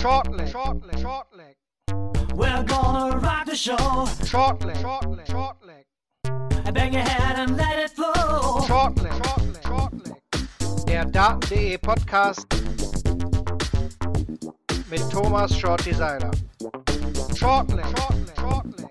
[0.00, 1.56] Shortleg, shortleg, shortleg.
[2.34, 3.76] We're gonna rock the show.
[4.24, 5.84] Shortleg, shortleg, shortleg.
[6.72, 8.62] Bang your head and let it flow.
[8.66, 10.86] Shortleg, shortleg, shortleg.
[10.86, 12.46] Der Daten.de Podcast
[14.88, 16.30] mit Thomas Shorty Seiler.
[17.36, 18.88] Shortleg, shortleg, shortleg.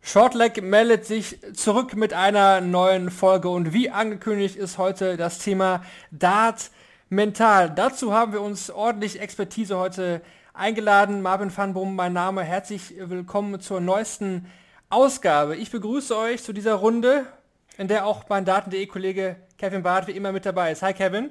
[0.00, 5.82] Shortleg meldet sich zurück mit einer neuen Folge und wie angekündigt ist heute das Thema
[6.12, 6.70] Dart
[7.10, 7.70] mental.
[7.70, 10.22] Dazu haben wir uns ordentlich Expertise heute
[10.54, 11.22] eingeladen.
[11.22, 12.44] Marvin van Brum, mein Name.
[12.44, 14.46] Herzlich willkommen zur neuesten
[14.90, 15.56] Ausgabe.
[15.56, 17.26] Ich begrüße euch zu dieser Runde,
[17.76, 20.82] in der auch mein Daten.de-Kollege Kevin Barth wie immer mit dabei ist.
[20.82, 21.30] Hi Kevin.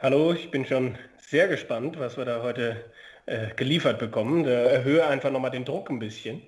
[0.00, 2.84] Hallo, ich bin schon sehr gespannt, was wir da heute
[3.26, 4.44] äh, geliefert bekommen.
[4.44, 6.42] Da erhöhe einfach nochmal den Druck ein bisschen.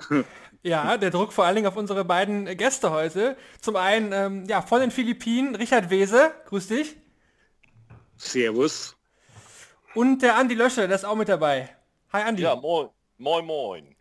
[0.62, 3.36] Ja, der Druck vor allen Dingen auf unsere beiden Gäste heute.
[3.60, 6.96] Zum einen ähm, ja, von den Philippinen, Richard Wese, grüß dich.
[8.16, 8.96] Servus.
[9.94, 11.68] Und der Andi Lösche, der ist auch mit dabei.
[12.12, 12.42] Hi Andi.
[12.42, 12.88] Ja, moin.
[13.18, 13.96] Moin, moin.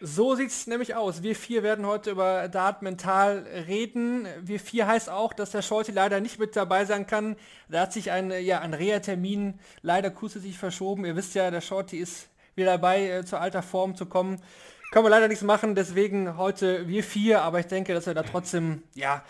[0.00, 1.22] So sieht es nämlich aus.
[1.22, 4.28] Wir vier werden heute über Dart mental reden.
[4.42, 7.36] Wir vier heißt auch, dass der Scholti leider nicht mit dabei sein kann.
[7.68, 11.06] Da hat sich ein, ja, ein Reha-Termin leider kurzfristig verschoben.
[11.06, 14.42] Ihr wisst ja, der Shorty ist wieder dabei, äh, zur alter Form zu kommen.
[14.90, 18.22] Können wir leider nichts machen, deswegen heute wir vier, aber ich denke, dass wir da
[18.22, 19.24] trotzdem, ja,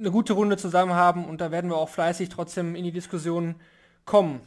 [0.00, 3.54] eine gute Runde zusammen haben und da werden wir auch fleißig trotzdem in die Diskussion
[4.06, 4.40] kommen.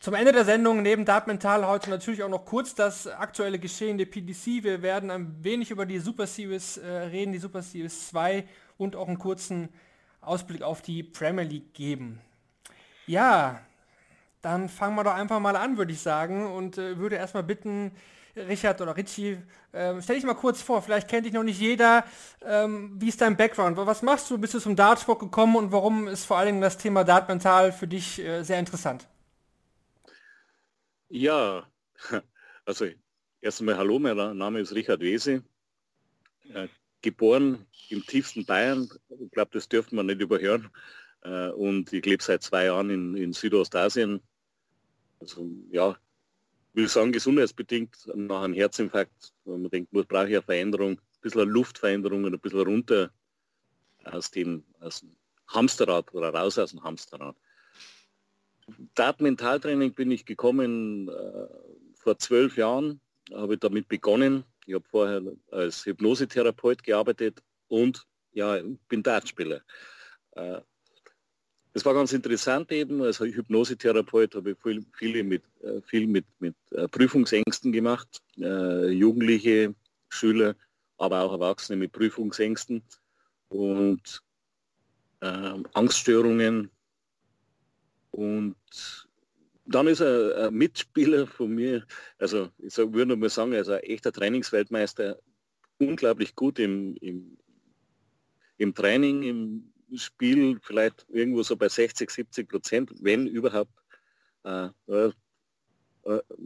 [0.00, 3.98] Zum Ende der Sendung neben Dart Mental heute natürlich auch noch kurz das aktuelle Geschehen
[3.98, 4.62] der PDC.
[4.62, 8.94] Wir werden ein wenig über die Super Series äh, reden, die Super Series 2 und
[8.96, 9.68] auch einen kurzen
[10.20, 12.20] Ausblick auf die Premier League geben.
[13.06, 13.60] Ja,
[14.42, 17.92] dann fangen wir doch einfach mal an, würde ich sagen, und äh, würde erstmal bitten,
[18.46, 19.38] Richard oder Richie,
[19.72, 22.04] ähm, stell dich mal kurz vor, vielleicht kennt dich noch nicht jeder.
[22.42, 23.76] Ähm, wie ist dein Background?
[23.76, 24.38] Was machst du?
[24.38, 27.72] Bist du zum Dartsport gekommen und warum ist vor allen Dingen das Thema Dart mental
[27.72, 29.06] für dich äh, sehr interessant?
[31.08, 31.66] Ja,
[32.64, 32.86] also
[33.40, 35.42] erst einmal hallo, mein Name ist Richard Wese,
[36.52, 36.68] äh,
[37.02, 40.70] geboren im tiefsten Bayern, ich glaube, das dürften wir nicht überhören.
[41.22, 44.20] Äh, und ich lebe seit zwei Jahren in, in Südostasien.
[45.20, 45.96] Also ja,
[46.78, 51.40] will sagen, gesundheitsbedingt nach einem Herzinfarkt, wenn man denkt, man braucht ja Veränderung, ein bisschen
[51.42, 53.10] eine Luftveränderung und ein bisschen runter
[54.04, 55.16] aus dem, aus dem
[55.48, 57.36] Hamsterrad oder raus aus dem Hamsterrad.
[58.94, 61.46] Dart Mentaltraining bin ich gekommen äh,
[61.94, 63.00] vor zwölf Jahren,
[63.32, 64.44] habe ich damit begonnen.
[64.66, 68.58] Ich habe vorher als Hypnosetherapeut gearbeitet und ja,
[68.88, 69.62] bin Dartspieler.
[70.32, 70.60] Äh,
[71.78, 73.00] das war ganz interessant eben.
[73.02, 78.20] Als Hypnosetherapeut habe ich viel, viele mit, äh, viel mit, mit äh, Prüfungsängsten gemacht.
[78.36, 79.76] Äh, Jugendliche,
[80.08, 80.56] Schüler,
[80.96, 82.82] aber auch Erwachsene mit Prüfungsängsten
[83.50, 84.24] und
[85.20, 86.68] äh, Angststörungen.
[88.10, 88.56] Und
[89.64, 91.86] dann ist ein, ein, Mitspieler von mir,
[92.18, 95.20] also ich würde mal sagen, also ein echter Trainingsweltmeister,
[95.78, 97.38] unglaublich gut im, im,
[98.56, 103.72] im Training, im Spiel vielleicht irgendwo so bei 60, 70 Prozent, wenn überhaupt,
[104.44, 105.12] äh, äh,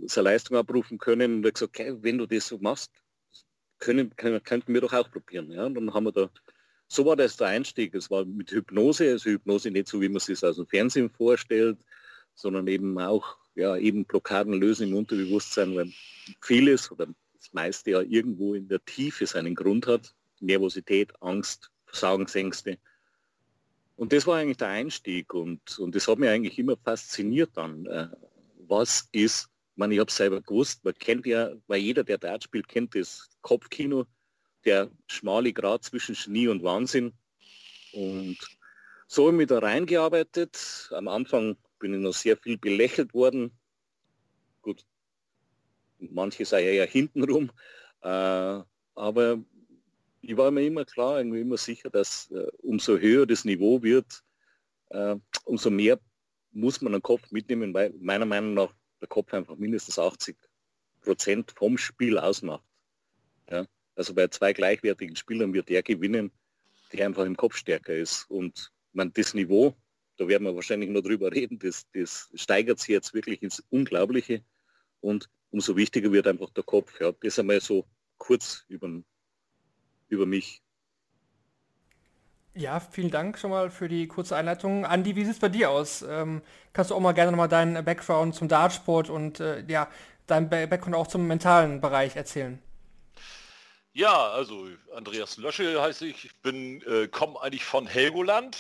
[0.07, 1.37] seine Leistung abrufen können.
[1.37, 2.93] Und er gesagt, okay, wenn du das so machst,
[3.79, 5.51] können, können, könnten wir doch auch probieren.
[5.51, 5.67] Ja?
[5.67, 6.31] Und dann haben wir da,
[6.89, 7.95] so war das der Einstieg.
[7.95, 11.79] Es war mit Hypnose, also Hypnose nicht so, wie man sich aus dem Fernsehen vorstellt,
[12.35, 15.93] sondern eben auch ja, eben Blockaden lösen im Unterbewusstsein, weil
[16.41, 20.15] vieles oder das meiste ja irgendwo in der Tiefe seinen Grund hat.
[20.41, 22.79] Nervosität, Angst, Versagensängste.
[23.97, 27.87] Und das war eigentlich der Einstieg und, und das hat mich eigentlich immer fasziniert dann.
[27.87, 28.09] Äh,
[28.67, 32.45] was ist, ich meine, ich habe selber gewusst, man kennt ja, weil jeder, der Dart
[32.45, 34.07] spielt, kennt das Kopfkino,
[34.65, 37.13] der schmale Grad zwischen Genie und Wahnsinn.
[37.93, 38.39] Und
[39.07, 40.91] so habe ich mich da reingearbeitet.
[40.93, 43.51] Am Anfang bin ich noch sehr viel belächelt worden.
[44.63, 44.85] Gut,
[45.99, 47.51] manche sagen ja hintenrum.
[48.03, 48.63] Äh,
[48.95, 49.39] aber
[50.23, 54.23] ich war mir immer klar, irgendwie immer sicher, dass äh, umso höher das Niveau wird,
[54.91, 56.01] äh, umso mehr
[56.53, 60.37] muss man den Kopf mitnehmen, weil meiner Meinung nach der Kopf einfach mindestens 80
[61.01, 62.65] Prozent vom Spiel ausmacht.
[63.51, 63.67] Ja?
[63.97, 66.31] Also bei zwei gleichwertigen Spielern wird der gewinnen,
[66.93, 68.31] der einfach im Kopf stärker ist.
[68.31, 69.75] Und man, das Niveau,
[70.19, 74.45] da werden wir wahrscheinlich noch drüber reden, das, das steigert sich jetzt wirklich ins Unglaubliche.
[75.01, 77.01] Und umso wichtiger wird einfach der Kopf.
[77.01, 77.13] Ja.
[77.21, 77.87] Das einmal so
[78.19, 79.05] kurz über den
[80.13, 80.63] über mich.
[82.55, 84.85] Ja, vielen Dank schon mal für die kurze Einleitung.
[84.85, 86.03] Andi, wie sieht es bei dir aus?
[86.03, 86.43] Ähm,
[86.75, 89.89] kannst du auch mal gerne nochmal deinen Background zum Dartsport und äh, ja,
[90.27, 92.61] dein Background auch zum mentalen Bereich erzählen?
[93.95, 96.27] Ja, also Andreas Löschel heiße ich.
[96.27, 98.57] Ich bin, äh, komme eigentlich von Helgoland,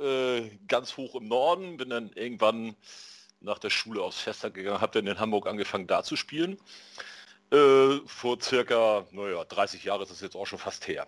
[0.00, 2.74] äh, ganz hoch im Norden, bin dann irgendwann
[3.40, 6.58] nach der Schule aufs Festland gegangen, habe dann in Hamburg angefangen da zu spielen.
[7.52, 11.06] Äh, vor circa, naja, 30 Jahre ist das jetzt auch schon fast her.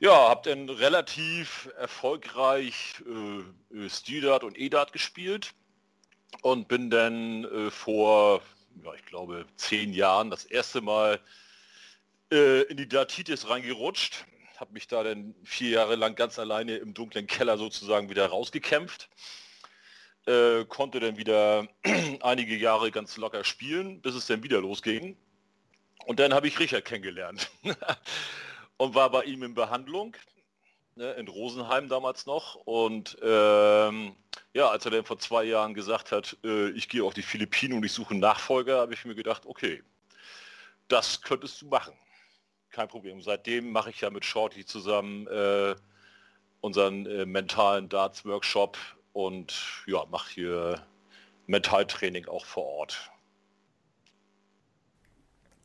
[0.00, 5.52] Ja, habe dann relativ erfolgreich äh, Stidart und Edat gespielt
[6.42, 8.42] und bin dann äh, vor,
[8.84, 11.20] ja, ich glaube, zehn Jahren das erste Mal
[12.32, 14.24] äh, in die Datitis reingerutscht.
[14.56, 19.08] Habe mich da dann vier Jahre lang ganz alleine im dunklen Keller sozusagen wieder rausgekämpft.
[20.26, 21.68] Äh, konnte dann wieder
[22.22, 25.16] einige Jahre ganz locker spielen, bis es dann wieder losging.
[26.06, 27.50] Und dann habe ich Richard kennengelernt
[28.76, 30.16] und war bei ihm in Behandlung
[30.96, 32.54] ne, in Rosenheim damals noch.
[32.56, 34.14] Und ähm,
[34.52, 37.78] ja, als er dann vor zwei Jahren gesagt hat, äh, ich gehe auf die Philippinen
[37.78, 39.82] und ich suche einen Nachfolger, habe ich mir gedacht, okay,
[40.88, 41.94] das könntest du machen.
[42.70, 43.20] Kein Problem.
[43.22, 45.74] Seitdem mache ich ja mit Shorty zusammen äh,
[46.60, 48.76] unseren äh, mentalen Darts-Workshop
[49.12, 49.54] und
[49.86, 50.86] ja, mache hier
[51.46, 53.10] Mentaltraining auch vor Ort.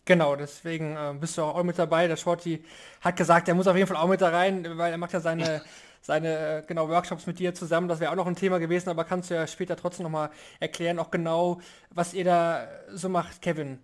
[0.09, 2.07] Genau, deswegen äh, bist du auch mit dabei.
[2.07, 2.63] Der Shorty
[3.01, 5.19] hat gesagt, er muss auf jeden Fall auch mit da rein, weil er macht ja
[5.19, 5.61] seine,
[6.01, 7.87] seine äh, genau Workshops mit dir zusammen.
[7.87, 10.97] Das wäre auch noch ein Thema gewesen, aber kannst du ja später trotzdem nochmal erklären,
[10.97, 11.61] auch genau,
[11.91, 13.77] was ihr da so macht, Kevin.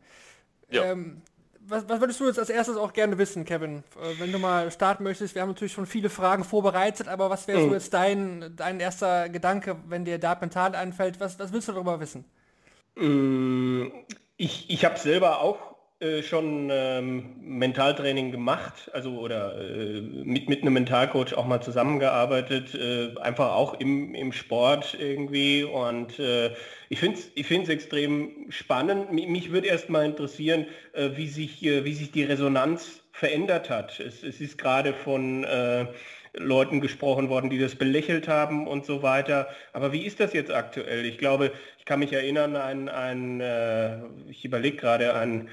[0.71, 0.85] Ja.
[0.85, 1.21] Ähm,
[1.59, 3.83] was, was, würdest du jetzt als erstes auch gerne wissen, Kevin?
[4.01, 7.47] Äh, wenn du mal starten möchtest, wir haben natürlich schon viele Fragen vorbereitet, aber was
[7.47, 7.67] wäre mhm.
[7.67, 11.19] so jetzt dein, dein erster Gedanke, wenn dir Dart mental einfällt?
[11.19, 12.25] Was, was willst du darüber wissen?
[12.95, 13.89] Mm,
[14.37, 15.74] ich, ich habe selber auch
[16.05, 22.75] äh, schon ähm, Mentaltraining gemacht, also oder äh, mit, mit einem Mentalcoach auch mal zusammengearbeitet,
[22.75, 25.63] äh, einfach auch im, im Sport irgendwie.
[25.63, 26.51] Und äh,
[26.89, 29.11] ich finde es ich find's extrem spannend.
[29.11, 33.99] Mich, mich würde erst mal interessieren, äh, wie, sich, wie sich die Resonanz verändert hat.
[33.99, 35.45] Es, es ist gerade von
[36.33, 39.47] Leuten gesprochen worden, die das belächelt haben und so weiter.
[39.71, 41.05] Aber wie ist das jetzt aktuell?
[41.05, 43.41] Ich glaube, ich kann mich erinnern an ein,
[44.29, 45.47] ich überlege gerade, ein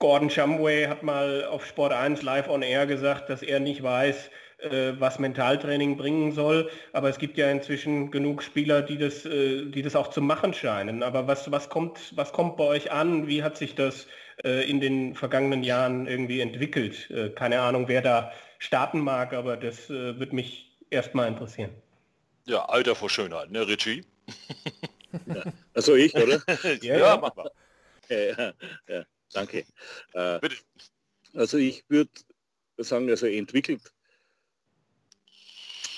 [0.00, 4.30] Gordon Shumway hat mal auf Sport 1 live on air gesagt, dass er nicht weiß,
[4.58, 6.70] äh, was Mentaltraining bringen soll.
[6.94, 10.54] Aber es gibt ja inzwischen genug Spieler, die das, äh, die das auch zu machen
[10.54, 11.02] scheinen.
[11.02, 13.26] Aber was, was, kommt, was kommt bei euch an?
[13.26, 14.06] Wie hat sich das
[14.42, 17.12] äh, in den vergangenen Jahren irgendwie entwickelt?
[17.36, 21.70] keine Ahnung, wer da starten mag, aber das würde mich erstmal interessieren.
[22.46, 24.02] Ja, Alter vor Schönheit, ne, Richie?
[25.26, 25.42] ja.
[25.74, 26.42] Also ich, oder?
[26.80, 27.50] ja, ja, mach mal.
[28.08, 28.52] Ja,
[28.88, 29.04] ja.
[29.32, 29.64] Danke.
[30.14, 30.40] Äh,
[31.34, 32.10] also ich würde
[32.78, 33.92] sagen, also entwickelt,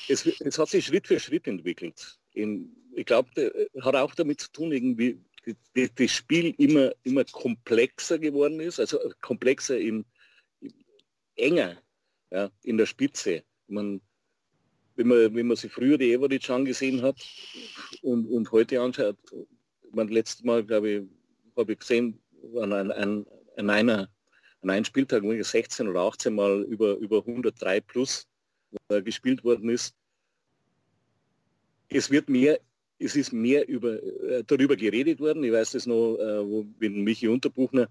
[0.08, 2.18] es, es, hat sich Schritt für Schritt entwickelt.
[2.34, 3.30] In, ich glaube,
[3.80, 5.20] hat auch damit zu tun, irgendwie
[5.74, 10.04] das Spiel immer, immer komplexer geworden ist, also komplexer in,
[11.36, 11.82] enger
[12.30, 13.44] ja, in der Spitze.
[13.66, 14.00] Man,
[14.96, 17.16] wenn, man, wenn man sich früher die Average angesehen hat
[18.02, 19.16] und, und heute anschaut,
[19.92, 21.02] man letztes Mal, glaube ich,
[21.56, 22.21] habe ich gesehen,
[22.60, 24.08] an, an, an, einer,
[24.62, 28.26] an einem Spieltag, wo 16 oder 18 Mal über, über 103 plus
[28.88, 29.94] äh, gespielt worden ist.
[31.88, 32.58] Es wird mehr,
[32.98, 35.44] es ist mehr über, äh, darüber geredet worden.
[35.44, 37.88] Ich weiß das noch, äh, wo, wenn Michi Unterbuchner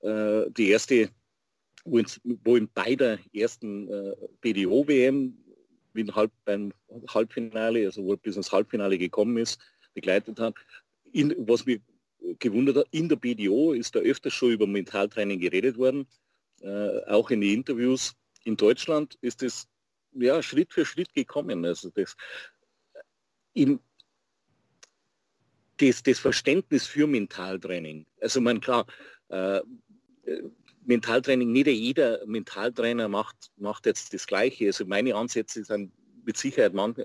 [0.00, 1.10] äh, die erste,
[1.84, 2.06] wo in,
[2.44, 5.36] wo in beider ersten äh, BDO-WM
[6.12, 6.72] halb, beim
[7.08, 9.60] Halbfinale, also wo bis ins Halbfinale gekommen ist,
[9.94, 10.54] begleitet hat.
[11.12, 11.80] In, was mir
[12.38, 16.06] gewundert in der BDO ist da öfters schon über Mentaltraining geredet worden,
[16.60, 18.14] äh, auch in den Interviews.
[18.44, 19.68] In Deutschland ist es
[20.12, 21.64] ja Schritt für Schritt gekommen.
[21.64, 22.16] Also das,
[23.54, 23.80] im,
[25.78, 28.06] das, das Verständnis für Mentaltraining.
[28.20, 28.86] Also man klar,
[29.28, 29.60] äh,
[30.84, 34.66] Mentaltraining, nicht jeder Mentaltrainer macht, macht jetzt das Gleiche.
[34.66, 35.92] Also meine Ansätze sind
[36.24, 36.98] mit Sicherheit manch,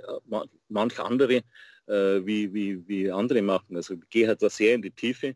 [0.67, 1.43] manch andere
[1.87, 3.75] äh, wie, wie, wie andere machen.
[3.75, 5.35] Also ich gehe halt da sehr in die Tiefe, äh,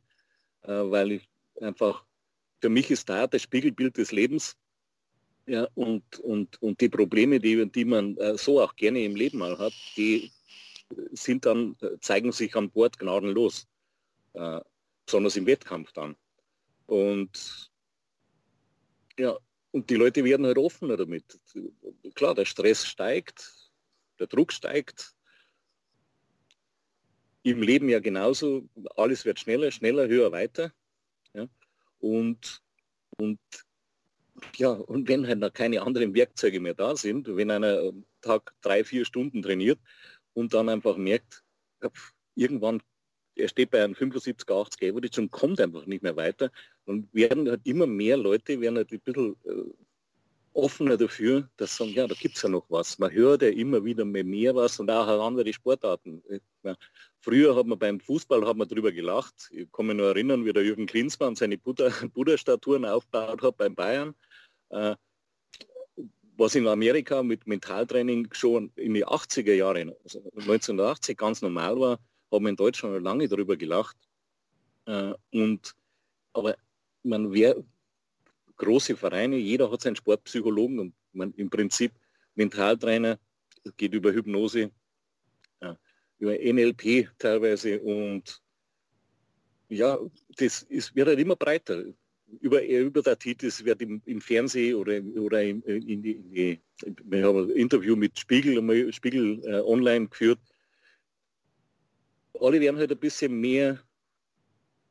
[0.67, 1.29] weil ich
[1.59, 2.05] einfach,
[2.59, 4.57] für mich ist da das Spiegelbild des Lebens.
[5.47, 9.39] Ja, und, und, und die Probleme, die, die man äh, so auch gerne im Leben
[9.39, 10.31] mal hat, die
[11.11, 13.67] sind dann, äh, zeigen sich an Bord gnadenlos.
[14.33, 14.61] Äh,
[15.05, 16.15] besonders im Wettkampf dann.
[16.85, 17.69] Und
[19.17, 19.37] ja,
[19.71, 21.39] und die Leute werden halt offener damit.
[22.15, 23.71] Klar, der Stress steigt,
[24.19, 25.13] der Druck steigt,
[27.43, 30.71] im Leben ja genauso, alles wird schneller, schneller, höher, weiter.
[31.33, 31.47] Ja?
[31.99, 32.61] Und,
[33.17, 33.39] und,
[34.55, 38.83] ja, und wenn halt noch keine anderen Werkzeuge mehr da sind, wenn einer Tag drei,
[38.83, 39.79] vier Stunden trainiert
[40.33, 41.43] und dann einfach merkt,
[42.35, 42.81] irgendwann,
[43.35, 46.51] er steht bei einem 75, 80 Average und kommt einfach nicht mehr weiter,
[46.85, 49.73] dann werden halt immer mehr Leute, werden halt ein bisschen, äh,
[50.53, 52.99] offener dafür, dass sagen, ja, da gibt es ja noch was.
[52.99, 56.21] Man hört ja immer wieder mehr was und auch andere Sportarten.
[57.19, 59.49] Früher hat man beim Fußball hat man darüber gelacht.
[59.51, 64.15] Ich kann mich nur erinnern, wie der Jürgen Klinsmann seine Buddha-Statuen aufgebaut hat beim Bayern.
[64.69, 64.95] Äh,
[66.37, 71.99] was in Amerika mit Mentaltraining schon in die 80er Jahren, also 1980 ganz normal war,
[72.31, 73.95] haben wir in Deutschland lange darüber gelacht.
[74.85, 75.75] Äh, und,
[76.33, 76.55] aber
[77.03, 77.55] man, wer,
[78.61, 81.91] große Vereine, jeder hat seinen Sportpsychologen und man im Prinzip
[82.35, 83.19] Mentaltrainer
[83.75, 84.71] geht über Hypnose,
[86.19, 88.41] über NLP teilweise und
[89.69, 89.97] ja,
[90.37, 91.83] das ist, wird halt immer breiter.
[92.39, 96.61] Über, über der Titel wird im, im Fernsehen oder, oder in, in, die, in die,
[97.03, 100.39] wir haben ein Interview mit Spiegel, Spiegel äh, online geführt.
[102.39, 103.81] Alle werden halt ein bisschen mehr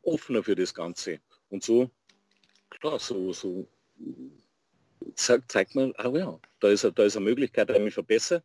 [0.03, 1.21] offener für das Ganze.
[1.49, 1.91] Und so
[2.71, 3.69] klar, so, so
[5.15, 8.43] zeigt, zeigt man, ah ja, da ist, da ist eine Möglichkeit, eine verbessern.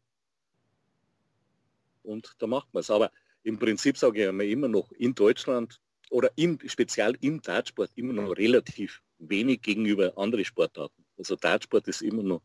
[2.03, 2.91] Und da macht man es.
[2.91, 3.11] Aber
[3.43, 5.79] im Prinzip sage ich mir immer noch in Deutschland
[6.09, 11.03] oder im, speziell im Dartsport immer noch relativ wenig gegenüber anderen Sportarten.
[11.17, 12.41] Also Dartsport ist immer noch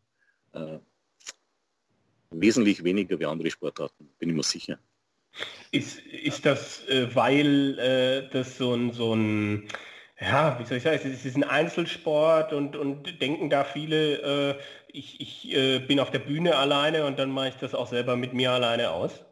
[0.53, 0.79] äh,
[2.31, 4.79] wesentlich weniger wie andere Sportarten, bin ich mir sicher.
[5.73, 9.69] Ist, ist das, äh, weil äh, das so ein, so ein
[10.21, 14.61] ja, wie soll ich sagen, es ist ein Einzelsport und, und denken da viele, äh,
[14.93, 18.17] ich, ich äh, bin auf der Bühne alleine und dann mache ich das auch selber
[18.17, 19.25] mit mir alleine aus?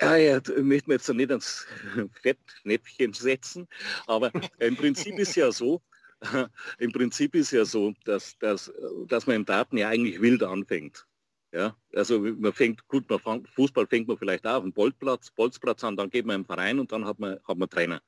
[0.00, 1.66] Ja, ja, möchte mir jetzt nicht ans
[2.22, 3.68] Fettnäpfchen setzen,
[4.06, 5.82] aber im Prinzip ist ja so,
[6.78, 8.72] im Prinzip ist ja so, dass, dass,
[9.06, 11.06] dass man im Daten ja eigentlich wild anfängt.
[11.52, 15.82] Ja, also man fängt, gut, man fängt, Fußball fängt man vielleicht auf dem Bolzplatz, Bolzplatz
[15.82, 18.00] an, dann geht man im Verein und dann hat man, hat man Trainer.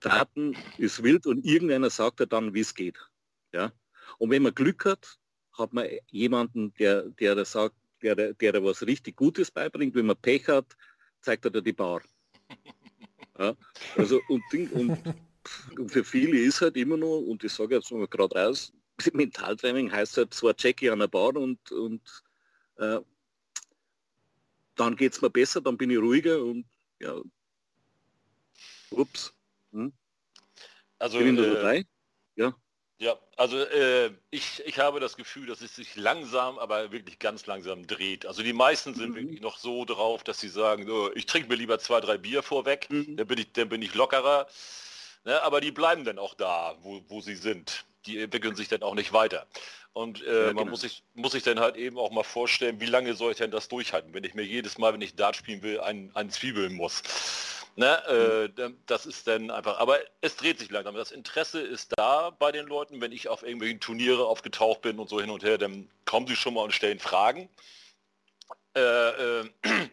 [0.00, 2.98] Daten ist wild und irgendeiner sagt ja dann, wie es geht.
[3.52, 3.72] Ja?
[4.18, 5.18] Und wenn man Glück hat,
[5.52, 9.94] hat man jemanden, der, der, der sagt, der, der, der was richtig Gutes beibringt.
[9.94, 10.76] Wenn man Pech hat,
[11.20, 12.02] zeigt er dir die Bar.
[13.38, 13.56] Ja?
[13.96, 18.34] Also und, und für viele ist halt immer noch, und ich sage jetzt mal gerade
[18.34, 18.72] raus,
[19.12, 22.02] Mentaltraining heißt halt zwar Jackie an der Bar und, und
[22.76, 23.00] äh,
[24.74, 26.64] dann geht es mir besser, dann bin ich ruhiger und
[27.00, 27.20] ja,
[28.90, 29.34] ups.
[29.72, 29.92] Hm?
[30.98, 31.84] Also, äh,
[32.36, 32.54] ja.
[33.00, 37.46] Ja, also äh, ich, ich habe das Gefühl, dass es sich langsam, aber wirklich ganz
[37.46, 38.26] langsam dreht.
[38.26, 39.14] Also die meisten sind mhm.
[39.14, 42.42] wirklich noch so drauf, dass sie sagen, oh, ich trinke mir lieber zwei, drei Bier
[42.42, 43.16] vorweg, mhm.
[43.16, 44.48] dann, bin ich, dann bin ich lockerer.
[45.24, 47.84] Ne, aber die bleiben dann auch da, wo, wo sie sind.
[48.06, 49.46] Die entwickeln sich dann auch nicht weiter.
[49.92, 50.70] Und äh, ja, man genau.
[50.70, 53.50] muss sich, muss sich dann halt eben auch mal vorstellen, wie lange soll ich denn
[53.50, 56.74] das durchhalten, wenn ich mir jedes Mal, wenn ich Dart spielen will, einen, einen Zwiebeln
[56.74, 57.02] muss.
[57.78, 60.96] Ne, äh, das ist dann einfach, aber es dreht sich langsam.
[60.96, 63.00] Das Interesse ist da bei den Leuten.
[63.00, 66.34] Wenn ich auf irgendwelchen Turniere aufgetaucht bin und so hin und her, dann kommen sie
[66.34, 67.48] schon mal und stellen Fragen.
[68.74, 69.50] Äh, äh,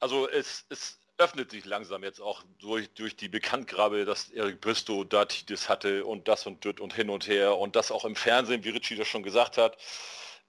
[0.00, 5.04] also es, es öffnet sich langsam jetzt auch durch, durch die Bekanntgabe, dass Erik Bristow
[5.04, 8.64] Datitis hatte und das und das und hin und her und das auch im Fernsehen,
[8.64, 9.76] wie Richie das schon gesagt hat,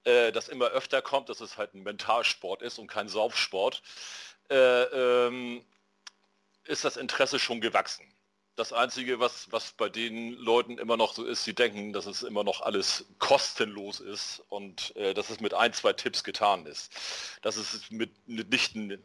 [0.04, 3.84] äh, das immer öfter kommt, dass es halt ein Mentalsport ist und kein Saufsport.
[4.50, 5.64] Äh, ähm,
[6.66, 8.06] ist das Interesse schon gewachsen.
[8.56, 12.22] Das Einzige, was, was bei den Leuten immer noch so ist, sie denken, dass es
[12.22, 16.92] immer noch alles kostenlos ist und äh, dass es mit ein, zwei Tipps getan ist.
[17.42, 19.04] Das ist mit, mitnichten,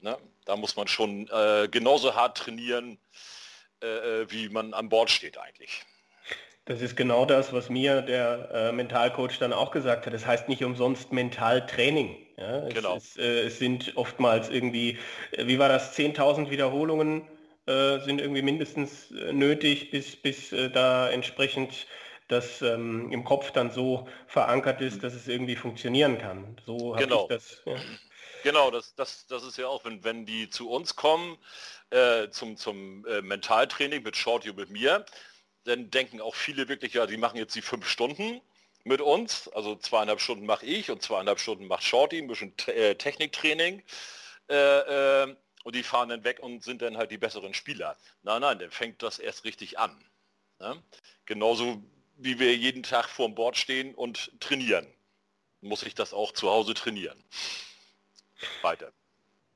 [0.00, 0.18] ne?
[0.44, 2.98] da muss man schon äh, genauso hart trainieren,
[3.82, 5.82] äh, äh wie man an Bord steht eigentlich.
[6.66, 10.12] Das ist genau das, was mir der äh, Mentalcoach dann auch gesagt hat.
[10.12, 12.16] Das heißt nicht umsonst Mentaltraining.
[12.40, 12.96] Ja, es, genau.
[12.96, 14.98] es, äh, es, sind oftmals irgendwie,
[15.32, 17.28] äh, wie war das, 10.000 Wiederholungen
[17.66, 21.86] äh, sind irgendwie mindestens äh, nötig, bis, bis äh, da entsprechend
[22.28, 26.56] das ähm, im Kopf dann so verankert ist, dass es irgendwie funktionieren kann.
[26.64, 27.22] So habe genau.
[27.22, 27.62] ich das.
[27.66, 27.76] Ja.
[28.42, 31.36] Genau, das, das, das ist ja auch, wenn, wenn die zu uns kommen,
[31.90, 35.04] äh, zum, zum Mentaltraining mit Shorty und mit mir,
[35.64, 38.40] dann denken auch viele wirklich, ja, die machen jetzt die fünf Stunden
[38.84, 39.48] mit uns.
[39.48, 43.82] Also zweieinhalb Stunden mache ich und zweieinhalb Stunden macht Shorty, ein bisschen äh, Techniktraining.
[44.48, 44.54] Äh,
[45.24, 47.96] äh, und die fahren dann weg und sind dann halt die besseren Spieler.
[48.22, 50.02] Nein, nein, dann fängt das erst richtig an.
[50.58, 50.82] Ne?
[51.26, 51.82] Genauso
[52.16, 54.86] wie wir jeden Tag vor dem Bord stehen und trainieren,
[55.60, 57.22] muss ich das auch zu Hause trainieren.
[58.62, 58.92] Weiter.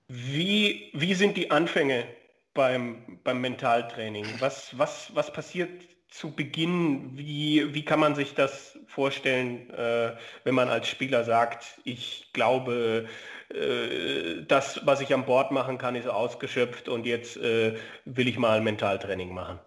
[0.08, 2.06] Wie, wie sind die Anfänge
[2.52, 4.40] beim, beim Mentaltraining?
[4.40, 5.70] Was, was, was passiert
[6.14, 11.80] zu Beginn, wie, wie kann man sich das vorstellen, äh, wenn man als Spieler sagt,
[11.82, 13.08] ich glaube,
[13.48, 18.38] äh, das, was ich an Bord machen kann, ist ausgeschöpft und jetzt äh, will ich
[18.38, 19.58] mal Mentaltraining machen?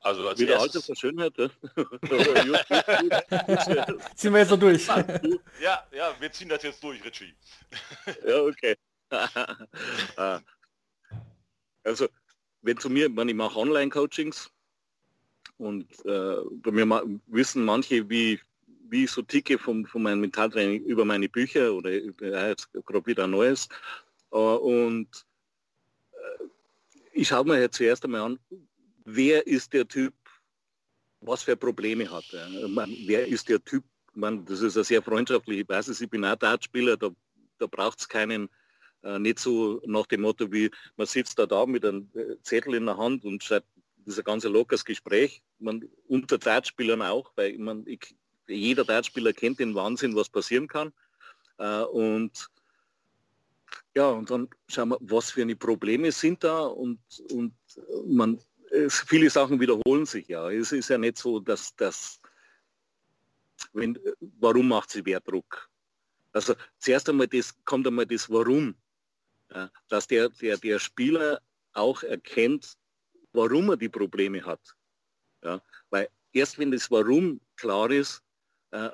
[0.00, 1.50] Also als Wieder alte erstes, Verschönheit, ja?
[4.14, 4.86] Ziehen wir jetzt so durch.
[5.60, 7.34] ja, ja, wir ziehen das jetzt durch, Richie.
[8.26, 8.76] ja, okay.
[10.16, 10.40] Ah.
[11.84, 12.08] also,
[12.62, 14.50] wenn zu mir, wenn ich mache Online-Coachings
[15.58, 18.40] und äh, bei mir ma wissen manche, wie,
[18.88, 23.06] wie ich so ticke von, von meinem Mentaltraining über meine Bücher oder ja, jetzt gerade
[23.06, 23.68] wieder ein neues.
[24.32, 25.26] Äh, und
[26.12, 26.44] äh,
[27.12, 28.38] ich schaue mir jetzt zuerst einmal an,
[29.04, 30.14] wer ist der Typ,
[31.20, 32.48] was für Probleme hat er.
[33.06, 33.84] Wer ist der Typ,
[34.14, 37.10] meine, das ist eine sehr freundschaftliche Basis, ich bin auch Dartspieler, da,
[37.58, 38.48] da braucht es keinen,
[39.02, 42.74] äh, nicht so nach dem Motto wie, man sitzt da da mit einem äh, Zettel
[42.74, 43.66] in der Hand und schreibt,
[44.04, 48.14] das ist ein ganz lockeres Gespräch, man, unter Dartspielern auch, weil mein, ich,
[48.46, 50.92] jeder Dartspieler kennt den Wahnsinn, was passieren kann.
[51.58, 52.48] Äh, und
[53.94, 56.98] ja, und dann schauen wir, was für eine Probleme sind da und,
[57.32, 57.52] und
[58.06, 58.40] man,
[58.70, 60.50] es, viele Sachen wiederholen sich ja.
[60.50, 62.20] Es ist ja nicht so, dass das,
[64.40, 65.68] warum macht sie Wehrdruck?
[66.32, 68.74] Also zuerst einmal das, kommt einmal das Warum,
[69.54, 71.40] ja, dass der, der, der Spieler
[71.72, 72.76] auch erkennt,
[73.32, 74.60] warum er die Probleme hat.
[75.42, 78.22] Ja, weil erst wenn das Warum klar ist,
[78.70, 78.90] äh,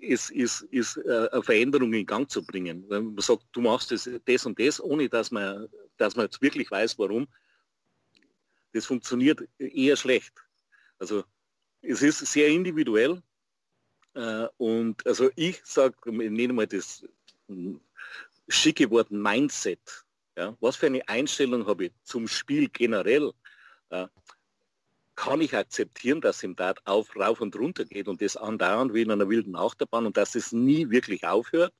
[0.00, 2.84] ist, ist, ist äh, eine Veränderung in Gang zu bringen.
[2.88, 6.40] Wenn man sagt, du machst das, das und das, ohne dass man, dass man jetzt
[6.40, 7.28] wirklich weiß, warum,
[8.72, 10.32] das funktioniert eher schlecht.
[10.98, 11.24] Also
[11.82, 13.22] es ist sehr individuell
[14.14, 17.04] äh, und also ich sage, nenne mal das
[18.50, 20.04] schicke Wort Mindset.
[20.36, 20.56] Ja?
[20.60, 23.32] Was für eine Einstellung habe ich zum Spiel generell?
[23.90, 24.06] Äh,
[25.16, 29.02] kann ich akzeptieren, dass im Dart auf, rauf und runter geht und das andauernd wie
[29.02, 31.74] in einer wilden Achterbahn und dass es nie wirklich aufhört.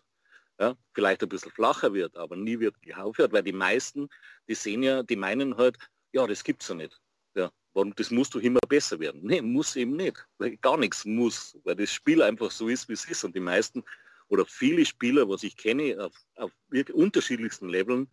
[0.59, 4.11] Ja, vielleicht ein bisschen flacher wird, aber nie wirklich aufhört, weil die meisten,
[4.47, 5.79] die sehen ja, die meinen halt,
[6.13, 7.01] ja, das gibt's ja nicht.
[7.35, 9.23] Ja, warum, das musst du immer besser werden.
[9.25, 12.93] Nee, muss eben nicht, weil gar nichts muss, weil das Spiel einfach so ist, wie
[12.93, 13.25] es ist.
[13.25, 13.83] Und die meisten
[14.31, 16.53] oder viele Spieler, was ich kenne, auf, auf
[16.93, 18.09] unterschiedlichsten Leveln,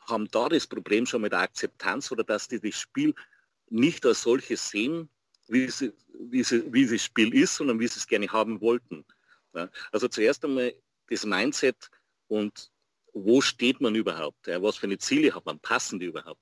[0.00, 3.14] haben da das Problem schon mit der Akzeptanz oder dass die das Spiel
[3.68, 5.10] nicht als solches sehen,
[5.46, 9.04] wie, sie, wie, sie, wie das Spiel ist, sondern wie sie es gerne haben wollten.
[9.54, 10.74] Ja, also zuerst einmal
[11.08, 11.90] das Mindset
[12.28, 12.70] und
[13.12, 14.46] wo steht man überhaupt?
[14.46, 15.58] Ja, was für eine Ziele hat man?
[15.60, 16.40] Passen die überhaupt?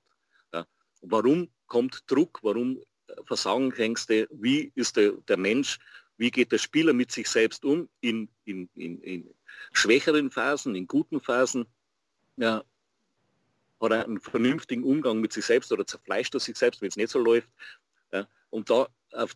[0.53, 0.65] Ja,
[1.01, 2.39] warum kommt Druck?
[2.41, 2.81] Warum
[3.25, 4.27] Versagensängste?
[4.31, 5.77] Wie ist der, der Mensch?
[6.17, 9.35] Wie geht der Spieler mit sich selbst um in, in, in, in
[9.71, 11.65] schwächeren Phasen, in guten Phasen?
[12.37, 12.63] Ja,
[13.79, 16.95] hat er einen vernünftigen Umgang mit sich selbst oder zerfleischt er sich selbst, wenn es
[16.95, 17.49] nicht so läuft.
[18.11, 19.33] Ja, und da, auf,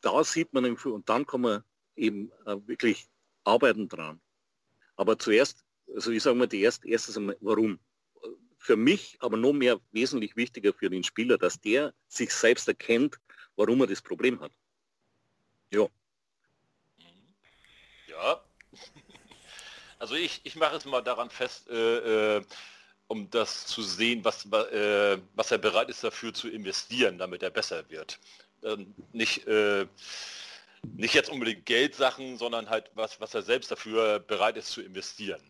[0.00, 1.62] da sieht man, und dann kann man
[1.96, 3.08] eben äh, wirklich
[3.44, 4.20] arbeiten dran.
[4.96, 7.78] Aber zuerst, also ich sage mal, die erste, erstes einmal, warum?
[8.56, 13.20] Für mich, aber noch mehr wesentlich wichtiger für den Spieler, dass der sich selbst erkennt,
[13.54, 14.52] warum er das Problem hat.
[15.72, 15.86] Ja.
[18.18, 18.40] Ja.
[20.00, 22.44] Also ich, ich mache es mal daran fest, äh, äh,
[23.08, 27.50] um das zu sehen, was, äh, was er bereit ist dafür zu investieren, damit er
[27.50, 28.20] besser wird.
[28.62, 29.86] Ähm, nicht, äh,
[30.84, 35.42] nicht jetzt unbedingt Geldsachen, sondern halt was, was er selbst dafür bereit ist zu investieren.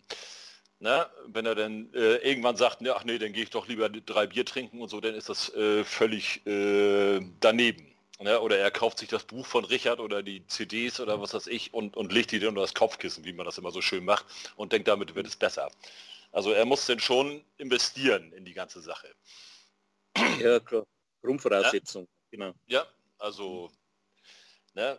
[0.81, 3.91] Na, wenn er dann äh, irgendwann sagt, ne, ach nee, dann gehe ich doch lieber
[3.91, 7.98] drei Bier trinken und so, dann ist das äh, völlig daneben.
[8.21, 8.41] Ne?
[8.41, 11.73] Oder er kauft sich das Buch von Richard oder die CDs oder was weiß ich
[11.73, 14.27] und, und legt die dann unter das Kopfkissen, wie man das immer so schön macht,
[14.57, 15.71] und denkt, damit wird es besser.
[16.33, 19.15] Also er muss denn schon investieren in die ganze Sache.
[20.41, 20.85] Ja, klar.
[21.23, 22.09] Grundvoraussetzung, ja?
[22.31, 22.55] genau.
[22.67, 22.87] Ja,
[23.19, 23.71] also,
[24.75, 24.99] ne?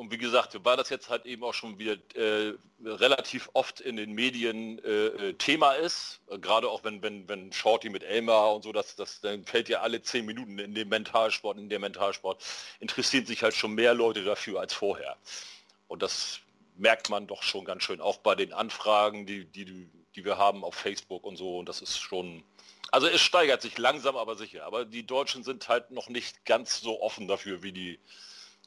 [0.00, 3.96] Und wie gesagt, war das jetzt halt eben auch schon wieder äh, relativ oft in
[3.96, 8.62] den Medien äh, äh Thema ist, gerade auch wenn, wenn, wenn Shorty mit Elmar und
[8.62, 12.42] so, das, das dann fällt ja alle zehn Minuten in den Mentalsport, in der Mentalsport,
[12.78, 15.18] interessieren sich halt schon mehr Leute dafür als vorher.
[15.86, 16.40] Und das
[16.78, 20.64] merkt man doch schon ganz schön, auch bei den Anfragen, die, die, die wir haben
[20.64, 21.58] auf Facebook und so.
[21.58, 22.42] Und das ist schon,
[22.90, 24.64] also es steigert sich langsam, aber sicher.
[24.64, 28.00] Aber die Deutschen sind halt noch nicht ganz so offen dafür wie die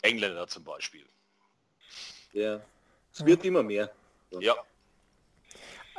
[0.04, 1.08] Engländer zum Beispiel.
[2.34, 2.60] Ja,
[3.13, 3.91] es wird immer mehr.
[4.39, 4.56] Ja.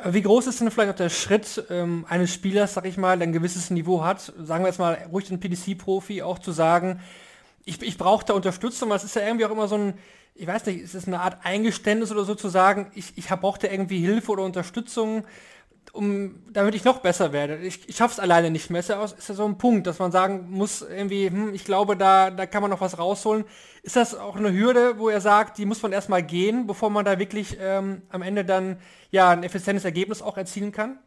[0.04, 3.28] Wie groß ist denn vielleicht auch der Schritt ähm, eines Spielers, sag ich mal, der
[3.28, 7.00] ein gewisses Niveau hat, sagen wir jetzt mal ruhig ein PDC-Profi, auch zu sagen,
[7.64, 9.94] ich, ich brauche da Unterstützung, weil es ist ja irgendwie auch immer so ein,
[10.34, 13.60] ich weiß nicht, ist es eine Art Eingeständnis oder so zu sagen, ich, ich brauche
[13.60, 15.24] da irgendwie Hilfe oder Unterstützung,
[15.92, 17.58] um, damit ich noch besser werde.
[17.58, 18.80] Ich, ich schaffe es alleine nicht mehr.
[18.80, 21.96] Ist ja, ist ja so ein Punkt, dass man sagen muss, irgendwie, hm, ich glaube,
[21.96, 23.44] da, da kann man noch was rausholen.
[23.82, 27.04] Ist das auch eine Hürde, wo er sagt, die muss man erstmal gehen, bevor man
[27.04, 30.98] da wirklich ähm, am Ende dann ja ein effizientes Ergebnis auch erzielen kann?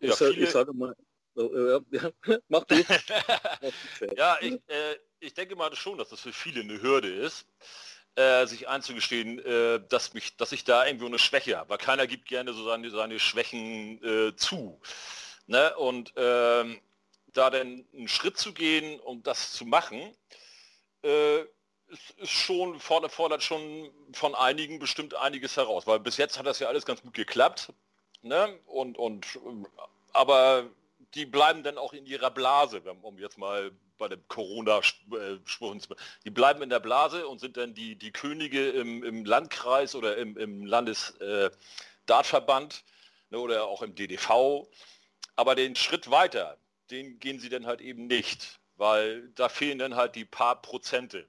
[0.00, 0.94] Ja, ich, sage, ich sage mal,
[1.36, 2.74] äh, ja, mach du.
[4.16, 7.46] ja, ich, äh, ich denke mal schon, dass das für viele eine Hürde ist,
[8.16, 11.70] äh, sich einzugestehen, äh, dass, mich, dass ich da irgendwo eine Schwäche habe.
[11.70, 14.80] Weil keiner gibt gerne so seine, seine Schwächen äh, zu.
[15.46, 15.76] Ne?
[15.76, 16.80] Und ähm,
[17.32, 20.16] da dann einen Schritt zu gehen und um das zu machen,
[21.02, 21.40] äh,
[21.88, 25.86] ist, ist schon, fordert, fordert schon von einigen bestimmt einiges heraus.
[25.86, 27.72] Weil bis jetzt hat das ja alles ganz gut geklappt.
[28.22, 28.58] Ne?
[28.66, 29.26] Und, und,
[30.12, 30.70] aber
[31.14, 35.76] die bleiben dann auch in ihrer Blase, um jetzt mal bei dem Corona-Spruch,
[36.24, 40.16] die bleiben in der Blase und sind dann die, die Könige im, im Landkreis oder
[40.16, 44.66] im, im Landesdartverband äh, ne, oder auch im DDV.
[45.36, 46.58] Aber den Schritt weiter,
[46.90, 51.28] den gehen sie dann halt eben nicht, weil da fehlen dann halt die paar Prozente.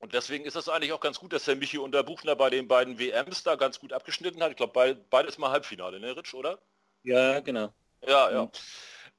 [0.00, 2.98] Und deswegen ist es eigentlich auch ganz gut, dass der Michi Unterbuchner bei den beiden
[2.98, 4.50] WMs da ganz gut abgeschnitten hat.
[4.50, 6.58] Ich glaube, beides mal Halbfinale, ne, Rich, oder?
[7.04, 7.72] Ja, genau.
[8.06, 8.50] Ja, ja.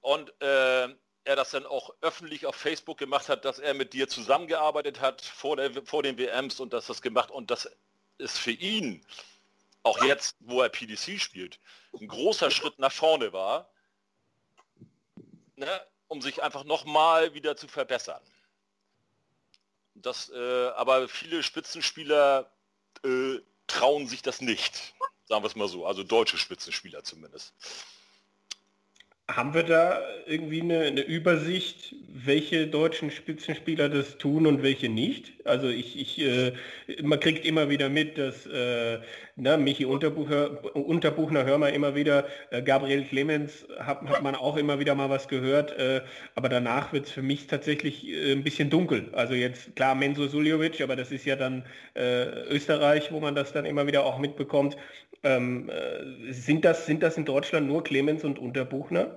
[0.01, 0.89] Und äh,
[1.25, 5.21] er das dann auch öffentlich auf Facebook gemacht hat, dass er mit dir zusammengearbeitet hat
[5.21, 7.69] vor, der, vor den WMs und dass das gemacht und das
[8.17, 9.05] ist für ihn,
[9.83, 11.59] auch jetzt, wo er PDC spielt,
[11.93, 13.69] ein großer Schritt nach vorne war,
[15.55, 18.21] ne, um sich einfach nochmal wieder zu verbessern.
[19.95, 22.51] Das, äh, aber viele Spitzenspieler
[23.03, 24.93] äh, trauen sich das nicht,
[25.27, 27.53] sagen wir es mal so, also deutsche Spitzenspieler zumindest.
[29.27, 35.33] Haben wir da irgendwie eine, eine, Übersicht, welche deutschen Spitzenspieler das tun und welche nicht?
[35.45, 36.53] Also ich, ich äh,
[37.01, 38.99] man kriegt immer wieder mit, dass äh,
[39.37, 44.55] na, Michi Unterbucher, Unterbuchner hören wir immer wieder, äh, Gabriel Clemens hat, hat man auch
[44.55, 46.01] immer wieder mal was gehört, äh,
[46.35, 49.09] aber danach wird es für mich tatsächlich äh, ein bisschen dunkel.
[49.11, 53.51] Also jetzt klar Menzo Suljovic, aber das ist ja dann äh, Österreich, wo man das
[53.51, 54.77] dann immer wieder auch mitbekommt.
[55.23, 59.15] Ähm, äh, sind, das, sind das in Deutschland nur Clemens und Unterbuchner?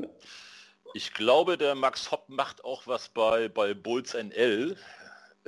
[0.95, 4.77] Ich glaube, der Max Hopp macht auch was bei, bei Bulls NL.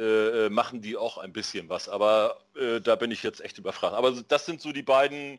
[0.00, 3.58] Äh, äh, machen die auch ein bisschen was, aber äh, da bin ich jetzt echt
[3.58, 3.94] überfragt.
[3.94, 5.38] Aber das sind so die beiden,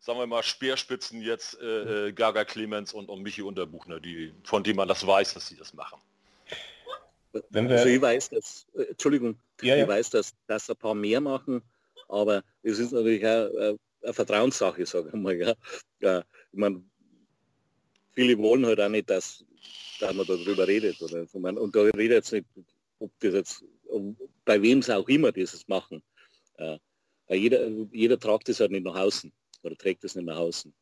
[0.00, 4.64] sagen wir mal, Speerspitzen jetzt, äh, äh Gaga Clemens und, und Michi Unterbuchner, die, von
[4.64, 6.00] denen man das weiß, dass sie das machen.
[7.50, 9.84] Wenn wir also ich weiß, dass, Entschuldigung, ja, ja.
[9.84, 11.62] ich weiß, dass, dass ein paar mehr machen,
[12.08, 13.48] aber es ist natürlich auch
[14.02, 15.36] eine Vertrauenssache, sage ich mal.
[15.36, 15.54] Ja.
[16.00, 16.18] ja
[16.50, 16.82] ich meine,
[18.10, 19.44] viele wollen halt auch nicht, dass,
[20.00, 21.00] dass man darüber redet.
[21.00, 22.46] Oder, und da redet jetzt nicht,
[22.98, 23.64] ob das jetzt,
[24.44, 26.02] bei wem es auch immer dieses machen.
[26.58, 26.78] Ja.
[27.28, 30.72] Jeder, jeder tragt das halt nicht nach außen oder trägt das nicht nach außen.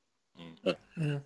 [0.64, 0.76] Ja.
[0.96, 1.22] ja.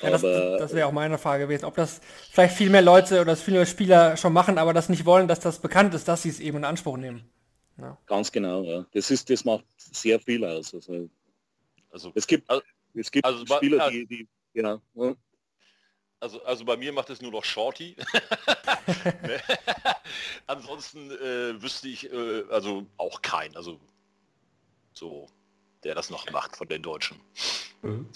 [0.00, 3.34] Ja, das, das wäre auch meine Frage gewesen, ob das vielleicht viel mehr Leute oder
[3.34, 6.28] viel mehr Spieler schon machen, aber das nicht wollen, dass das bekannt ist, dass sie
[6.28, 7.28] es eben in Anspruch nehmen.
[7.78, 7.98] Ja.
[8.06, 8.86] Ganz genau, ja.
[8.92, 10.72] Das ist, das macht sehr viel aus.
[10.72, 11.08] Also,
[11.90, 12.62] also es gibt, also,
[12.94, 14.80] es gibt also, Spieler, die, die, genau.
[14.94, 15.14] Ja.
[16.20, 17.94] Also, also bei mir macht es nur noch Shorty.
[20.46, 23.78] Ansonsten äh, wüsste ich äh, also auch keinen, also
[24.92, 25.28] so,
[25.84, 27.20] der das noch macht von den Deutschen.
[27.82, 28.08] Mhm.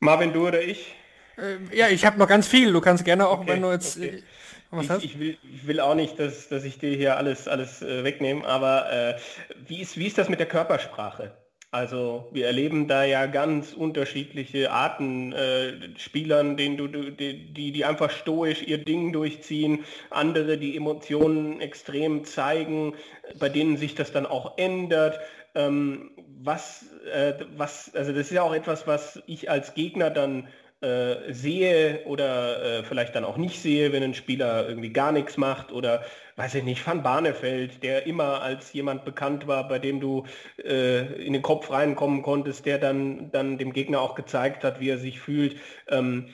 [0.00, 0.94] Marvin, du oder ich?
[1.36, 2.72] Äh, ja, ich habe noch ganz viel.
[2.72, 4.22] Du kannst gerne auch, okay, wenn du jetzt okay.
[4.70, 8.04] Ich, ich, will, ich will auch nicht, dass, dass ich dir hier alles, alles äh,
[8.04, 9.18] wegnehme, aber äh,
[9.66, 11.34] wie, ist, wie ist das mit der Körpersprache?
[11.70, 17.84] Also wir erleben da ja ganz unterschiedliche Arten äh, Spielern, denen du, die, die, die
[17.84, 22.94] einfach stoisch ihr Ding durchziehen, andere, die Emotionen extrem zeigen,
[23.38, 25.20] bei denen sich das dann auch ändert.
[25.54, 30.48] Ähm, was, äh, was, also das ist ja auch etwas, was ich als Gegner dann
[30.80, 35.36] äh, sehe oder äh, vielleicht dann auch nicht sehe, wenn ein Spieler irgendwie gar nichts
[35.36, 36.04] macht oder
[36.36, 40.24] weiß ich nicht, Van Barnefeld, der immer als jemand bekannt war, bei dem du
[40.64, 44.90] äh, in den Kopf reinkommen konntest, der dann, dann dem Gegner auch gezeigt hat, wie
[44.90, 45.56] er sich fühlt.
[45.88, 46.28] Ähm,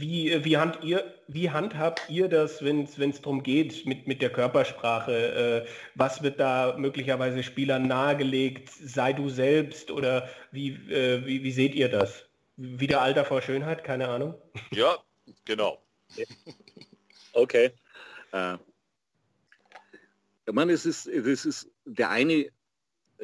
[0.00, 4.30] wie, wie, hand ihr, wie handhabt ihr das, wenn es darum geht mit, mit der
[4.30, 5.64] Körpersprache?
[5.66, 8.68] Äh, was wird da möglicherweise Spielern nahegelegt?
[8.70, 12.29] Sei du selbst oder wie, äh, wie, wie seht ihr das?
[12.62, 14.34] Wieder Alter vor Schönheit, keine Ahnung.
[14.70, 14.98] Ja,
[15.46, 15.82] genau.
[17.32, 17.70] okay.
[18.32, 18.58] Äh,
[20.46, 22.50] ich meine, es ist, es ist der eine,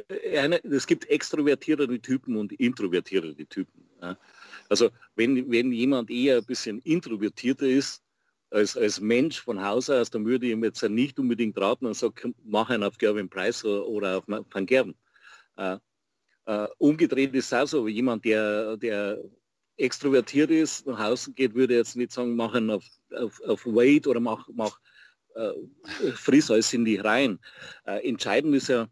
[0.09, 3.87] äh, eine, es gibt extrovertierte Typen und introvertierte Typen.
[4.01, 4.16] Ja.
[4.70, 8.03] Also wenn, wenn jemand eher ein bisschen introvertierter ist,
[8.49, 11.92] als, als Mensch von Haus aus, dann würde ich ihm jetzt nicht unbedingt raten und
[11.92, 14.94] sagen, mach einen auf Gerwin Preis oder auf Van Gerben.
[15.59, 15.77] Äh,
[16.48, 19.18] Uh, umgedreht ist es auch so, jemand, der, der
[19.76, 24.20] extrovertiert ist, nach außen geht, würde jetzt nicht sagen, machen auf, auf, auf Wait oder
[24.20, 24.78] mach, mach
[25.35, 25.52] äh,
[26.14, 27.38] friss alles in die rein.
[27.85, 28.88] Äh, entscheidend ist ja,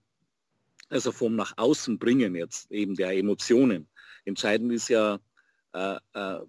[0.90, 3.88] also vom nach außen bringen jetzt eben der Emotionen.
[4.24, 5.18] Entscheidend ist ja,
[5.72, 6.40] äh, äh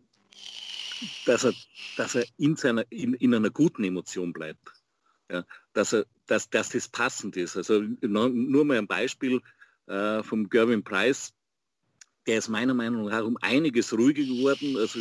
[1.26, 1.54] dass er,
[1.98, 4.72] dass er in, seiner, in, in einer guten Emotion bleibt.
[5.30, 7.58] Ja, dass, er, dass, dass das passend ist.
[7.58, 9.42] Also nur mal ein Beispiel
[9.88, 11.34] äh, vom Gervin Price,
[12.28, 14.78] der ist meiner Meinung nach um einiges ruhiger geworden.
[14.78, 15.00] Also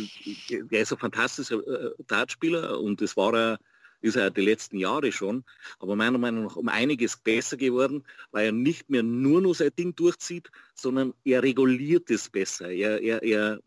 [0.49, 3.59] der ist ein fantastischer äh, Dartspieler und das war er,
[4.01, 5.43] ist er die letzten Jahre schon,
[5.79, 9.71] aber meiner Meinung nach um einiges besser geworden, weil er nicht mehr nur noch sein
[9.77, 12.69] Ding durchzieht, sondern er reguliert es besser.
[12.69, 13.59] Er, er, er,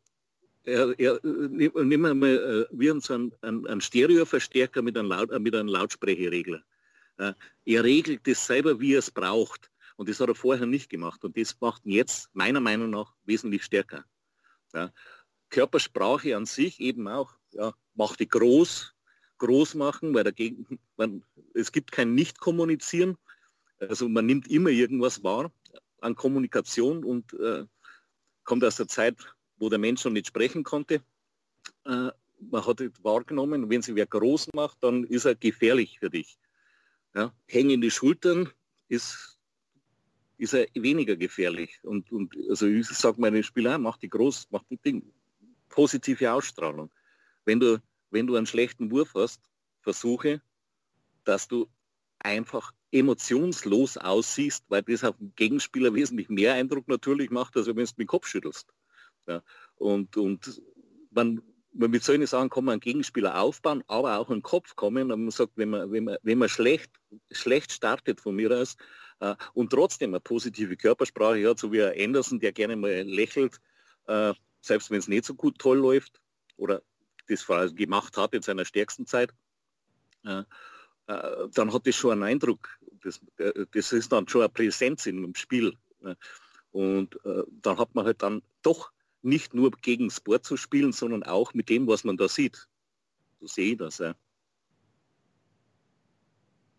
[0.64, 5.56] er, er nehmen wir mal, wir haben so einen, einen Stereoverstärker mit einem, Laut, mit
[5.56, 6.62] einem Lautsprecherregler.
[7.16, 9.68] Er regelt es selber, wie er es braucht.
[9.98, 11.24] Und das hat er vorher nicht gemacht.
[11.24, 14.04] Und das macht ihn jetzt meiner Meinung nach wesentlich stärker.
[14.72, 14.92] Ja.
[15.50, 18.94] Körpersprache an sich eben auch, ja, macht die groß,
[19.38, 23.18] groß machen, weil dagegen, man, es gibt kein Nicht-Kommunizieren.
[23.80, 25.50] Also man nimmt immer irgendwas wahr
[26.00, 27.64] an Kommunikation und äh,
[28.44, 29.16] kommt aus der Zeit,
[29.56, 31.02] wo der Mensch noch nicht sprechen konnte.
[31.84, 36.08] Äh, man hat es wahrgenommen, wenn sie wer groß macht, dann ist er gefährlich für
[36.08, 36.38] dich.
[37.16, 38.48] Ja, hängende Schultern
[38.86, 39.37] ist
[40.38, 41.78] ist er weniger gefährlich.
[41.82, 45.02] Und, und also ich sage meinen Spielern, mach die groß, mach die Ding.
[45.68, 46.90] Positive Ausstrahlung.
[47.44, 49.40] Wenn du, wenn du einen schlechten Wurf hast,
[49.82, 50.40] versuche,
[51.24, 51.68] dass du
[52.20, 57.76] einfach emotionslos aussiehst, weil das auf den Gegenspieler wesentlich mehr Eindruck natürlich macht, als wenn
[57.76, 58.72] du mit Kopf schüttelst.
[59.26, 59.42] Ja.
[59.76, 60.62] Und, und
[61.10, 65.12] man, mit solchen Sachen kann man einen Gegenspieler aufbauen, aber auch einen Kopf kommen.
[65.12, 66.90] Und man sagt, wenn man, wenn man, wenn man schlecht,
[67.30, 68.76] schlecht startet von mir aus,
[69.20, 73.60] äh, und trotzdem eine positive Körpersprache hat, so wie ein Anderson, der gerne mal lächelt,
[74.06, 76.20] äh, selbst wenn es nicht so gut toll läuft
[76.56, 76.82] oder
[77.28, 79.32] das gemacht hat in seiner stärksten Zeit,
[80.24, 80.44] äh,
[81.06, 82.68] dann hat das schon einen Eindruck.
[83.02, 85.74] Das, das ist dann schon eine Präsenz in dem Spiel.
[86.72, 88.90] Und dann hat man halt dann doch
[89.22, 92.68] nicht nur gegen Sport zu spielen, sondern auch mit dem, was man da sieht.
[93.40, 93.98] So sehe ich das.
[93.98, 94.14] Ja,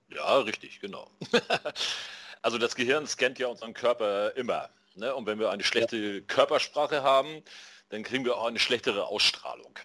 [0.10, 1.10] ja richtig, genau.
[2.41, 4.69] Also das Gehirn scannt ja unseren Körper immer.
[4.95, 5.13] Ne?
[5.13, 6.21] Und wenn wir eine schlechte.
[6.23, 7.43] Körpersprache haben,
[7.89, 9.78] dann kriegen wir auch eine schlechtere Ausstrahlung.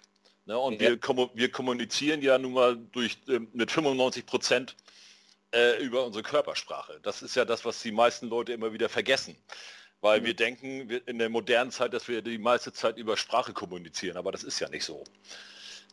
[0.45, 0.57] Ne?
[0.57, 0.91] Und ja.
[0.91, 4.75] wir, wir, kommunizieren ja nun mal durch, äh, mit 95 Prozent
[5.51, 6.99] äh, über unsere Körpersprache.
[7.01, 9.35] Das ist ja das, was die meisten Leute immer wieder vergessen.
[10.01, 10.25] Weil mhm.
[10.25, 14.31] wir denken in der modernen Zeit, dass wir die meiste Zeit über Sprache kommunizieren, aber
[14.31, 15.03] das ist ja nicht so.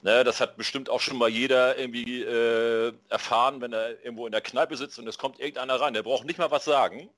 [0.04, 4.32] Ne, das hat bestimmt auch schon mal jeder irgendwie äh, erfahren, wenn er irgendwo in
[4.32, 5.94] der Kneipe sitzt und es kommt irgendeiner rein.
[5.94, 7.08] Der braucht nicht mal was sagen.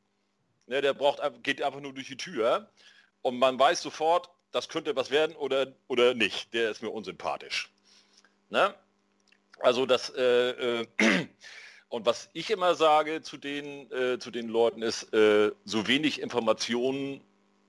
[0.66, 2.68] Ne, der braucht, geht einfach nur durch die Tür
[3.23, 6.53] und man weiß sofort, das könnte was werden oder, oder nicht.
[6.53, 7.70] Der ist mir unsympathisch.
[8.51, 8.75] Ne?
[9.61, 10.87] Also das äh, äh,
[11.88, 16.20] und was ich immer sage zu den, äh, zu den Leuten ist, äh, so wenig
[16.20, 17.23] Informationen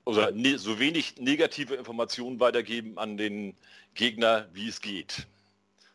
[0.05, 3.55] oder ne, so wenig negative Informationen weitergeben an den
[3.95, 5.27] Gegner, wie es geht.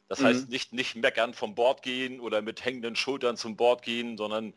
[0.09, 0.25] Das mhm.
[0.25, 4.53] heißt nicht, nicht meckern vom Bord gehen oder mit hängenden Schultern zum Bord gehen, sondern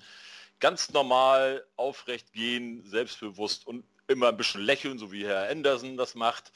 [0.60, 6.16] ganz normal aufrecht gehen, selbstbewusst und immer ein bisschen lächeln, so wie Herr Anderson das
[6.16, 6.52] macht.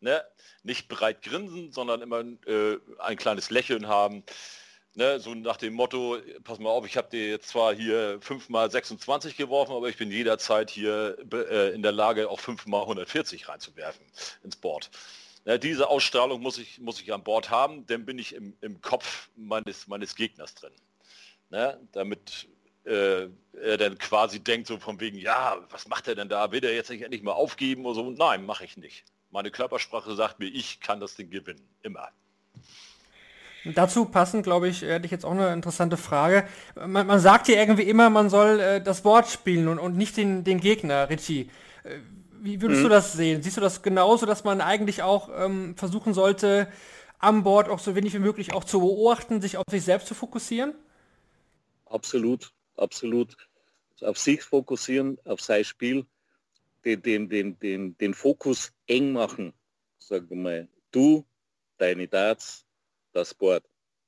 [0.00, 0.22] Ne?
[0.62, 4.24] Nicht breit grinsen, sondern immer äh, ein kleines Lächeln haben.
[4.94, 8.50] Ne, so nach dem Motto, pass mal auf, ich habe dir jetzt zwar hier 5
[8.50, 12.82] mal 26 geworfen, aber ich bin jederzeit hier äh, in der Lage, auch 5 mal
[12.82, 14.04] 140 reinzuwerfen
[14.44, 14.90] ins Board.
[15.46, 18.82] Ne, diese Ausstrahlung muss ich, muss ich an Bord haben, dann bin ich im, im
[18.82, 20.72] Kopf meines, meines Gegners drin.
[21.48, 22.48] Ne, damit
[22.84, 26.52] äh, er dann quasi denkt so von wegen, ja, was macht er denn da?
[26.52, 28.10] Will er jetzt nicht endlich mal aufgeben oder so?
[28.10, 29.04] Nein, mache ich nicht.
[29.30, 31.66] Meine Körpersprache sagt mir, ich kann das Ding gewinnen.
[31.82, 32.10] Immer.
[33.64, 36.44] Dazu passend, glaube ich, hätte ich jetzt auch eine interessante Frage.
[36.74, 40.16] Man, man sagt ja irgendwie immer, man soll äh, das Wort spielen und, und nicht
[40.16, 41.48] den, den Gegner, Richie.
[41.84, 41.98] Äh,
[42.40, 42.84] wie würdest mhm.
[42.84, 43.42] du das sehen?
[43.42, 46.66] Siehst du das genauso, dass man eigentlich auch ähm, versuchen sollte,
[47.20, 50.14] am Board auch so wenig wie möglich auch zu beobachten, sich auf sich selbst zu
[50.14, 50.74] fokussieren?
[51.86, 53.36] Absolut, absolut.
[54.00, 56.04] Auf sich fokussieren, auf sein Spiel,
[56.84, 59.52] den, den, den, den, den Fokus eng machen.
[59.98, 61.24] Sag mal, du,
[61.78, 62.64] deine Darts,
[63.12, 63.64] das Board,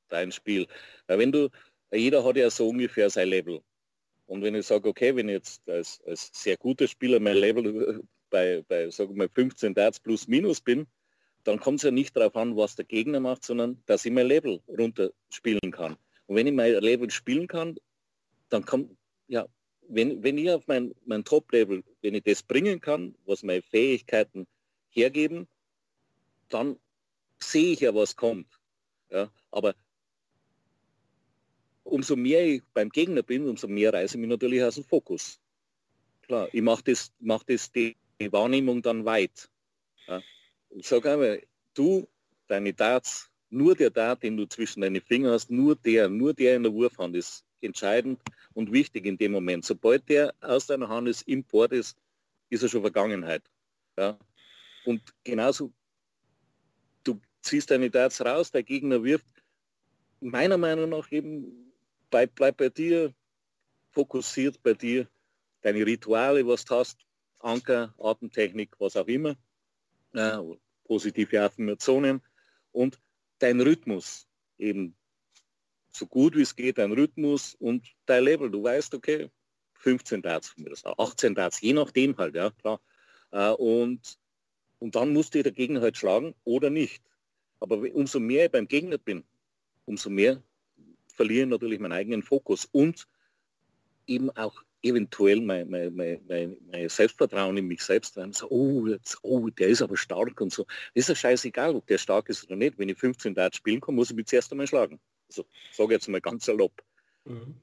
[0.09, 0.67] dein Spiel.
[1.07, 1.51] Weil wenn du,
[1.93, 3.61] jeder hat ja so ungefähr sein Level.
[4.27, 8.03] Und wenn ich sage, okay, wenn ich jetzt als, als sehr guter Spieler mein Level
[8.31, 10.87] bei, bei sagen wir 15 Darts plus minus bin,
[11.45, 14.27] dann kommt es ja nicht darauf an, was der Gegner macht, sondern dass ich mein
[14.27, 15.97] Level runterspielen kann.
[16.27, 17.77] Und wenn ich mein Level spielen kann,
[18.49, 18.97] dann kommt,
[19.29, 19.47] ja,
[19.89, 24.47] wenn, wenn ich auf mein, mein Top-Level, wenn ich das bringen kann, was meine Fähigkeiten
[24.89, 25.47] hergeben,
[26.49, 26.79] dann
[27.39, 28.47] sehe ich ja, was kommt.
[29.15, 29.77] Ja, aber
[31.85, 35.39] umso mehr ich beim Gegner bin, umso mehr reiße ich mich natürlich aus dem Fokus.
[36.23, 39.49] Klar, ich mache das, mach das die, die Wahrnehmung dann weit.
[40.09, 40.21] Ja.
[40.71, 41.43] Ich sage einmal,
[41.75, 42.09] du,
[42.49, 46.57] deine Darts, nur der Dart, den du zwischen deinen Fingern hast, nur der, nur der
[46.57, 48.21] in der Wurfhand ist entscheidend
[48.53, 49.65] und wichtig in dem Moment.
[49.65, 51.97] Sobald der aus deiner Hand ist, im Board ist,
[52.51, 53.45] ist er schon Vergangenheit.
[53.97, 54.19] Ja?
[54.85, 55.73] Und genauso,
[57.45, 59.27] ziehst deine Darts raus, der Gegner wirft,
[60.21, 61.73] meiner Meinung nach eben,
[62.11, 63.15] bleib, bleib bei dir,
[63.91, 65.07] fokussiert bei dir,
[65.63, 66.99] deine Rituale, was du hast,
[67.39, 69.37] Anker, Atemtechnik, was auch immer,
[70.13, 70.39] äh,
[70.85, 72.23] positive Affirmationen
[72.73, 73.01] und
[73.39, 74.27] dein Rhythmus,
[74.59, 74.97] eben
[75.91, 78.51] so gut wie es geht, dein Rhythmus und dein Level.
[78.51, 79.31] Du weißt, okay,
[79.75, 80.55] 15 Darts,
[80.99, 82.81] 18 Darts, je nachdem halt, ja, klar.
[83.31, 84.19] Äh, und,
[84.79, 87.03] und dann musst du der Gegner halt schlagen oder nicht.
[87.65, 89.25] Aber umso mehr ich beim Gegner bin,
[89.87, 90.43] umso mehr
[91.15, 93.09] verliere ich natürlich meinen eigenen Fokus und
[94.07, 98.35] eben auch eventuell mein, mein, mein, mein, Selbstvertrauen in mich selbst rein.
[98.35, 100.67] So, oh, jetzt, oh, der ist aber stark und so.
[100.95, 102.79] Das ist ja scheißegal, ob der stark ist oder nicht.
[102.79, 105.01] Wenn ich 15 Darts spielen kann, muss ich mich zuerst einmal schlagen.
[105.27, 106.83] Also, sage jetzt mal ganz salopp.
[107.25, 107.55] Mhm.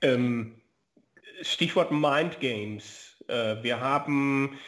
[0.00, 0.60] Ähm,
[1.42, 3.22] Stichwort Mind Games.
[3.28, 4.58] Äh, wir haben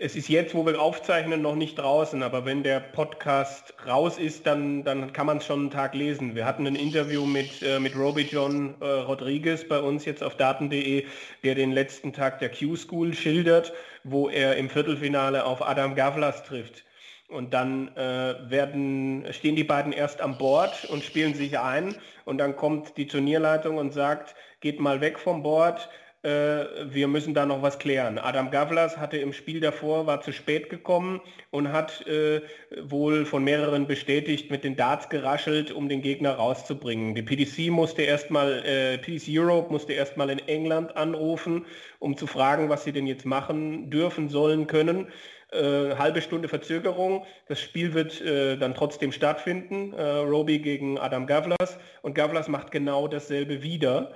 [0.00, 4.46] es ist jetzt, wo wir aufzeichnen, noch nicht draußen, aber wenn der Podcast raus ist,
[4.46, 6.36] dann, dann kann man es schon einen Tag lesen.
[6.36, 10.36] Wir hatten ein Interview mit, äh, mit Roby John äh, Rodriguez bei uns jetzt auf
[10.36, 11.04] daten.de,
[11.42, 13.72] der den letzten Tag der Q-School schildert,
[14.04, 16.84] wo er im Viertelfinale auf Adam Gavlas trifft.
[17.28, 21.96] Und dann äh, werden, stehen die beiden erst am Board und spielen sich ein.
[22.24, 25.88] Und dann kommt die Turnierleitung und sagt, geht mal weg vom Board,
[26.24, 28.18] wir müssen da noch was klären.
[28.18, 32.40] Adam Gavlas hatte im Spiel davor, war zu spät gekommen und hat äh,
[32.82, 37.14] wohl von mehreren bestätigt mit den Darts geraschelt, um den Gegner rauszubringen.
[37.14, 41.66] Die PDC musste erstmal, äh, PDC Europe musste erstmal in England anrufen,
[41.98, 45.08] um zu fragen, was sie denn jetzt machen dürfen, sollen, können.
[45.52, 47.24] Äh, halbe Stunde Verzögerung.
[47.46, 49.92] Das Spiel wird äh, dann trotzdem stattfinden.
[49.92, 51.78] Äh, Roby gegen Adam Gavlas.
[52.02, 54.14] Und Gavlas macht genau dasselbe wieder.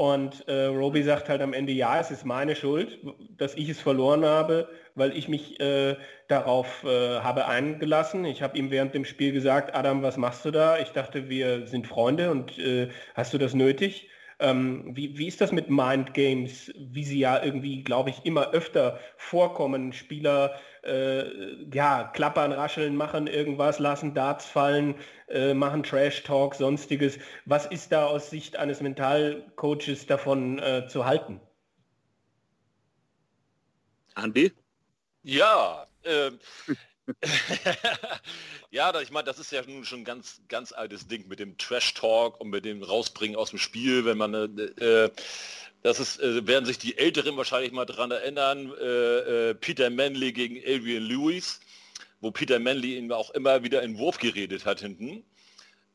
[0.00, 2.98] Und äh, Roby sagt halt am Ende, ja, es ist meine Schuld,
[3.36, 5.94] dass ich es verloren habe, weil ich mich äh,
[6.26, 8.24] darauf äh, habe eingelassen.
[8.24, 10.78] Ich habe ihm während dem Spiel gesagt, Adam, was machst du da?
[10.78, 14.08] Ich dachte, wir sind Freunde und äh, hast du das nötig?
[14.40, 18.50] Ähm, wie, wie ist das mit Mind Games, wie sie ja irgendwie, glaube ich, immer
[18.50, 19.92] öfter vorkommen?
[19.92, 24.94] Spieler äh, ja, klappern, rascheln, machen irgendwas, lassen Darts fallen,
[25.28, 27.18] äh, machen Trash-Talk, sonstiges.
[27.44, 31.40] Was ist da aus Sicht eines Mentalcoaches davon äh, zu halten?
[34.14, 34.52] Andi?
[35.22, 36.30] Ja, äh,
[38.70, 41.56] ja, ich meine, das ist ja nun schon ein ganz, ganz altes Ding mit dem
[41.58, 45.10] Trash-Talk und mit dem Rausbringen aus dem Spiel, wenn man äh,
[45.82, 50.32] das ist, äh, werden sich die Älteren wahrscheinlich mal daran erinnern, äh, äh, Peter Manley
[50.32, 51.60] gegen Adrian Lewis,
[52.20, 55.24] wo Peter Manley ihn auch immer wieder in Wurf geredet hat hinten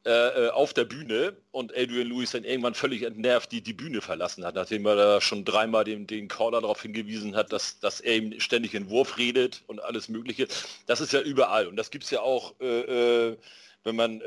[0.05, 0.09] äh,
[0.45, 4.45] äh, auf der Bühne und Adrian Lewis dann irgendwann völlig entnervt die, die Bühne verlassen
[4.45, 8.17] hat, nachdem er da schon dreimal den, den Caller darauf hingewiesen hat, dass, dass er
[8.17, 10.47] ihm ständig in Wurf redet und alles Mögliche.
[10.85, 13.35] Das ist ja überall und das gibt es ja auch, äh,
[13.83, 14.21] wenn man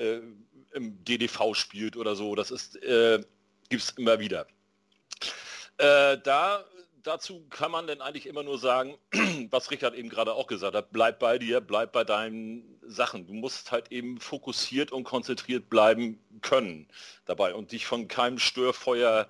[0.74, 2.78] im DDV spielt oder so, das ist,
[3.68, 4.46] gibt es immer wieder.
[5.78, 6.64] Äh, da,
[7.08, 8.98] dazu kann man denn eigentlich immer nur sagen,
[9.50, 13.26] was Richard eben gerade auch gesagt hat, bleib bei dir, bleib bei deinen Sachen.
[13.26, 16.86] Du musst halt eben fokussiert und konzentriert bleiben können
[17.24, 19.26] dabei und dich von keinem Störfeuer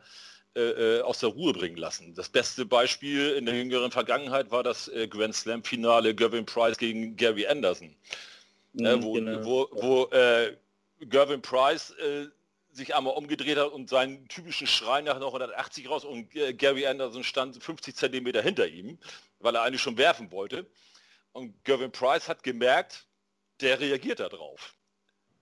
[0.57, 2.15] äh, äh aus der Ruhe bringen lassen.
[2.15, 6.79] Das beste Beispiel in der jüngeren Vergangenheit war das äh, Grand Slam Finale Gervin Price
[6.79, 7.95] gegen Gary Anderson,
[8.73, 9.45] mhm, wo, genau.
[9.45, 10.57] wo, wo äh,
[11.01, 12.27] Gervin Price äh,
[12.79, 17.63] sich einmal umgedreht hat und seinen typischen Schrei nach 180 raus und Gary Anderson stand
[17.63, 18.99] 50 Zentimeter hinter ihm,
[19.41, 20.67] weil er eigentlich schon werfen wollte.
[21.33, 23.07] Und Gavin Price hat gemerkt,
[23.61, 24.75] der reagiert darauf.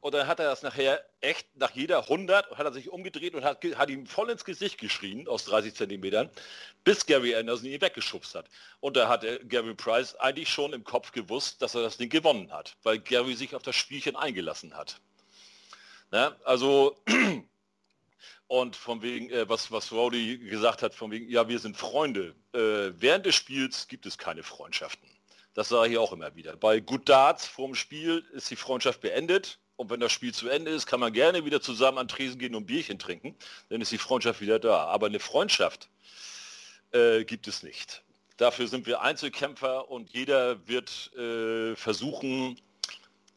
[0.00, 3.44] Und dann hat er das nachher echt nach jeder 100 hat er sich umgedreht und
[3.44, 6.30] hat, hat ihm voll ins Gesicht geschrien aus 30 Zentimetern,
[6.84, 8.46] bis Gary Anderson ihn weggeschubst hat.
[8.80, 12.52] Und da hat Gary Price eigentlich schon im Kopf gewusst, dass er das Ding gewonnen
[12.52, 15.00] hat, weil Gary sich auf das Spielchen eingelassen hat.
[16.16, 16.34] Ne?
[16.44, 16.96] Also
[18.46, 22.34] und von wegen, äh, was, was Rowdy gesagt hat, von wegen, ja, wir sind Freunde.
[22.54, 25.06] Äh, während des Spiels gibt es keine Freundschaften.
[25.52, 26.56] Das sage ich auch immer wieder.
[26.56, 29.58] Bei Good Darts vorm Spiel ist die Freundschaft beendet.
[29.76, 32.54] Und wenn das Spiel zu Ende ist, kann man gerne wieder zusammen an Tresen gehen
[32.54, 33.36] und Bierchen trinken.
[33.68, 34.84] Dann ist die Freundschaft wieder da.
[34.86, 35.90] Aber eine Freundschaft
[36.92, 38.02] äh, gibt es nicht.
[38.38, 42.58] Dafür sind wir Einzelkämpfer und jeder wird äh, versuchen,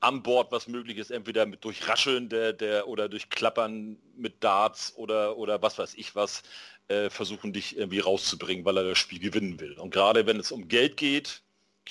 [0.02, 4.44] an Bord was möglich ist, entweder mit durch Rascheln der, der oder durch Klappern mit
[4.44, 6.44] Darts oder, oder was weiß ich was,
[6.88, 9.74] äh, versuchen dich irgendwie rauszubringen, weil er das Spiel gewinnen will.
[9.74, 11.42] Und gerade wenn es um Geld geht,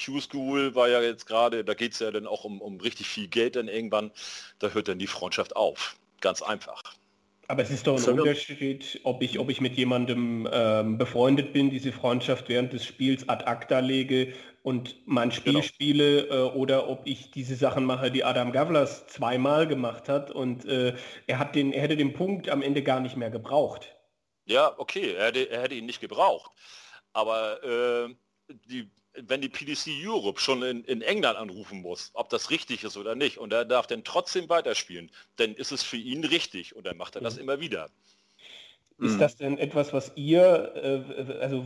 [0.03, 3.29] Q-School war ja jetzt gerade, da geht es ja dann auch um, um richtig viel
[3.29, 4.13] Geld dann irgendwann,
[4.59, 5.97] da hört dann die Freundschaft auf.
[6.21, 6.83] Ganz einfach.
[7.51, 11.55] Aber es ist doch ein Soll- Unterschied, ob ich, ob ich mit jemandem ähm, befreundet
[11.55, 15.65] bin, diese Freundschaft während des Spiels ad acta lege und mein Spiel Genau.
[15.65, 20.65] spiele äh, oder ob ich diese Sachen mache, die Adam Gavlas zweimal gemacht hat und
[20.65, 20.95] äh,
[21.27, 23.97] er, hat den, er hätte den Punkt am Ende gar nicht mehr gebraucht.
[24.45, 26.51] Ja, okay, er hätte, er hätte ihn nicht gebraucht.
[27.13, 28.15] Aber äh,
[28.69, 32.97] die, wenn die PDC Europe schon in, in England anrufen muss, ob das richtig ist
[32.97, 36.87] oder nicht, und er darf dann trotzdem weiterspielen, dann ist es für ihn richtig und
[36.87, 37.91] dann macht er das immer wieder.
[39.01, 39.19] Ist Mhm.
[39.21, 41.65] das denn etwas, was ihr, äh, also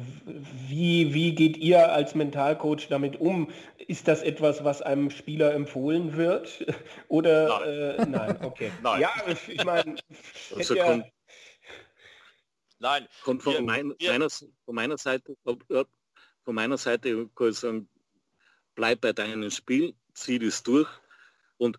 [0.68, 3.50] wie, wie geht ihr als Mentalcoach damit um?
[3.78, 6.66] Ist das etwas, was einem Spieler empfohlen wird?
[7.08, 7.68] Oder Nein.
[7.68, 8.70] Äh, nein, okay.
[8.82, 9.00] Nein.
[9.00, 9.10] Ja,
[9.48, 9.96] ich meine,
[10.56, 11.06] Also ja, kommt,
[12.78, 15.34] Nein, kommt von, Wir- mein, wir- meiner, von meiner Seite,
[16.44, 17.88] von meiner Seite kann ich sagen,
[18.74, 20.88] bleib bei deinem Spiel, zieh das durch.
[21.56, 21.78] Und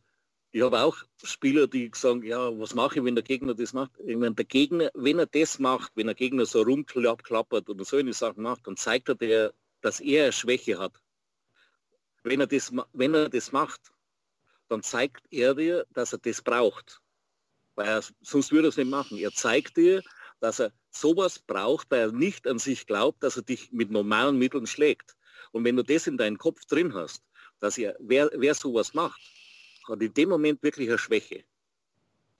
[0.53, 3.91] ich habe auch Spieler, die sagen, ja, was mache ich, wenn der Gegner das macht?
[4.05, 8.13] Meine, der Gegner, wenn er das macht, wenn der Gegner so rumklappert oder so eine
[8.13, 9.51] Sachen macht, dann zeigt er dir,
[9.81, 10.93] dass er eine Schwäche hat.
[12.21, 13.81] Wenn er das, wenn er das macht,
[14.69, 17.01] dann zeigt er dir, dass er das braucht.
[17.73, 19.17] Weil er, sonst würde er es nicht machen.
[19.17, 20.03] Er zeigt dir,
[20.39, 24.37] dass er sowas braucht, weil er nicht an sich glaubt, dass er dich mit normalen
[24.37, 25.17] Mitteln schlägt.
[25.51, 27.23] Und wenn du das in deinem Kopf drin hast,
[27.59, 29.19] dass er, wer, wer sowas macht,
[29.88, 31.43] hat in dem Moment wirklich eine Schwäche.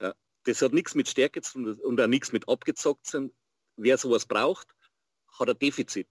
[0.02, 0.14] Ja,
[0.44, 3.32] das hat nichts mit Stärke zu tun und auch nichts mit abgezockt sein.
[3.76, 4.68] Wer sowas braucht,
[5.40, 6.08] hat ein Defizit.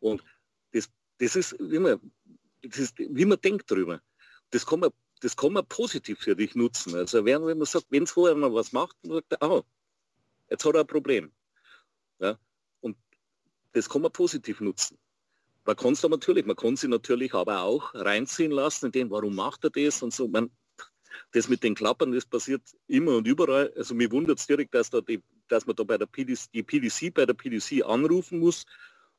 [0.00, 0.22] Und
[0.72, 0.88] das,
[1.18, 2.00] das ist, wie man,
[2.62, 4.00] das ist, wie man denkt drüber.
[4.50, 4.90] Das kann man,
[5.20, 6.94] das kann man positiv für dich nutzen.
[6.94, 9.62] Also wenn, wenn man sagt, wenn es vorher mal was macht, dann sagt er, ah,
[10.50, 11.32] jetzt hat er ein Problem.
[12.18, 12.38] Ja?
[12.80, 12.96] Und
[13.72, 14.98] das kann man positiv nutzen.
[15.64, 19.10] Man kann es da natürlich, man kann sie natürlich aber auch reinziehen lassen, in dem,
[19.10, 20.28] warum macht er das und so.
[20.28, 20.50] Man,
[21.32, 23.72] das mit den Klappern, das passiert immer und überall.
[23.76, 26.62] Also mir wundert es direkt, dass, da die, dass man da bei der PDC, die
[26.62, 28.64] PDC bei der PDC anrufen muss,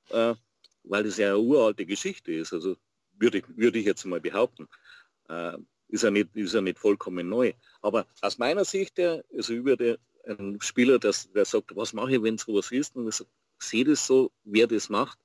[0.09, 0.35] äh,
[0.83, 2.53] weil das ja eine uralte Geschichte ist.
[2.53, 2.75] Also
[3.17, 4.67] würde ich, würde ich jetzt mal behaupten.
[5.29, 7.53] Äh, ist, ja nicht, ist ja nicht vollkommen neu.
[7.81, 12.15] Aber aus meiner Sicht, der, also über der, ein Spieler, das, der sagt, was mache
[12.15, 12.95] ich, wenn sowas ist?
[12.95, 13.21] Und ich
[13.59, 15.19] sehe das so, wer das macht,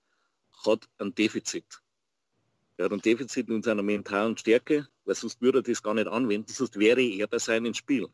[0.66, 1.82] hat ein Defizit.
[2.76, 6.06] Er hat ein Defizit in seiner mentalen Stärke, weil sonst würde er das gar nicht
[6.06, 8.08] anwenden, sonst wäre er bei seinem Spiel.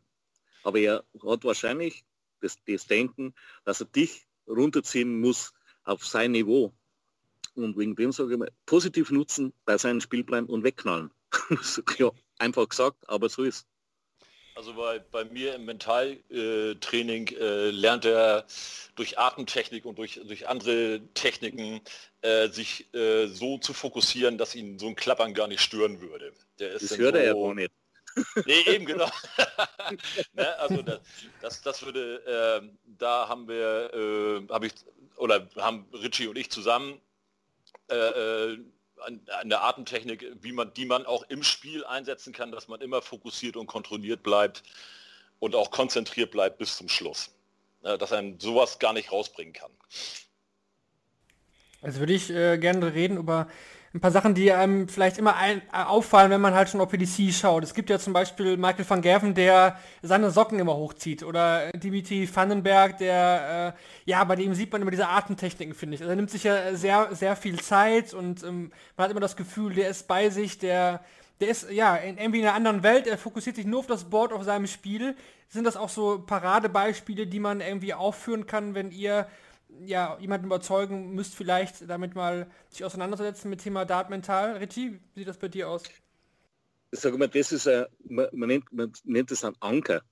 [0.64, 2.04] Aber er hat wahrscheinlich
[2.40, 3.34] das, das Denken,
[3.64, 5.52] dass er dich runterziehen muss
[5.84, 6.74] auf sein Niveau.
[7.54, 11.10] Und wegen dem sage ich mal, positiv nutzen, bei seinem Spiel bleiben und wegknallen.
[11.98, 13.66] ja, einfach gesagt, aber so ist
[14.56, 18.46] Also bei, bei mir im Mentaltraining äh, lernt er
[18.94, 21.82] durch Atemtechnik und durch, durch andere Techniken
[22.22, 26.32] äh, sich äh, so zu fokussieren, dass ihn so ein Klappern gar nicht stören würde.
[26.58, 27.70] Der ist Das hört er ja so- gar nicht.
[28.46, 29.10] Nee, eben genau.
[30.32, 31.00] ne, also das,
[31.42, 32.66] das, das würde, äh,
[32.98, 34.72] da haben wir, äh, habe ich,
[35.16, 36.98] oder haben Richie und ich zusammen
[37.88, 38.54] äh,
[39.04, 43.02] an der Atemtechnik, wie man, die man auch im Spiel einsetzen kann, dass man immer
[43.02, 44.62] fokussiert und kontrolliert bleibt
[45.38, 47.30] und auch konzentriert bleibt bis zum Schluss.
[47.82, 49.70] Dass einem sowas gar nicht rausbringen kann.
[51.82, 53.48] Also würde ich äh, gerne reden über
[53.96, 56.90] ein paar Sachen, die einem vielleicht immer ein, äh, auffallen, wenn man halt schon auf
[56.90, 57.64] PDC schaut.
[57.64, 61.22] Es gibt ja zum Beispiel Michael van Gerven, der seine Socken immer hochzieht.
[61.22, 65.94] Oder äh, Dimitri Vandenberg, der, äh, ja, bei dem sieht man immer diese Atemtechniken, finde
[65.94, 66.02] ich.
[66.02, 69.34] Also er nimmt sich ja sehr, sehr viel Zeit und ähm, man hat immer das
[69.34, 71.00] Gefühl, der ist bei sich, der,
[71.40, 74.04] der ist ja in, irgendwie in einer anderen Welt, er fokussiert sich nur auf das
[74.04, 75.16] Board, auf seinem Spiel.
[75.48, 79.26] Sind das auch so Paradebeispiele, die man irgendwie aufführen kann, wenn ihr
[79.84, 84.56] ja, jemanden überzeugen müsst, vielleicht damit mal sich auseinandersetzen mit Thema Dart mental.
[84.56, 85.82] Richie, wie sieht das bei dir aus?
[86.92, 90.02] Sage mal, das ist ein, man, nennt, man nennt das ein Anker.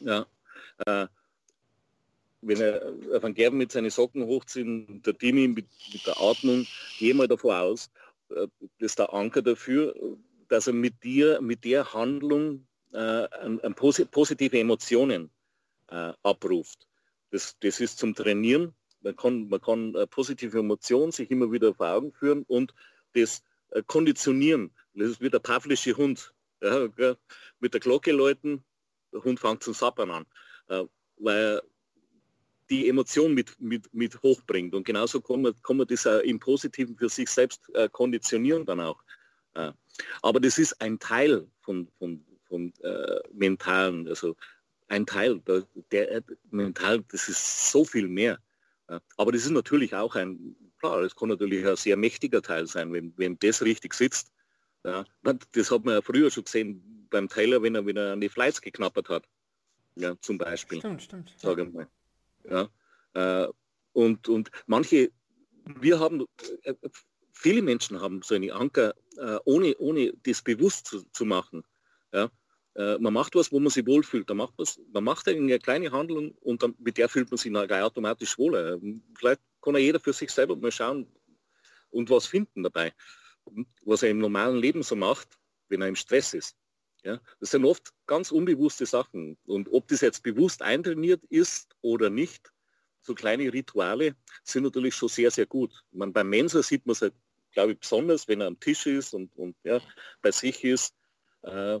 [0.00, 0.26] Ja.
[0.86, 1.06] Äh,
[2.42, 6.20] wenn er äh, Van Gerben mit seinen Socken hochzieht, und der Dimi mit, mit der
[6.20, 6.66] Atmung,
[6.98, 7.90] gehe mal davon aus,
[8.30, 8.46] äh,
[8.78, 9.94] das ist der Anker dafür,
[10.48, 15.30] dass er mit dir, mit der Handlung äh, an, an posi positive Emotionen
[15.88, 16.86] äh, abruft.
[17.30, 18.74] Das, das ist zum Trainieren.
[19.00, 22.74] Man kann, man kann äh, positive Emotionen sich immer wieder vor Augen führen und
[23.14, 24.72] das äh, konditionieren.
[24.94, 26.32] Das ist wie der pavlische Hund.
[26.62, 26.88] Ja?
[27.60, 28.64] Mit der Glocke läuten,
[29.12, 30.26] der Hund fängt zum Sappern an,
[30.68, 30.84] äh,
[31.18, 31.62] weil er
[32.70, 34.74] die Emotion mit, mit, mit hochbringt.
[34.74, 38.80] Und genauso kann man, kann man das auch im Positiven für sich selbst konditionieren dann
[38.80, 39.00] auch.
[40.22, 44.36] Aber das ist ein Teil von, von, von äh, Mentalen, also
[44.88, 48.38] ein Teil, der, der mental, das ist so viel mehr.
[49.16, 52.92] Aber das ist natürlich auch ein, klar, es kann natürlich ein sehr mächtiger Teil sein,
[52.92, 54.32] wenn, wenn das richtig sitzt.
[54.84, 55.04] Ja,
[55.52, 58.62] das hat man ja früher schon gesehen beim Taylor, wenn er wieder an die Flights
[58.62, 59.28] geknappert hat.
[59.96, 60.78] Ja, zum Beispiel.
[60.78, 61.34] Stimmt, stimmt.
[61.36, 61.88] Sage mal.
[62.44, 62.68] Ja,
[63.14, 63.48] äh,
[63.92, 65.10] und, und manche,
[65.64, 66.26] wir haben,
[66.62, 66.74] äh,
[67.32, 71.64] viele Menschen haben so eine Anker, äh, ohne, ohne das bewusst zu, zu machen.
[72.12, 72.30] Ja,
[72.76, 74.28] äh, man macht was, wo man sich wohlfühlt.
[74.28, 74.54] Man macht,
[74.92, 78.78] man macht eine kleine Handlung und dann, mit der fühlt man sich gleich automatisch wohler.
[79.16, 81.06] Vielleicht kann ja jeder für sich selber mal schauen
[81.90, 82.92] und was finden dabei,
[83.82, 86.56] was er im normalen Leben so macht, wenn er im Stress ist.
[87.02, 89.38] Ja, das sind oft ganz unbewusste Sachen.
[89.46, 92.52] Und ob das jetzt bewusst eintrainiert ist oder nicht,
[93.00, 95.72] so kleine Rituale sind natürlich schon sehr, sehr gut.
[95.92, 97.14] Man, beim Mensa sieht man es, halt,
[97.52, 99.80] glaube ich, besonders, wenn er am Tisch ist und, und ja,
[100.20, 100.94] bei sich ist.
[101.42, 101.80] Äh,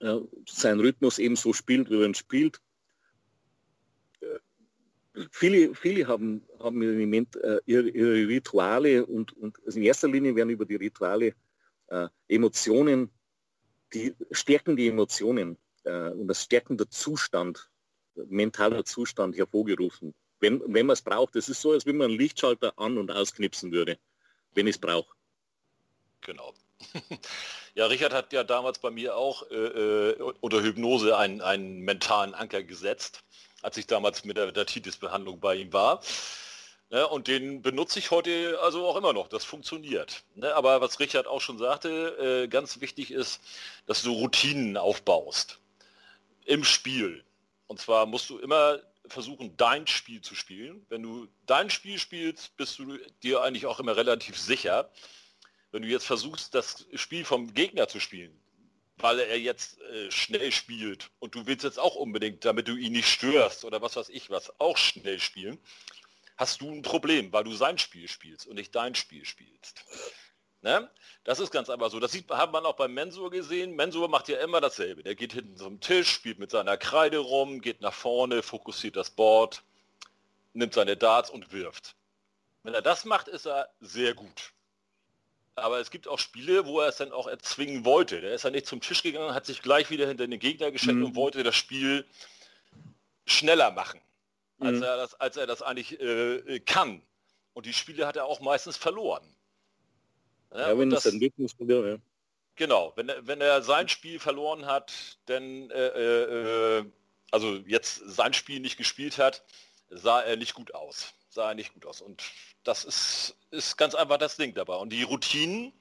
[0.00, 2.60] äh, seinen Rhythmus eben so spielt, wie ihn spielt.
[4.20, 4.38] Äh,
[5.30, 10.08] viele, viele haben, haben im Moment äh, ihre, ihre, Rituale und, und also in erster
[10.08, 11.34] Linie werden über die Rituale
[11.88, 13.10] äh, Emotionen,
[13.94, 17.70] die stärken die Emotionen äh, und das stärkende Zustand,
[18.14, 20.14] mentaler Zustand hervorgerufen.
[20.40, 23.10] Wenn, wenn man es braucht, das ist so, als wenn man einen Lichtschalter an- und
[23.10, 23.98] ausknipsen würde,
[24.54, 25.12] wenn ich es brauche.
[26.20, 26.54] Genau.
[27.78, 32.34] Ja, Richard hat ja damals bei mir auch äh, äh, unter Hypnose einen, einen mentalen
[32.34, 33.22] Anker gesetzt,
[33.62, 36.02] als ich damals mit der Datitis-Behandlung bei ihm war.
[36.90, 39.28] Ne, und den benutze ich heute also auch immer noch.
[39.28, 40.24] Das funktioniert.
[40.34, 43.40] Ne, aber was Richard auch schon sagte, äh, ganz wichtig ist,
[43.86, 45.60] dass du Routinen aufbaust
[46.46, 47.22] im Spiel.
[47.68, 50.84] Und zwar musst du immer versuchen, dein Spiel zu spielen.
[50.88, 54.90] Wenn du dein Spiel spielst, bist du dir eigentlich auch immer relativ sicher
[55.72, 58.38] wenn du jetzt versuchst, das Spiel vom Gegner zu spielen,
[58.96, 62.92] weil er jetzt äh, schnell spielt und du willst jetzt auch unbedingt, damit du ihn
[62.92, 65.58] nicht störst oder was weiß ich was, auch schnell spielen,
[66.36, 69.84] hast du ein Problem, weil du sein Spiel spielst und nicht dein Spiel spielst.
[70.62, 70.90] Ne?
[71.22, 72.00] Das ist ganz einfach so.
[72.00, 73.76] Das sieht, hat man auch beim Mensur gesehen.
[73.76, 75.02] Mensur macht ja immer dasselbe.
[75.02, 79.10] Der geht hinten zum Tisch, spielt mit seiner Kreide rum, geht nach vorne, fokussiert das
[79.10, 79.62] Board,
[80.54, 81.94] nimmt seine Darts und wirft.
[82.64, 84.52] Wenn er das macht, ist er sehr gut.
[85.58, 88.20] Aber es gibt auch Spiele, wo er es dann auch erzwingen wollte.
[88.20, 90.94] Der ist dann nicht zum Tisch gegangen, hat sich gleich wieder hinter den Gegner geschickt
[90.94, 91.06] mhm.
[91.06, 92.04] und wollte das Spiel
[93.26, 94.00] schneller machen,
[94.58, 94.82] als, mhm.
[94.82, 97.02] er, das, als er das eigentlich äh, kann.
[97.52, 99.24] Und die Spiele hat er auch meistens verloren.
[100.52, 101.96] Ja, ja wenn das, dann Rhythmus ja.
[102.56, 106.84] Genau, wenn er, wenn er sein Spiel verloren hat, dann, äh, äh,
[107.30, 109.44] also jetzt sein Spiel nicht gespielt hat,
[109.90, 111.14] sah er nicht gut aus.
[111.28, 112.00] Sah er nicht gut aus.
[112.00, 112.22] Und
[112.68, 114.74] das ist, ist ganz einfach das Ding dabei.
[114.74, 115.72] Und die Routinen,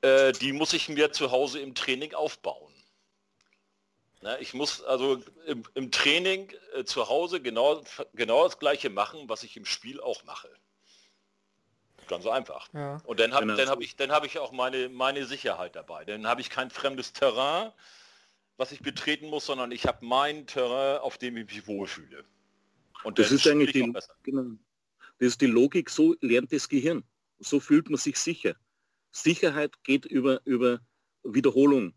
[0.00, 2.72] äh, die muss ich mir zu Hause im Training aufbauen.
[4.22, 7.82] Na, ich muss also im, im Training äh, zu Hause genau,
[8.14, 10.48] genau das gleiche machen, was ich im Spiel auch mache.
[12.08, 12.68] Ganz einfach.
[12.72, 13.02] Ja.
[13.04, 13.70] Und dann habe genau.
[13.70, 16.06] hab ich, hab ich auch meine, meine Sicherheit dabei.
[16.06, 17.72] Dann habe ich kein fremdes Terrain,
[18.56, 22.24] was ich betreten muss, sondern ich habe mein Terrain, auf dem ich mich wohlfühle.
[23.04, 23.92] Und das ist eigentlich die,
[24.22, 24.56] genau,
[25.20, 27.04] das ist die Logik, so lernt das Gehirn.
[27.38, 28.56] So fühlt man sich sicher.
[29.12, 30.80] Sicherheit geht über, über
[31.22, 31.92] Wiederholung.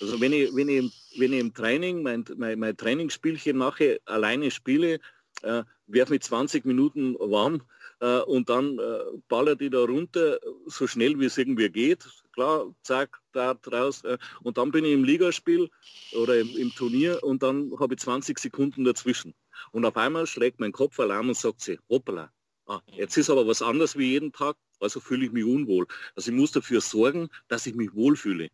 [0.00, 4.50] Also wenn ich, wenn ich, wenn ich im Training mein, mein, mein Trainingsspielchen mache, alleine
[4.52, 5.00] spiele,
[5.42, 7.62] äh, werfe mit 20 Minuten warm
[8.00, 12.06] äh, und dann äh, ballert die da runter, so schnell wie es irgendwie geht.
[12.32, 14.04] Klar, zack, da draus.
[14.04, 15.68] Äh, und dann bin ich im Ligaspiel
[16.12, 19.34] oder im, im Turnier und dann habe ich 20 Sekunden dazwischen.
[19.72, 22.30] Und auf einmal schlägt mein Kopf Alarm und sagt sie, hoppala,
[22.66, 25.86] Ah, jetzt ist aber was anderes wie jeden Tag, also fühle ich mich unwohl.
[26.16, 28.50] Also ich muss dafür sorgen, dass ich mich wohlfühle.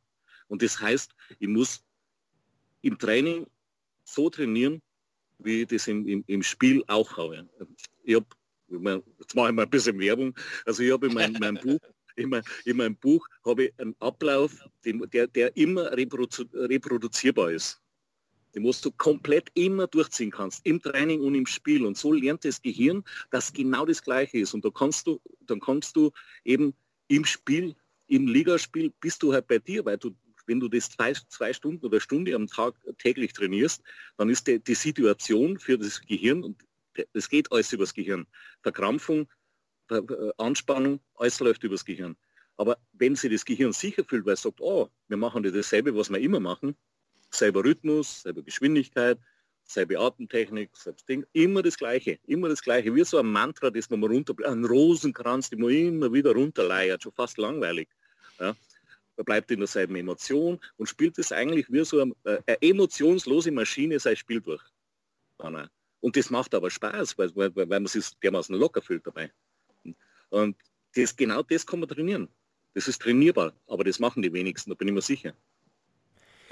[0.48, 1.82] Und das heißt, ich muss
[2.82, 3.46] im Training
[4.04, 4.82] so trainieren,
[5.38, 7.48] wie ich das im, im, im Spiel auch habe.
[8.04, 8.26] Ich habe,
[8.68, 11.80] jetzt mache ich mal ein bisschen Werbung, also ich habe in meinem, meinem Buch,
[12.16, 14.52] in, mein, in meinem Buch habe ich einen Ablauf,
[14.84, 17.82] den, der, der immer reprodu reproduzierbar ist
[18.54, 21.86] die musst du komplett immer durchziehen kannst, im Training und im Spiel.
[21.86, 24.54] Und so lernt das Gehirn, dass genau das Gleiche ist.
[24.54, 26.10] Und da kannst du, dann kannst du
[26.44, 26.74] eben
[27.08, 27.74] im Spiel,
[28.06, 30.14] im Ligaspiel, bist du halt bei dir, weil du,
[30.46, 33.82] wenn du das zwei, zwei Stunden oder Stunde am Tag täglich trainierst,
[34.16, 36.62] dann ist die, die Situation für das Gehirn, und
[37.12, 38.26] es geht alles übers Gehirn,
[38.62, 39.28] Verkrampfung,
[40.38, 42.16] Anspannung, alles läuft übers Gehirn.
[42.56, 46.10] Aber wenn sich das Gehirn sicher fühlt, weil es sagt, oh, wir machen dasselbe, was
[46.10, 46.76] wir immer machen,
[47.34, 49.18] selber Rhythmus, selber Geschwindigkeit,
[49.64, 53.88] selbe Atemtechnik, selbst Ding, immer das Gleiche, immer das Gleiche, wie so ein Mantra, das
[53.90, 57.88] man mal runter, ein Rosenkranz, den man immer wieder runterleiert, schon fast langweilig.
[58.38, 58.54] Ja.
[59.16, 63.50] Man bleibt in derselben Emotion und spielt es eigentlich wie so eine, äh, eine emotionslose
[63.52, 64.62] Maschine sein Spiel durch.
[66.00, 69.30] Und das macht aber Spaß, weil, weil, weil man sich dermaßen locker fühlt dabei.
[70.30, 70.56] Und
[70.94, 72.28] das, genau das kann man trainieren.
[72.74, 75.34] Das ist trainierbar, aber das machen die wenigsten, da bin ich mir sicher.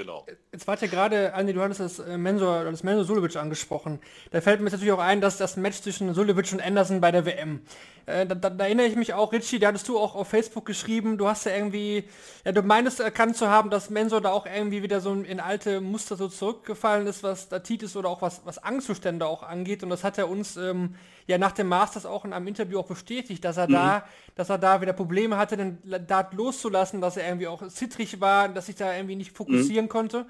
[0.01, 0.24] Genau.
[0.51, 3.98] Jetzt wart ja gerade, Andi, du hattest das äh, Mensur, das Mensur Sulevic angesprochen.
[4.30, 7.12] Da fällt mir jetzt natürlich auch ein, dass das Match zwischen Sulevic und Anderson bei
[7.12, 7.61] der WM.
[8.07, 10.64] Äh, da, da, da, erinnere ich mich auch, Richie, da hattest du auch auf Facebook
[10.64, 12.05] geschrieben, du hast ja irgendwie,
[12.46, 15.82] ja, du meinst erkannt zu haben, dass Mensur da auch irgendwie wieder so in alte
[15.82, 19.82] Muster so zurückgefallen ist, was Datitis oder auch was, was Angstzustände auch angeht.
[19.82, 20.94] Und das hat er uns ähm,
[21.31, 23.72] ja nach dem Masters auch in einem Interview auch bestätigt, dass er mhm.
[23.72, 28.20] da, dass er da wieder Probleme hatte, den Dart loszulassen, dass er irgendwie auch zittrig
[28.20, 29.91] war, dass sich da irgendwie nicht fokussieren mhm.
[29.91, 30.26] konnte.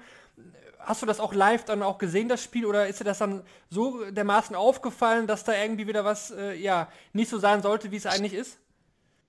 [0.79, 3.43] Hast du das auch live dann auch gesehen, das Spiel, oder ist dir das dann
[3.69, 7.97] so dermaßen aufgefallen, dass da irgendwie wieder was äh, ja nicht so sein sollte, wie
[7.97, 8.59] es eigentlich ist?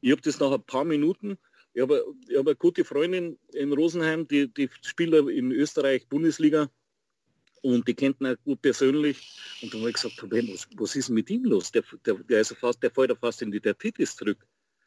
[0.01, 1.39] Ich habe das nach ein paar Minuten
[1.75, 6.69] ich habe, ich habe eine gute Freundin in Rosenheim, die, die spielt in Österreich Bundesliga
[7.63, 9.39] und die kennt ihn gut persönlich.
[9.63, 11.71] Und dann habe ich gesagt, was, was ist mit ihm los?
[11.73, 14.45] Der, der, der, ist fast, der fällt ja fast in die Dertitis zurück.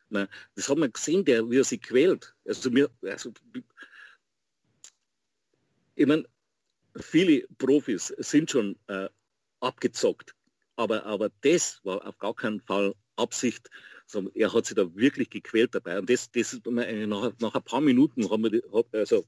[0.10, 2.36] Na, das hat man gesehen, der, wie er sich quält.
[2.46, 3.34] Also mir, also,
[5.96, 6.26] ich meine,
[7.00, 9.10] viele Profis sind schon äh,
[9.62, 10.36] abgezockt,
[10.76, 13.70] aber, aber das war auf gar keinen Fall Absicht.
[14.04, 15.98] Also, er hat sich da wirklich gequält dabei.
[15.98, 18.62] Und das, das nach, nach ein paar Minuten haben wir,
[18.92, 19.26] also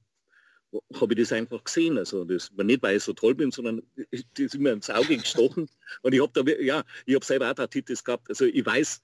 [0.99, 1.97] habe ich das einfach gesehen.
[1.97, 5.17] Also das war nicht, weil ich so toll bin, sondern das ist mir ins Auge
[5.17, 5.69] gestochen.
[6.01, 8.29] Und ich habe da, ja, ich habe selber auch Tatitis gehabt.
[8.29, 9.01] Also ich weiß,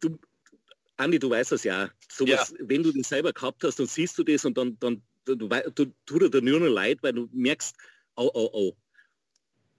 [0.00, 0.18] du,
[0.96, 1.90] Andi, du weißt das ja.
[2.10, 2.64] Sowas, ja.
[2.68, 5.48] Wenn du das selber gehabt hast, dann siehst du das und dann, dann du, du,
[5.48, 7.76] du tut dir nur noch leid, weil du merkst,
[8.16, 8.76] oh, oh, oh,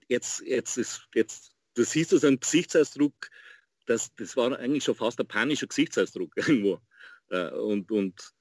[0.08, 3.30] jetzt, jetzt ist, jetzt, du siehst das einen Gesichtsausdruck,
[3.86, 6.80] das, das war eigentlich schon fast ein panischer Gesichtsausdruck irgendwo.
[7.30, 8.32] Äh, und, und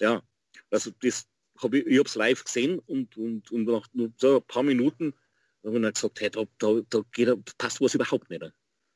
[0.00, 0.22] ja,
[0.70, 1.26] also das,
[1.62, 3.86] hab ich, ich habe es live gesehen und, und, und nach
[4.16, 5.14] so ein paar Minuten
[5.64, 8.44] habe ich dann gesagt, hey, da, da, da geht, passt was überhaupt nicht.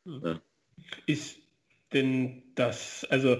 [0.04, 0.20] Hm.
[0.24, 0.42] Ja.
[1.06, 1.38] Ist
[1.92, 3.38] denn das, also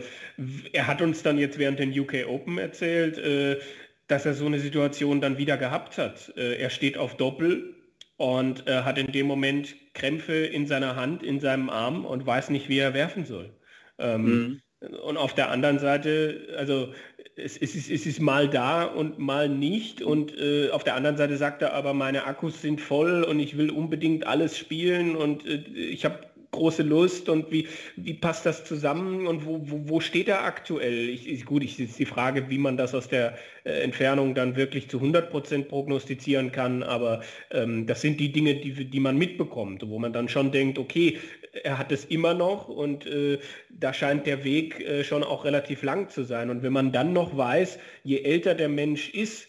[0.73, 3.61] er hat uns dann jetzt während den UK Open erzählt, äh,
[4.09, 6.33] dass er so eine Situation dann wieder gehabt hat.
[6.37, 7.77] Äh, er steht auf Doppel
[8.17, 12.51] und äh, hat in dem Moment Krämpfe in seiner Hand, in seinem Arm und weiß
[12.51, 13.55] nicht, wie er werfen soll.
[13.99, 14.61] Ähm, mhm.
[15.03, 16.95] Und auf der anderen Seite, also
[17.37, 20.03] es, es, ist, es ist mal da und mal nicht.
[20.03, 23.57] Und äh, auf der anderen Seite sagt er aber, meine Akkus sind voll und ich
[23.57, 28.65] will unbedingt alles spielen und äh, ich habe große Lust und wie, wie passt das
[28.65, 31.09] zusammen und wo, wo, wo steht er aktuell?
[31.09, 34.57] Ich, ich, gut, ich ist die Frage, wie man das aus der äh, Entfernung dann
[34.57, 39.17] wirklich zu 100 Prozent prognostizieren kann, aber ähm, das sind die Dinge, die, die man
[39.17, 41.19] mitbekommt, wo man dann schon denkt, okay,
[41.65, 43.39] er hat es immer noch und äh,
[43.71, 46.51] da scheint der Weg äh, schon auch relativ lang zu sein.
[46.51, 49.49] Und wenn man dann noch weiß, je älter der Mensch ist,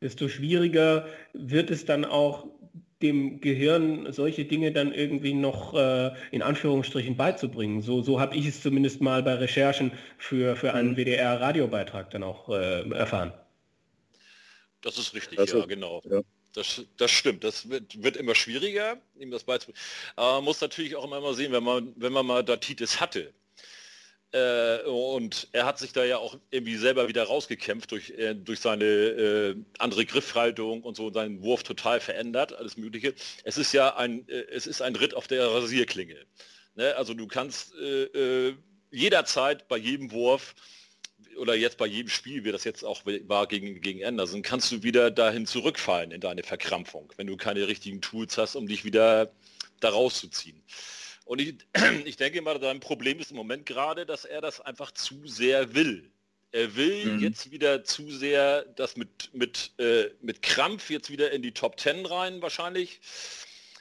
[0.00, 2.46] desto schwieriger wird es dann auch
[3.02, 7.82] dem Gehirn solche Dinge dann irgendwie noch äh, in Anführungsstrichen beizubringen.
[7.82, 10.96] So, so habe ich es zumindest mal bei Recherchen für, für einen mhm.
[10.96, 13.32] WDR-Radiobeitrag dann auch äh, erfahren.
[14.80, 16.02] Das ist richtig, also, ja, genau.
[16.08, 16.20] Ja.
[16.54, 19.78] Das, das stimmt, das wird, wird immer schwieriger, ihm das beizubringen.
[20.16, 23.32] Aber man muss natürlich auch immer mal sehen, wenn man, wenn man mal Datitis hatte,
[24.32, 28.60] äh, und er hat sich da ja auch irgendwie selber wieder rausgekämpft durch, äh, durch
[28.60, 33.14] seine äh, andere Griffhaltung und so, seinen Wurf total verändert, alles Mögliche.
[33.44, 36.16] Es ist ja ein, äh, es ist ein Ritt auf der Rasierklinge.
[36.74, 36.94] Ne?
[36.96, 38.54] Also du kannst äh, äh,
[38.90, 40.54] jederzeit bei jedem Wurf
[41.38, 44.82] oder jetzt bei jedem Spiel, wie das jetzt auch war gegen, gegen Anderson, kannst du
[44.82, 49.30] wieder dahin zurückfallen in deine Verkrampfung, wenn du keine richtigen Tools hast, um dich wieder
[49.80, 50.62] da rauszuziehen.
[51.28, 51.56] Und ich,
[52.06, 55.74] ich denke mal, sein Problem ist im Moment gerade, dass er das einfach zu sehr
[55.74, 56.10] will.
[56.52, 57.20] Er will mhm.
[57.20, 61.76] jetzt wieder zu sehr das mit, mit, äh, mit Krampf jetzt wieder in die Top
[61.76, 63.00] Ten rein wahrscheinlich.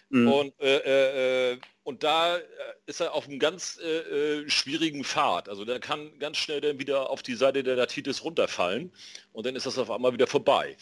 [0.10, 0.28] Mhm.
[0.28, 2.44] Und, äh, äh, und da äh,
[2.86, 5.48] ist er auf einem ganz äh, äh, schwierigen Pfad.
[5.48, 8.92] Also der kann ganz schnell dann wieder auf die Seite der Datitis runterfallen
[9.32, 10.76] und dann ist das auf einmal wieder vorbei.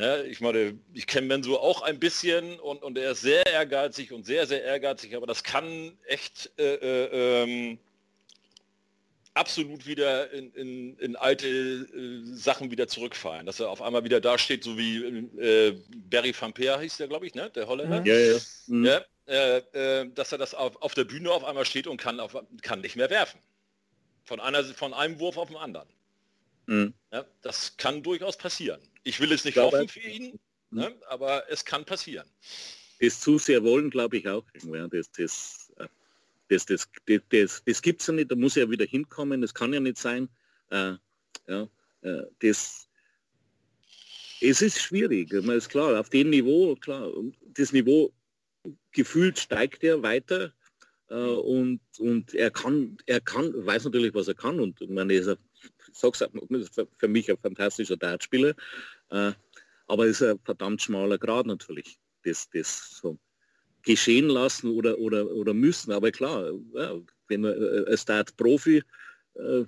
[0.00, 4.12] Ne, ich meine, ich kenne Menso auch ein bisschen und, und er ist sehr ehrgeizig
[4.12, 7.78] und sehr, sehr ehrgeizig, aber das kann echt äh, äh, ähm,
[9.34, 13.44] absolut wieder in, in, in alte äh, Sachen wieder zurückfallen.
[13.44, 15.76] Dass er auf einmal wieder da steht, so wie äh,
[16.08, 17.50] Barry Van Peer hieß der, glaube ich, ne?
[17.50, 18.02] der Holländer.
[18.06, 18.38] Ja, ja.
[18.68, 18.86] Mhm.
[18.86, 22.20] ja äh, äh, dass er das auf, auf der Bühne auf einmal steht und kann,
[22.20, 23.38] auf, kann nicht mehr werfen.
[24.24, 25.88] Von, einer, von einem Wurf auf den anderen.
[26.70, 26.94] Mhm.
[27.12, 28.80] Ja, das kann durchaus passieren.
[29.02, 30.38] Ich will es nicht glaube, hoffen für ihn,
[30.70, 30.94] ne?
[31.08, 32.28] aber es kann passieren.
[33.00, 34.44] Das zu sehr wollen, glaube ich auch.
[34.62, 35.88] Ja, das, das, äh,
[36.48, 39.52] das, das, das, das, das gibt es ja nicht, da muss er wieder hinkommen, das
[39.52, 40.28] kann ja nicht sein.
[40.70, 40.92] Äh,
[41.48, 41.68] ja,
[42.02, 42.88] äh, das,
[44.40, 47.10] es ist schwierig, man ist klar, auf dem Niveau, klar,
[47.54, 48.12] das Niveau
[48.92, 50.52] gefühlt steigt er weiter,
[51.08, 55.28] äh, und, und er kann, er kann, weiß natürlich, was er kann und er ist
[55.28, 55.36] ein,
[55.92, 56.24] sag's,
[56.98, 58.54] für mich ein fantastischer Dartspieler,
[59.10, 59.32] äh,
[59.86, 63.18] aber ist ein verdammt schmaler Grad natürlich, das, das so
[63.82, 65.92] geschehen lassen oder, oder, oder müssen.
[65.92, 66.52] Aber klar,
[67.28, 68.82] wenn man äh, als Dart-Profi,
[69.34, 69.64] äh,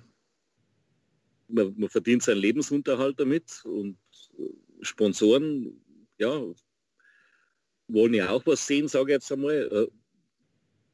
[1.47, 3.97] man, man, verdient seinen Lebensunterhalt damit und
[4.81, 5.81] Sponsoren,
[6.17, 6.41] ja,
[7.87, 9.89] wollen ja auch was sehen, sage ich jetzt einmal.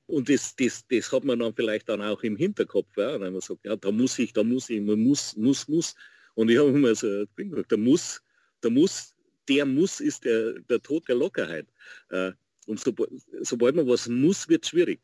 [0.09, 3.41] Und das, das, das hat man dann vielleicht dann auch im Hinterkopf, ja, wenn man
[3.41, 5.95] sagt, ja, da muss ich, da muss ich, man muss, muss, muss.
[6.33, 8.21] Und ich habe immer so der muss,
[8.63, 9.13] der muss,
[9.47, 11.67] der muss ist der, der Tod der Lockerheit.
[12.09, 12.31] Äh,
[12.65, 14.99] und sobald, sobald man was muss, wird es schwierig.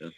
[0.00, 0.10] Ja.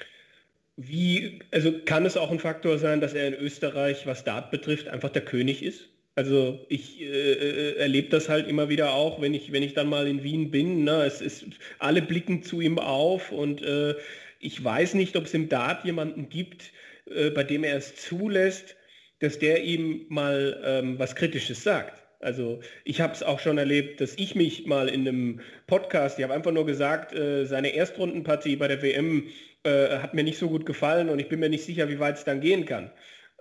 [0.76, 4.88] Wie, also kann es auch ein Faktor sein, dass er in Österreich, was Dart betrifft,
[4.88, 5.88] einfach der König ist?
[6.16, 9.88] Also ich äh, äh, erlebe das halt immer wieder auch, wenn ich, wenn ich dann
[9.88, 10.82] mal in Wien bin.
[10.84, 11.04] Ne?
[11.04, 11.44] Es ist,
[11.78, 13.94] alle blicken zu ihm auf und äh,
[14.40, 16.72] ich weiß nicht, ob es im Dart jemanden gibt,
[17.14, 18.76] äh, bei dem er es zulässt,
[19.18, 22.02] dass der ihm mal ähm, was Kritisches sagt.
[22.20, 26.24] Also ich habe es auch schon erlebt, dass ich mich mal in einem Podcast, ich
[26.24, 29.28] habe einfach nur gesagt, äh, seine Erstrundenpartie bei der WM
[29.64, 32.16] äh, hat mir nicht so gut gefallen und ich bin mir nicht sicher, wie weit
[32.16, 32.90] es dann gehen kann.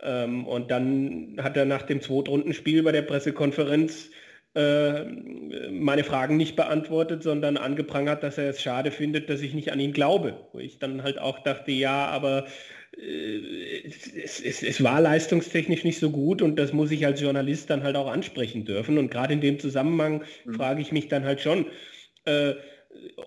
[0.01, 4.09] Ähm, und dann hat er nach dem Zweitrundenspiel bei der Pressekonferenz
[4.55, 5.03] äh,
[5.69, 9.79] meine Fragen nicht beantwortet, sondern angeprangert, dass er es schade findet, dass ich nicht an
[9.79, 10.47] ihn glaube.
[10.53, 12.45] Wo ich dann halt auch dachte, ja, aber
[12.97, 17.69] äh, es, es, es, war leistungstechnisch nicht so gut und das muss ich als Journalist
[17.69, 18.97] dann halt auch ansprechen dürfen.
[18.97, 20.53] Und gerade in dem Zusammenhang mhm.
[20.53, 21.65] frage ich mich dann halt schon,
[22.25, 22.53] äh,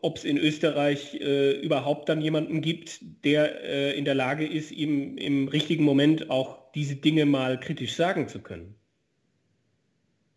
[0.03, 4.71] ob es in Österreich äh, überhaupt dann jemanden gibt, der äh, in der Lage ist,
[4.71, 8.75] ihm im richtigen Moment auch diese Dinge mal kritisch sagen zu können.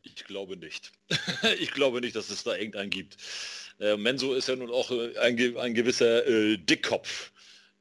[0.03, 0.91] Ich glaube nicht.
[1.59, 3.17] ich glaube nicht, dass es da irgendeinen gibt.
[3.79, 7.32] Äh, Menso ist ja nun auch äh, ein, ein gewisser äh, Dickkopf,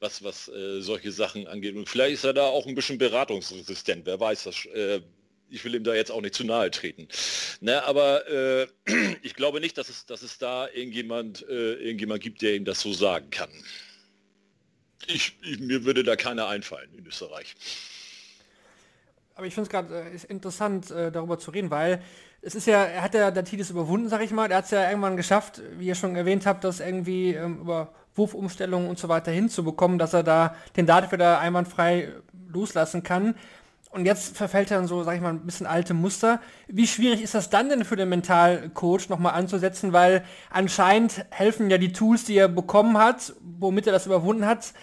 [0.00, 1.76] was, was äh, solche Sachen angeht.
[1.76, 4.66] Und vielleicht ist er da auch ein bisschen beratungsresistent, wer weiß das
[5.50, 7.08] ich will ihm da jetzt auch nicht zu nahe treten.
[7.60, 8.66] Ne, aber äh,
[9.22, 12.80] ich glaube nicht, dass es, dass es da irgendjemand, äh, irgendjemand gibt, der ihm das
[12.80, 13.50] so sagen kann.
[15.06, 17.54] Ich, ich, mir würde da keiner einfallen in Österreich.
[19.34, 22.02] Aber ich finde es gerade äh, interessant, äh, darüber zu reden, weil
[22.42, 24.50] es ist ja, er hat ja der Titus überwunden, sag ich mal.
[24.50, 27.92] Er hat es ja irgendwann geschafft, wie ihr schon erwähnt habt, das irgendwie ähm, über
[28.14, 32.12] Wurfumstellungen und so weiter hinzubekommen, dass er da den Dart wieder einwandfrei
[32.48, 33.34] loslassen kann.
[33.90, 36.40] Und jetzt verfällt er dann so, sag ich mal, ein bisschen alte Muster.
[36.68, 39.92] Wie schwierig ist das dann denn für den Mentalcoach nochmal anzusetzen?
[39.92, 44.74] Weil anscheinend helfen ja die Tools, die er bekommen hat, womit er das überwunden hat,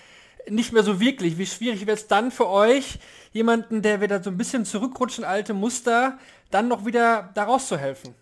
[0.49, 1.37] nicht mehr so wirklich.
[1.37, 2.99] Wie schwierig wird es dann für euch,
[3.31, 6.19] jemanden, der wieder so ein bisschen zurückrutscht in alte Muster,
[6.51, 8.13] dann noch wieder da rauszuhelfen?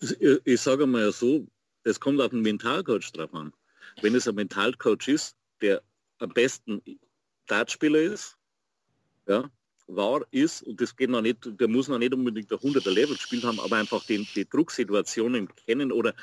[0.00, 1.44] Ich, ich sage mal so,
[1.82, 3.52] es kommt auf den Mentalcoach drauf an.
[4.00, 5.82] Wenn es ein Mentalcoach ist, der
[6.18, 6.82] am besten
[7.46, 8.36] Dartspieler ist,
[9.26, 9.50] ja,
[9.86, 13.16] war, ist, und das geht noch nicht, der muss noch nicht unbedingt der 100er Level
[13.16, 16.14] gespielt haben, aber einfach den, die Drucksituationen kennen oder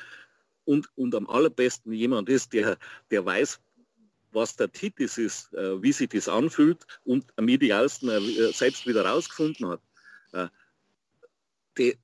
[0.64, 2.78] und, und am allerbesten jemand ist, der,
[3.10, 3.60] der weiß,
[4.32, 9.04] was der Titis ist, äh, wie sich das anfühlt und am idealsten äh, selbst wieder
[9.06, 9.80] rausgefunden hat.
[10.32, 10.48] Äh,
[11.78, 11.94] der,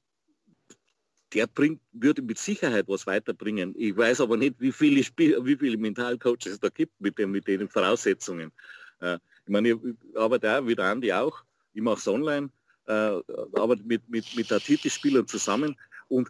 [1.32, 3.74] der bringt, würde mit Sicherheit was weiterbringen.
[3.76, 7.30] Ich weiß aber nicht, wie viele, Spiel, wie viele Mentalcoaches es da gibt mit, dem,
[7.30, 8.52] mit den Voraussetzungen.
[9.00, 9.78] Äh, ich meine, ich
[10.16, 11.42] arbeite auch, wie der Andi auch,
[11.72, 12.50] ich mache es online,
[12.86, 13.20] äh,
[13.54, 15.76] arbeite mit, mit, mit Artitis-Spielern zusammen
[16.08, 16.28] und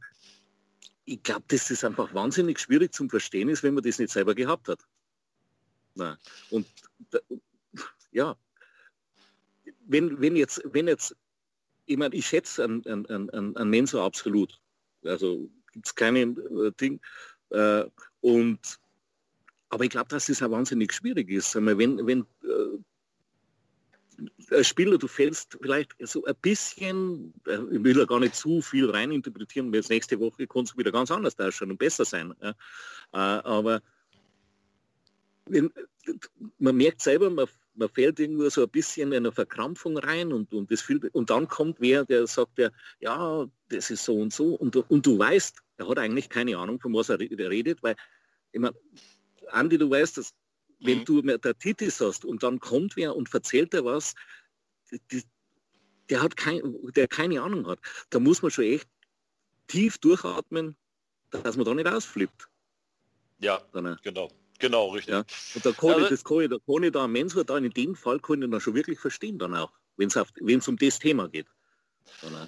[1.04, 4.34] ich glaube, dass das einfach wahnsinnig schwierig zum Verstehen ist, wenn man das nicht selber
[4.34, 4.80] gehabt hat.
[5.94, 6.16] Na,
[6.50, 6.66] und
[8.12, 8.36] ja,
[9.86, 11.16] wenn, wenn, jetzt, wenn jetzt,
[11.86, 14.60] ich meine, ich schätze an, an, an, an Mensa absolut.
[15.04, 17.00] Also gibt es keine äh, Ding.
[17.50, 17.84] Äh,
[18.20, 18.60] und,
[19.68, 21.54] aber ich glaube, dass das auch wahnsinnig schwierig ist.
[21.54, 22.78] Wenn, wenn äh,
[24.50, 28.60] als Spieler, du fällst vielleicht so ein bisschen, äh, ich will ja gar nicht zu
[28.60, 32.34] viel reininterpretieren, weil nächste Woche kann es wieder ganz anders ausschauen und besser sein.
[32.40, 32.50] Ja.
[33.12, 33.82] Äh, aber
[35.46, 35.72] wenn,
[36.58, 40.52] man merkt selber, man, man fällt irgendwo so ein bisschen in eine Verkrampfung rein und,
[40.52, 44.32] und, das viel, und dann kommt wer, der sagt, der, ja, das ist so und
[44.32, 47.96] so und, und du weißt, er hat eigentlich keine Ahnung, von was er redet, weil
[48.52, 48.76] ich meine,
[49.48, 50.34] Andi, du weißt, dass
[50.80, 51.04] wenn mhm.
[51.04, 54.14] du der Titis hast und dann kommt wer und erzählt dir was,
[55.10, 55.22] die,
[56.08, 56.62] der hat kein,
[56.96, 57.78] der keine Ahnung hat,
[58.10, 58.88] da muss man schon echt
[59.68, 60.76] tief durchatmen,
[61.30, 62.48] dass man da nicht ausflippt.
[63.38, 64.30] Ja, dann, äh, genau.
[64.58, 65.12] Genau, richtig.
[65.14, 65.24] Ja.
[65.54, 67.94] Und da kann, ich, das kann, ich, da kann ich da Mensa da in dem
[67.96, 71.46] Fall kann ich dann schon wirklich verstehen dann auch, wenn es um das Thema geht.
[72.20, 72.46] Dann, äh.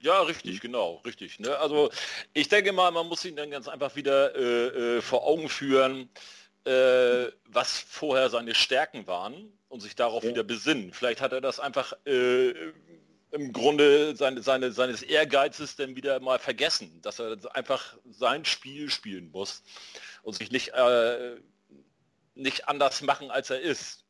[0.00, 1.40] ja, richtig, genau, richtig.
[1.40, 1.56] Ne?
[1.56, 1.90] Also
[2.34, 6.10] ich denke mal, man muss ihn dann ganz einfach wieder äh, äh, vor Augen führen,
[6.64, 10.30] äh, was vorher seine Stärken waren und sich darauf Ja.
[10.30, 10.92] wieder besinnen.
[10.92, 12.50] Vielleicht hat er das einfach äh,
[13.30, 18.90] im Grunde seine, seine, seines Ehrgeizes dann wieder mal vergessen, dass er einfach sein Spiel
[18.90, 19.62] spielen muss
[20.22, 21.36] und sich nicht, äh,
[22.34, 24.04] nicht anders machen, als er ist.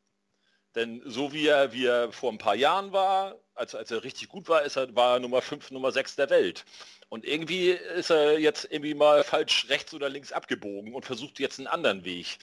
[0.75, 4.27] Denn so wie er, wie er vor ein paar Jahren war, als, als er richtig
[4.27, 6.65] gut war, ist er, war er Nummer 5, Nummer 6 der Welt.
[7.13, 11.59] Und irgendwie ist er jetzt irgendwie mal falsch rechts oder links abgebogen und versucht jetzt
[11.59, 12.39] einen anderen Weg.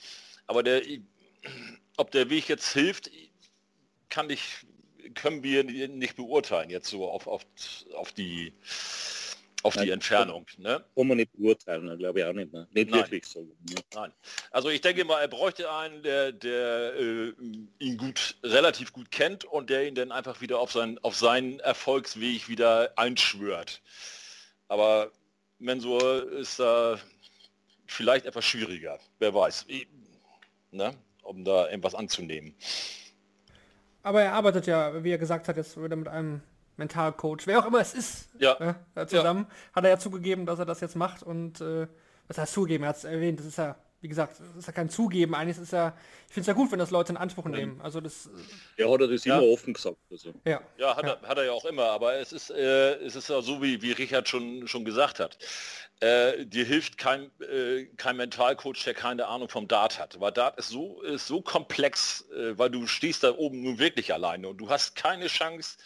[0.46, 0.82] Aber der,
[1.96, 3.10] ob der Weg jetzt hilft,
[4.10, 4.64] kann ich,
[5.16, 7.44] können wir nicht beurteilen jetzt so auf, auf,
[7.94, 8.52] auf die
[9.64, 9.90] auf die Nein.
[9.90, 10.46] Entfernung.
[10.56, 10.84] Ne?
[10.94, 12.52] Kann man nicht beurteilen, glaube ich auch nicht.
[12.52, 12.68] Ne?
[12.70, 13.00] Nicht Nein.
[13.00, 13.40] wirklich so.
[13.40, 13.74] Ne?
[13.92, 14.12] Nein.
[14.52, 17.32] Also ich denke mal, er bräuchte einen, der, der äh,
[17.80, 21.58] ihn gut, relativ gut kennt und der ihn dann einfach wieder auf, sein, auf seinen
[21.58, 23.82] Erfolgsweg wieder einschwört.
[24.70, 25.10] Aber
[25.58, 26.96] Mensur ist da
[27.86, 29.00] vielleicht etwas schwieriger.
[29.18, 29.64] Wer weiß.
[29.66, 29.88] Ich,
[30.70, 30.94] ne?
[31.24, 32.54] Um da irgendwas anzunehmen.
[34.04, 36.40] Aber er arbeitet ja, wie er gesagt hat, jetzt wieder mit einem
[36.76, 38.56] Mentalcoach, wer auch immer es ist, Ja.
[38.94, 41.86] ne, zusammen, hat er ja zugegeben, dass er das jetzt macht und äh,
[42.28, 44.72] was heißt zugeben, er hat es erwähnt, das ist ja, wie gesagt, das ist ja
[44.72, 45.94] kein Zugeben, eigentlich ist es ja,
[46.26, 48.30] ich finde es ja gut, wenn das Leute in Anspruch nehmen, also das,
[48.76, 49.38] Ja, hat er das Ja.
[49.38, 49.96] immer offen gesagt.
[50.10, 50.32] Also.
[50.46, 50.60] ja.
[50.78, 53.42] Ja, hat, Er, hat er ja auch immer, aber es ist, äh, es ist ja
[53.42, 55.36] so, wie, wie Richard schon, schon gesagt hat.
[56.00, 60.18] Äh, dir hilft kein, äh, kein Mentalcoach, der keine Ahnung vom Dart hat.
[60.18, 64.14] Weil Dart ist so, ist so komplex, äh, weil du stehst da oben nun wirklich
[64.14, 65.76] alleine und du hast keine Chance,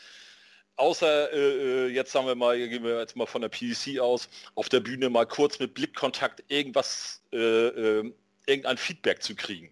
[0.76, 4.28] außer äh, äh, jetzt sagen wir mal, gehen wir jetzt mal von der PDC aus,
[4.54, 8.12] auf der Bühne mal kurz mit Blickkontakt irgendwas, äh, äh,
[8.46, 9.70] irgendein Feedback zu kriegen.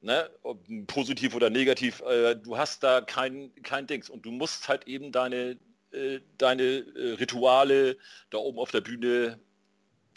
[0.00, 0.28] Ne?
[0.42, 4.88] Ob positiv oder negativ, äh, du hast da kein, kein Dings und du musst halt
[4.88, 5.58] eben deine,
[5.92, 6.84] äh, deine
[7.20, 7.96] Rituale
[8.30, 9.38] da oben auf der Bühne,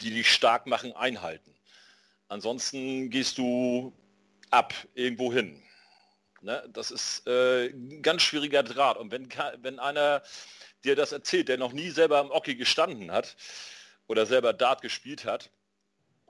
[0.00, 1.54] die dich stark machen, einhalten.
[2.28, 3.92] Ansonsten gehst du
[4.50, 5.62] ab irgendwo hin.
[6.46, 6.62] Ne?
[6.72, 8.96] Das ist äh, ein ganz schwieriger Draht.
[8.96, 9.28] Und wenn,
[9.62, 10.22] wenn einer
[10.84, 13.36] dir das erzählt, der noch nie selber im Hockey gestanden hat
[14.06, 15.50] oder selber Dart gespielt hat,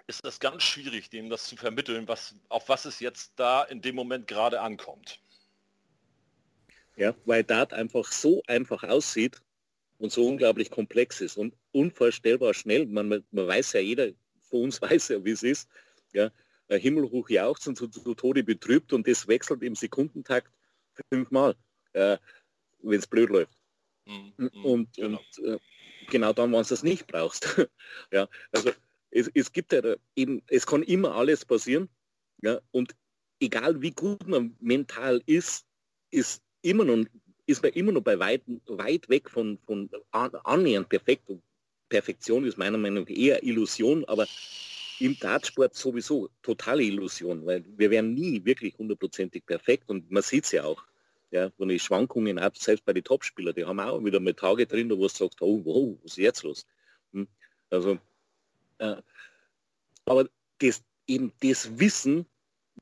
[0.06, 3.82] ist das ganz schwierig, dem das zu vermitteln, was, auf was es jetzt da in
[3.82, 5.20] dem Moment gerade ankommt.
[6.96, 9.42] Ja, weil Dart einfach so einfach aussieht
[9.98, 12.86] und so unglaublich komplex ist und unvorstellbar schnell.
[12.86, 15.68] Man, man, man weiß ja, jeder von uns weiß ja, wie es ist.
[16.14, 16.30] Ja,
[16.68, 20.52] himmelhoch jauchzen, zu, zu Tode betrübt und das wechselt im Sekundentakt
[21.10, 21.54] fünfmal,
[21.92, 22.18] äh,
[22.82, 23.56] wenn es blöd läuft.
[24.06, 25.18] Mhm, mhm, Und, genau.
[25.18, 25.58] und äh,
[26.08, 27.46] genau dann, wenn du es nicht brauchst.
[28.12, 28.70] ja, also
[29.10, 31.88] es, es gibt ja eben, es kann immer alles passieren.
[32.42, 32.94] Ja, und
[33.40, 35.66] egal wie gut man mental ist,
[36.10, 37.04] ist immer noch,
[37.46, 41.28] ist man immer noch bei weit, weit weg von, von an, annähernd perfekt.
[41.28, 41.42] Und
[41.88, 44.26] Perfektion ist meiner Meinung nach eher Illusion, aber
[45.00, 50.44] im Dartsport sowieso totale Illusion, weil wir werden nie wirklich hundertprozentig perfekt und man sieht
[50.44, 50.82] es ja auch.
[51.32, 54.66] Ja, wenn die Schwankungen ab, selbst bei den Topspielern, die haben auch wieder mal Tage
[54.66, 56.66] drin, wo du sagst, oh, wow, was ist jetzt los?
[57.12, 57.26] Hm?
[57.68, 57.98] Also,
[58.78, 58.96] äh,
[60.04, 60.28] aber
[60.58, 62.26] das, eben das Wissen,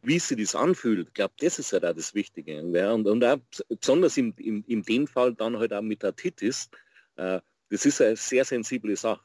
[0.02, 2.62] wie sich das anfühlt, ich glaube, das ist halt auch das Wichtige.
[2.72, 3.38] Ja, und, und auch
[3.68, 6.68] besonders in, in, in dem Fall dann halt auch mit der Titis,
[7.16, 7.40] äh,
[7.70, 9.24] das ist eine sehr sensible Sache.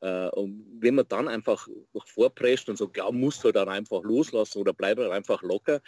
[0.00, 1.68] Äh, und wenn man dann einfach
[2.06, 5.80] vorprescht und sagt, ja, musst du dann einfach loslassen oder bleib halt einfach locker,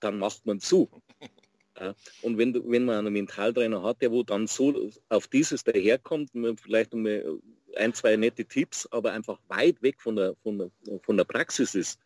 [0.00, 0.88] dann macht man zu.
[1.74, 6.32] Äh, Und wenn, wenn man einen Mentaltrainer hat, der wo dann so auf dieses daherkommt,
[6.60, 10.70] vielleicht ein, zwei nette Tipps, aber einfach weit weg von der, von der,
[11.04, 12.00] von der Praxis ist,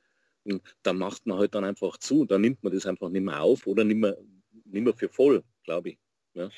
[0.44, 2.24] und dann macht man halt dann einfach zu.
[2.24, 4.16] Dann nimmt man das einfach nicht mehr auf oder nicht mehr,
[4.64, 5.98] nicht mehr für voll, glaube ich.
[6.34, 6.50] Ja.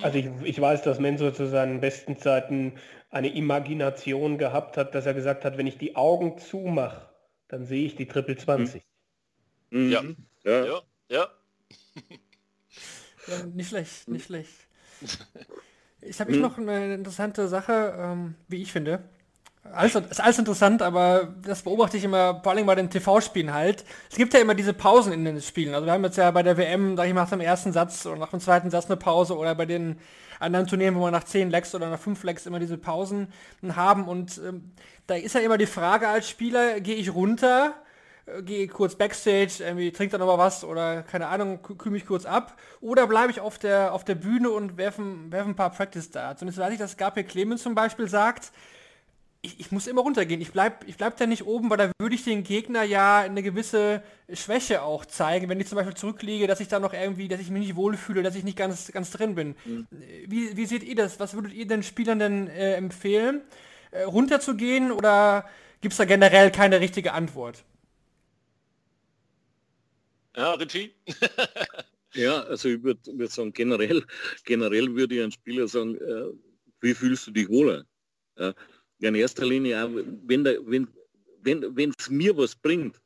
[0.00, 2.72] Also ich, ich weiß, dass Mensur zu seinen besten Zeiten
[3.10, 7.10] eine Imagination gehabt hat, dass er gesagt hat, wenn ich die Augen zumache,
[7.48, 8.82] dann sehe ich die Triple 20.
[9.70, 9.90] Mhm.
[9.90, 10.02] Ja.
[10.44, 10.64] Ja.
[10.64, 11.28] Ja, ja.
[13.26, 14.52] Ja, nicht schlecht, nicht schlecht.
[16.04, 19.04] Ich habe ich noch eine interessante Sache, ähm, wie ich finde.
[19.64, 23.84] Alles, ist alles interessant, aber das beobachte ich immer, vor allem bei den TV-Spielen halt.
[24.10, 25.72] Es gibt ja immer diese Pausen in den Spielen.
[25.72, 28.04] Also wir haben jetzt ja bei der WM, sag ich mal, nach dem ersten Satz
[28.04, 29.98] oder nach dem zweiten Satz eine Pause oder bei den
[30.40, 33.32] anderen Turnieren, wo wir nach 10 Lecks oder nach 5 Lecks immer diese Pausen
[33.76, 34.08] haben.
[34.08, 34.72] Und ähm,
[35.06, 37.72] da ist ja immer die Frage als Spieler, gehe ich runter,
[38.26, 41.92] äh, gehe kurz Backstage, irgendwie trinke da noch mal was oder keine Ahnung, kü- kühl
[41.92, 42.56] mich kurz ab.
[42.80, 46.42] Oder bleibe ich auf der, auf der Bühne und werfe werf ein paar Practice Darts.
[46.42, 48.50] Und jetzt weiß ich, dass Gabriel Clemens zum Beispiel sagt,
[49.42, 50.40] ich, ich muss immer runtergehen.
[50.40, 53.42] Ich bleib, ich bleib da nicht oben, weil da würde ich den Gegner ja eine
[53.42, 57.40] gewisse Schwäche auch zeigen, wenn ich zum Beispiel zurückliege, dass ich da noch irgendwie, dass
[57.40, 59.56] ich mich nicht wohlfühle, dass ich nicht ganz, ganz drin bin.
[60.26, 61.18] Wie, wie seht ihr das?
[61.18, 63.42] Was würdet ihr den Spielern denn äh, empfehlen?
[63.90, 65.48] Äh, runterzugehen oder
[65.80, 67.64] gibt es da generell keine richtige Antwort?
[70.36, 70.94] Ja, Richie?
[72.14, 74.04] ja, also ich würde würd sagen, generell,
[74.44, 76.32] generell würde ich einen Spieler sagen, äh,
[76.80, 77.84] wie fühlst du dich wohler?
[78.38, 78.54] Ja,
[79.08, 79.90] in erster Linie, auch,
[80.24, 80.58] wenn es
[81.42, 83.00] wenn, wenn, mir was bringt,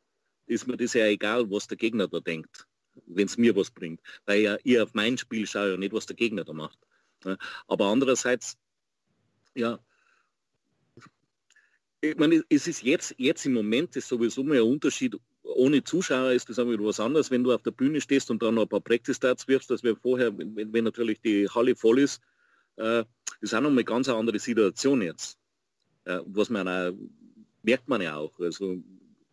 [0.46, 2.66] ist mir das ja egal, was der Gegner da denkt,
[3.06, 4.00] wenn es mir was bringt.
[4.26, 6.78] Weil ja ich auf mein Spiel schaue ja nicht, was der Gegner da macht.
[7.24, 7.36] Ja,
[7.66, 8.56] aber andererseits,
[9.54, 9.80] ja,
[12.00, 15.16] ich meine, es ist jetzt, jetzt im Moment ist sowieso mal ein Unterschied.
[15.42, 18.54] Ohne Zuschauer ist das wieder was anderes, wenn du auf der Bühne stehst und dann
[18.54, 22.00] noch ein paar Practice Starts wirfst, als wir vorher, wenn, wenn, natürlich die Halle voll
[22.00, 22.20] ist,
[22.76, 23.04] äh,
[23.40, 25.38] ist auch noch eine ganz andere Situation jetzt.
[26.06, 26.92] Äh, was man auch,
[27.62, 28.38] merkt man ja auch.
[28.40, 28.82] Also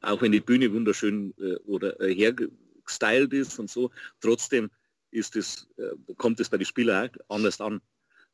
[0.01, 4.69] auch wenn die Bühne wunderschön äh, oder äh, hergestylt ist und so, trotzdem
[5.11, 7.81] ist es, äh, kommt es bei den Spielern auch anders an.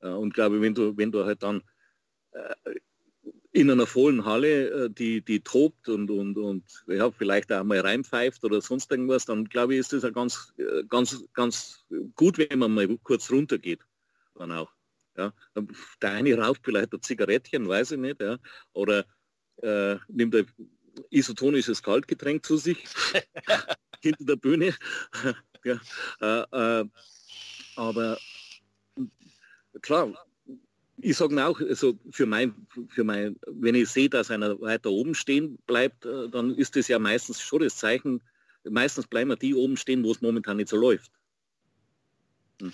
[0.01, 1.61] Äh, und glaube, wenn du, wenn du halt dann
[3.51, 7.79] in einer vollen Halle, äh, die, die tobt und, und, und ja, vielleicht auch mal
[7.79, 11.85] reinpfeift oder sonst irgendwas, dann glaube ich, ist das ja ganz, äh, ganz, ganz
[12.15, 13.81] gut, wenn man mal kurz runtergeht.
[14.35, 14.71] Dann auch.
[15.19, 15.33] Ja.
[16.01, 18.37] Der eine raucht vielleicht ein Zigarettchen, weiß ich nicht, ja.
[18.71, 19.05] oder
[19.61, 20.47] äh, nimmt ein
[21.09, 22.77] isotonisches Kaltgetränk zu sich
[24.01, 24.73] hinter der Bühne.
[25.65, 25.79] ja.
[26.21, 26.85] Äh, äh,
[27.75, 28.17] aber
[29.81, 30.13] klar,
[31.01, 35.15] ich sage auch, also für mein, für mein, wenn ich sehe, dass einer weiter oben
[35.15, 38.21] stehen bleibt, äh, dann ist das ja meistens schon das Zeichen,
[38.63, 41.11] meistens bleiben die oben stehen, wo es momentan nicht so läuft.
[42.61, 42.73] Hm.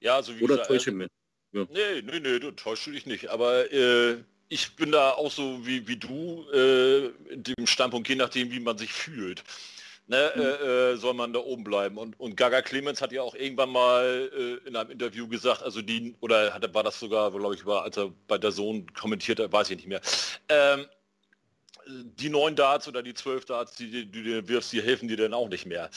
[0.00, 1.08] Ja, also wie Oder gesagt, also,
[1.52, 1.66] ja.
[1.70, 3.28] Nee, nee, nee, du täuschst dich nicht.
[3.28, 4.18] Aber äh,
[4.48, 8.60] ich bin da auch so wie, wie du, äh, in dem Standpunkt, je nachdem, wie
[8.60, 9.42] man sich fühlt
[10.06, 10.42] ne, mhm.
[10.42, 11.98] äh, äh, soll man da oben bleiben.
[11.98, 15.82] Und, und Gaga Clemens hat ja auch irgendwann mal äh, in einem Interview gesagt, also
[15.82, 19.40] die, oder hat, war das sogar, glaube ich, war, als er bei der Sohn kommentiert
[19.40, 20.00] hat, weiß ich nicht mehr.
[20.48, 20.86] Ähm,
[21.86, 25.16] die neun Darts oder die zwölf Darts, die, die, die du wirfst, die helfen dir
[25.16, 25.90] dann auch nicht mehr.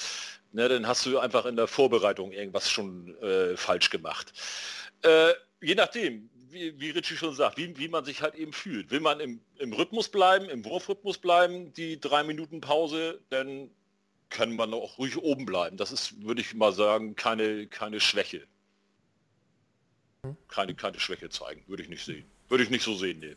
[0.51, 4.33] Ne, dann hast du einfach in der Vorbereitung irgendwas schon äh, falsch gemacht.
[5.03, 8.91] Äh, je nachdem, wie, wie Richie schon sagt, wie, wie man sich halt eben fühlt.
[8.91, 13.69] Will man im, im Rhythmus bleiben, im Wurfrhythmus bleiben, die drei Minuten Pause, dann
[14.29, 15.77] kann man auch ruhig oben bleiben.
[15.77, 18.43] Das ist, würde ich mal sagen, keine, keine Schwäche.
[20.47, 22.25] Keine, keine Schwäche zeigen, würde ich nicht sehen.
[22.49, 23.35] Würde ich nicht so sehen, nee.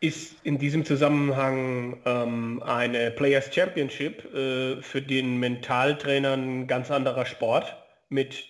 [0.00, 7.26] Ist in diesem Zusammenhang ähm, eine Players Championship äh, für den Mentaltrainer ein ganz anderer
[7.26, 7.76] Sport
[8.08, 8.48] mit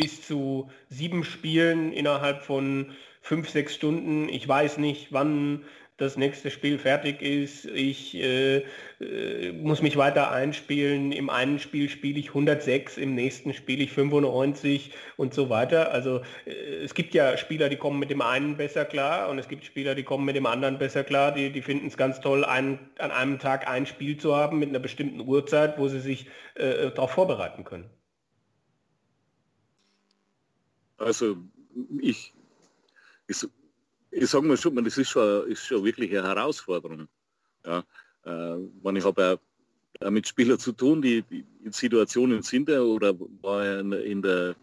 [0.00, 4.28] bis zu sieben Spielen innerhalb von fünf, sechs Stunden.
[4.28, 5.64] Ich weiß nicht, wann
[5.98, 8.62] das nächste Spiel fertig ist, ich äh,
[9.00, 13.92] äh, muss mich weiter einspielen, im einen Spiel spiele ich 106, im nächsten spiele ich
[13.92, 15.92] 95 und so weiter.
[15.92, 19.48] Also äh, es gibt ja Spieler, die kommen mit dem einen besser klar und es
[19.48, 22.46] gibt Spieler, die kommen mit dem anderen besser klar, die, die finden es ganz toll,
[22.46, 26.28] ein, an einem Tag ein Spiel zu haben mit einer bestimmten Uhrzeit, wo sie sich
[26.54, 27.99] äh, darauf vorbereiten können.
[31.00, 31.38] Also
[32.00, 32.34] ich,
[33.26, 33.48] ich
[34.10, 37.08] ich sage mal schon, das ist schon, ist schon wirklich eine Herausforderung.
[37.64, 37.84] Ja,
[38.24, 39.40] äh, man, ich habe
[40.00, 41.24] ja mit Spielern zu tun, die,
[41.64, 44.56] in Situationen sind oder war in der,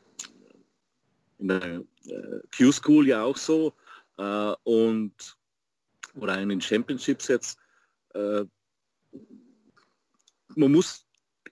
[1.39, 3.73] in der äh, Q-School ja auch so
[4.17, 5.13] äh, und
[6.15, 7.59] oder in den Championships jetzt.
[8.13, 8.45] Äh,
[10.55, 11.06] man muss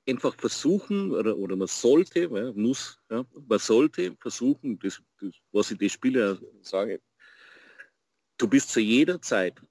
[0.07, 5.71] einfach versuchen, oder, oder man sollte, ja, muss, ja, man sollte versuchen, das, das, was
[5.71, 7.01] ich die Spieler sage,
[8.37, 9.61] du bist zu jeder Zeit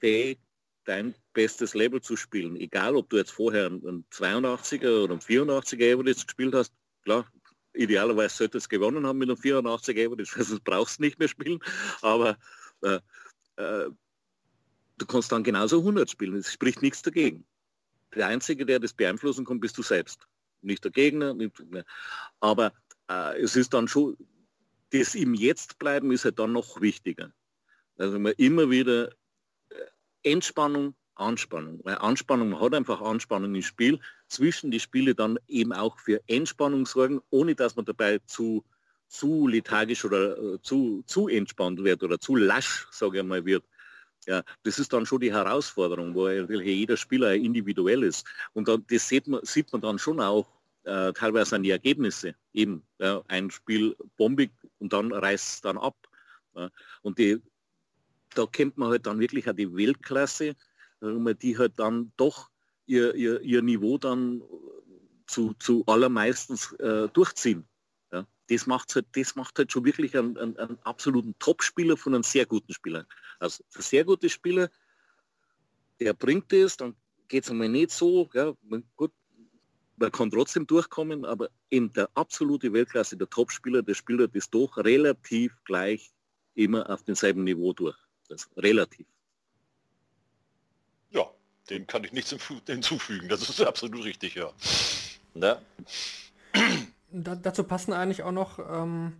[0.00, 0.38] fähig,
[0.84, 2.56] dein bestes Level zu spielen.
[2.56, 6.72] Egal, ob du jetzt vorher einen 82er oder einen 84er Average gespielt hast.
[7.04, 7.26] Klar,
[7.72, 11.58] idealerweise sollte es gewonnen haben mit einem 84er Average, also brauchst nicht mehr spielen.
[12.02, 12.36] Aber
[12.82, 13.00] äh,
[13.56, 13.90] äh,
[14.98, 16.36] du kannst dann genauso 100 spielen.
[16.36, 17.46] Es spricht nichts dagegen.
[18.14, 20.26] Der Einzige, der das beeinflussen kann, bist du selbst.
[20.62, 21.34] Nicht der Gegner.
[21.34, 21.56] Nicht,
[22.40, 22.72] aber
[23.08, 24.16] äh, es ist dann schon
[24.94, 27.32] das im Jetzt bleiben ist halt dann noch wichtiger.
[27.98, 29.10] Also man immer wieder
[29.70, 29.74] äh,
[30.22, 31.80] Entspannung, Anspannung.
[31.84, 36.20] Weil Anspannung, man hat einfach Anspannung im Spiel, zwischen die Spiele dann eben auch für
[36.28, 38.64] Entspannung sorgen, ohne dass man dabei zu,
[39.08, 43.64] zu lethargisch oder äh, zu, zu entspannt wird oder zu lasch, sage ich mal, wird.
[44.26, 48.26] Ja, das ist dann schon die Herausforderung, wo jeder Spieler individuell ist.
[48.52, 50.46] Und dann, das sieht man, sieht man dann schon auch
[50.84, 52.34] äh, teilweise an die Ergebnisse.
[52.52, 55.96] Eben ja, ein Spiel bombig und dann reißt es dann ab.
[56.54, 56.70] Ja.
[57.02, 57.42] Und die,
[58.34, 60.56] da kennt man halt dann wirklich auch die Weltklasse,
[61.00, 62.50] die halt dann doch
[62.86, 64.42] ihr, ihr, ihr Niveau dann
[65.26, 67.64] zu, zu allermeistens äh, durchziehen.
[68.48, 72.22] Das, macht halt, das macht halt schon wirklich einen, einen, einen absoluten Top-Spieler von einem
[72.22, 73.06] sehr guten Spieler.
[73.38, 74.70] Also ein sehr guter Spieler,
[76.00, 76.94] der bringt es, dann
[77.28, 78.28] geht es einmal nicht so.
[78.34, 78.54] Ja,
[78.96, 79.12] gut,
[79.96, 84.76] man kann trotzdem durchkommen, aber in der absolute Weltklasse, der Topspieler, der spielt das doch
[84.76, 86.12] relativ gleich
[86.54, 87.96] immer auf demselben Niveau durch.
[88.28, 89.06] Das relativ.
[91.10, 91.30] Ja,
[91.70, 92.34] dem kann ich nichts
[92.66, 93.28] hinzufügen.
[93.28, 94.52] Das ist absolut richtig, ja.
[95.34, 95.60] Ne?
[97.16, 99.12] Da, dazu passen eigentlich auch noch ähm,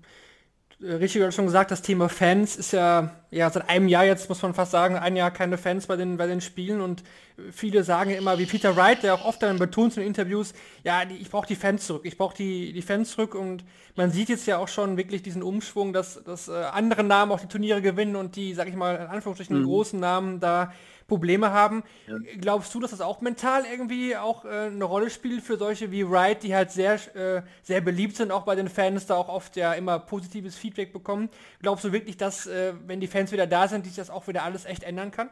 [0.83, 4.29] äh, Richard hat schon gesagt, das Thema Fans ist ja, ja seit einem Jahr jetzt,
[4.29, 7.03] muss man fast sagen, ein Jahr keine Fans bei den, bei den Spielen und
[7.51, 11.17] viele sagen immer, wie Peter Wright, der auch oft dann betont in Interviews, ja, die,
[11.17, 13.65] ich brauche die Fans zurück, ich brauche die, die Fans zurück und
[13.97, 17.41] man sieht jetzt ja auch schon wirklich diesen Umschwung, dass, dass äh, andere Namen auch
[17.41, 19.65] die Turniere gewinnen und die, sag ich mal, in Anführungsstrichen mhm.
[19.65, 20.73] großen Namen da
[21.15, 21.85] Probleme haben.
[22.09, 22.19] Ja.
[22.41, 26.11] Glaubst du, dass das auch mental irgendwie auch äh, eine Rolle spielt für solche wie
[26.11, 29.55] Wright, die halt sehr, äh, sehr beliebt sind, auch bei den Fans, da auch oft
[29.55, 31.31] ja immer positives Feedback bekommen?
[31.63, 34.43] Glaubst du wirklich, dass, äh, wenn die Fans wieder da sind, sich das auch wieder
[34.43, 35.31] alles echt ändern kann?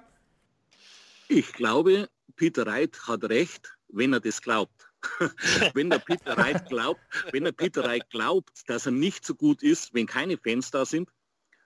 [1.26, 4.86] Ich glaube, Peter Wright hat recht, wenn er das glaubt.
[5.74, 7.00] wenn der Peter Wright glaubt,
[7.32, 10.84] wenn der Peter Wright glaubt, dass er nicht so gut ist, wenn keine Fans da
[10.84, 11.08] sind,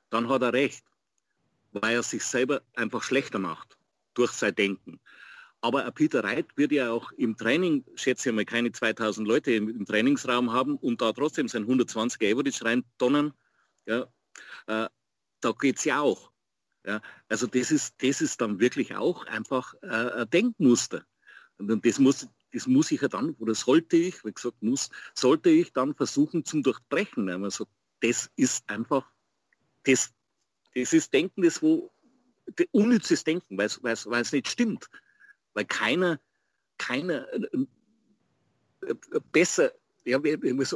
[0.08, 0.86] dann hat er recht,
[1.72, 3.76] weil er sich selber einfach schlechter macht
[4.16, 5.00] durch sein Denken.
[5.60, 9.68] Aber Peter Reit wird ja auch im Training, schätze ich mal, keine 2000 Leute im,
[9.68, 13.32] im Trainingsraum haben und da trotzdem sein 120 Average reintonnen.
[13.86, 14.02] Ja,
[14.66, 14.88] äh,
[15.40, 16.30] da geht es ja auch.
[16.86, 19.86] Ja, also das ist, das ist dann wirklich auch einfach äh,
[20.22, 21.04] ein Denkmuster.
[21.58, 25.50] Und das muss, das muss ich ja dann, oder sollte ich, wie gesagt, muss, sollte
[25.50, 27.28] ich dann versuchen zum Durchbrechen.
[27.42, 27.66] Also
[28.00, 29.10] das ist einfach,
[29.84, 30.12] das,
[30.74, 31.92] das ist Denken, das wo
[32.72, 34.88] unnützes Denken, weil es nicht stimmt.
[35.55, 36.20] Weil keiner,
[36.78, 37.49] keiner äh,
[38.86, 38.94] äh,
[39.32, 39.72] besser,
[40.05, 40.20] ja,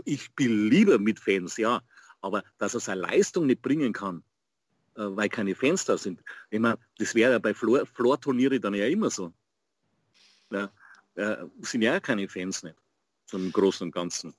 [0.04, 1.82] ich bin lieber mit Fans, ja,
[2.20, 4.24] aber dass er seine Leistung nicht bringen kann,
[4.96, 6.22] äh, weil keine Fans da sind.
[6.50, 9.32] Ich meine, das wäre ja bei Floor-Turniere dann ja immer so.
[10.50, 10.72] Ja,
[11.14, 12.76] äh, sind ja keine Fans nicht,
[13.26, 14.34] zum Großen und Ganzen.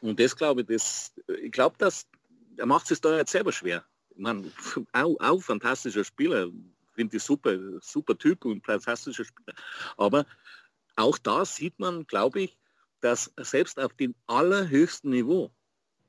[0.00, 2.08] Und das glaube ich, das, ich glaube, dass
[2.56, 3.84] er macht es da jetzt selber schwer
[4.16, 4.52] man,
[4.92, 6.48] auch, auch fantastischer Spieler,
[6.94, 9.54] finde ich super, super Typ und fantastischer Spieler.
[9.96, 10.26] Aber
[10.96, 12.58] auch da sieht man, glaube ich,
[13.00, 15.50] dass selbst auf dem allerhöchsten Niveau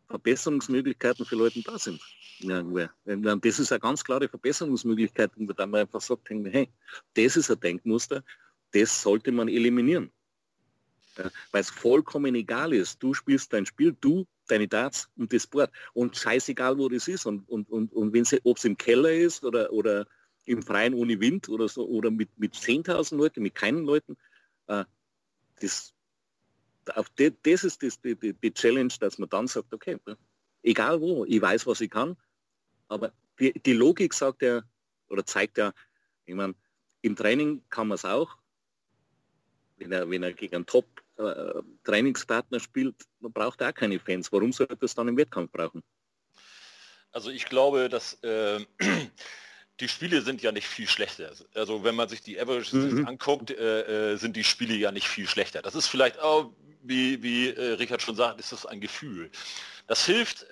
[0.08, 2.00] Verbesserungsmöglichkeiten für Leute da sind.
[2.40, 6.70] Ja, das ist eine ganz klare Verbesserungsmöglichkeit, wo man einfach sagt, hey,
[7.16, 8.24] das ist ein Denkmuster,
[8.72, 10.12] das sollte man eliminieren.
[11.16, 13.02] Weil es vollkommen egal ist.
[13.02, 15.72] Du spielst dein Spiel, du deine Darts und das Board.
[15.94, 17.26] Und scheißegal, wo das ist.
[17.26, 20.08] Und, und, und, und ob es im Keller ist oder, oder
[20.46, 24.18] im Freien ohne Wind oder so, oder mit, mit 10.000 Leuten, mit keinen Leuten,
[24.68, 24.86] äh,
[25.60, 25.94] das,
[26.94, 29.98] auf die, das ist das, die, die, die, Challenge, dass man dann sagt, okay,
[30.62, 32.16] egal wo, ich weiß, was ich kann,
[32.88, 34.62] aber die, die Logik sagt ja,
[35.10, 35.74] oder zeigt ja,
[36.26, 36.56] ich meine,
[37.02, 38.38] im Training kann man es auch,
[39.78, 40.86] wenn er, wenn er gegen einen Top
[41.18, 44.32] äh, Trainingspartner spielt, man braucht auch keine Fans.
[44.32, 45.84] Warum sollte es dann im Wettkampf brauchen?
[47.12, 48.66] Also ich glaube, dass äh,
[49.80, 51.32] die Spiele sind ja nicht viel schlechter.
[51.54, 53.08] Also wenn man sich die Averages mhm.
[53.08, 55.62] anguckt, äh, äh, sind die Spiele ja nicht viel schlechter.
[55.62, 56.52] Das ist vielleicht auch,
[56.84, 59.32] wie, wie äh, Richard schon sagt, ist das ein Gefühl.
[59.88, 60.46] Das hilft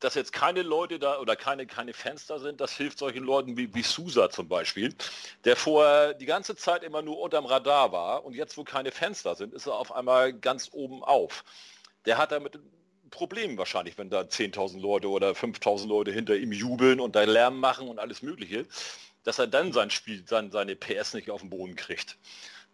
[0.00, 3.56] dass jetzt keine Leute da oder keine, keine Fans da sind, das hilft solchen Leuten
[3.56, 4.94] wie, wie Sousa zum Beispiel,
[5.44, 9.22] der vorher die ganze Zeit immer nur unterm Radar war und jetzt, wo keine Fans
[9.22, 11.44] da sind, ist er auf einmal ganz oben auf.
[12.06, 12.58] Der hat damit
[13.10, 17.58] Problem wahrscheinlich, wenn da 10.000 Leute oder 5.000 Leute hinter ihm jubeln und da Lärm
[17.58, 18.66] machen und alles Mögliche,
[19.24, 22.18] dass er dann sein Spiel, sein, seine PS nicht auf den Boden kriegt.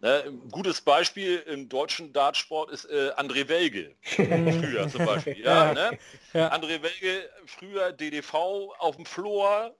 [0.05, 5.39] Ne, ein gutes Beispiel im deutschen Dartsport ist äh, André Welge, früher zum Beispiel.
[5.43, 5.97] Ja, ne?
[6.31, 6.53] ja.
[6.53, 8.35] André Welge, früher DDV
[8.77, 9.75] auf dem Floor,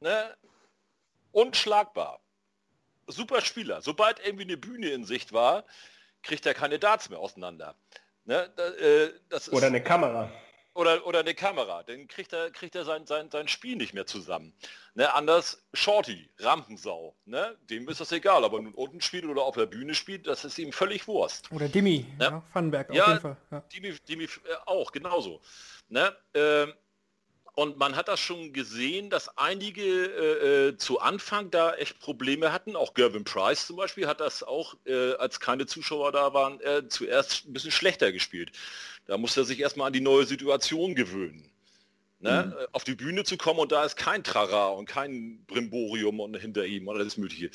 [0.00, 0.34] ne?
[1.32, 2.20] unschlagbar.
[3.06, 3.82] Super Spieler.
[3.82, 5.66] Sobald irgendwie eine Bühne in Sicht war,
[6.22, 7.74] kriegt er keine Darts mehr auseinander.
[8.24, 8.50] Ne?
[8.56, 9.10] Da, äh,
[9.50, 10.32] Oder eine Kamera.
[10.76, 14.06] Oder, oder eine Kamera, dann kriegt er, kriegt er sein, sein, sein Spiel nicht mehr
[14.06, 14.52] zusammen.
[14.94, 17.56] Ne, anders Shorty, Rampensau, ne?
[17.70, 20.58] dem ist das egal, aber nun unten spielt oder auf der Bühne spielt, das ist
[20.58, 21.50] ihm völlig Wurst.
[21.50, 22.24] Oder Dimi, ne?
[22.24, 23.36] ja, Funberg auf ja, jeden Fall.
[23.50, 23.60] Ja.
[23.72, 24.28] Dimi, Dimi äh,
[24.66, 25.40] auch, genauso.
[25.88, 26.14] Ne?
[26.34, 26.66] Äh,
[27.56, 32.52] und man hat das schon gesehen, dass einige äh, äh, zu Anfang da echt Probleme
[32.52, 32.76] hatten.
[32.76, 36.86] Auch Gervin Price zum Beispiel hat das auch, äh, als keine Zuschauer da waren, äh,
[36.86, 38.52] zuerst ein bisschen schlechter gespielt.
[39.06, 41.50] Da muss er sich erstmal an die neue Situation gewöhnen.
[42.20, 42.54] Ne?
[42.54, 42.66] Mhm.
[42.72, 46.66] Auf die Bühne zu kommen und da ist kein Trara und kein Brimborium und hinter
[46.66, 47.50] ihm und alles Mögliche.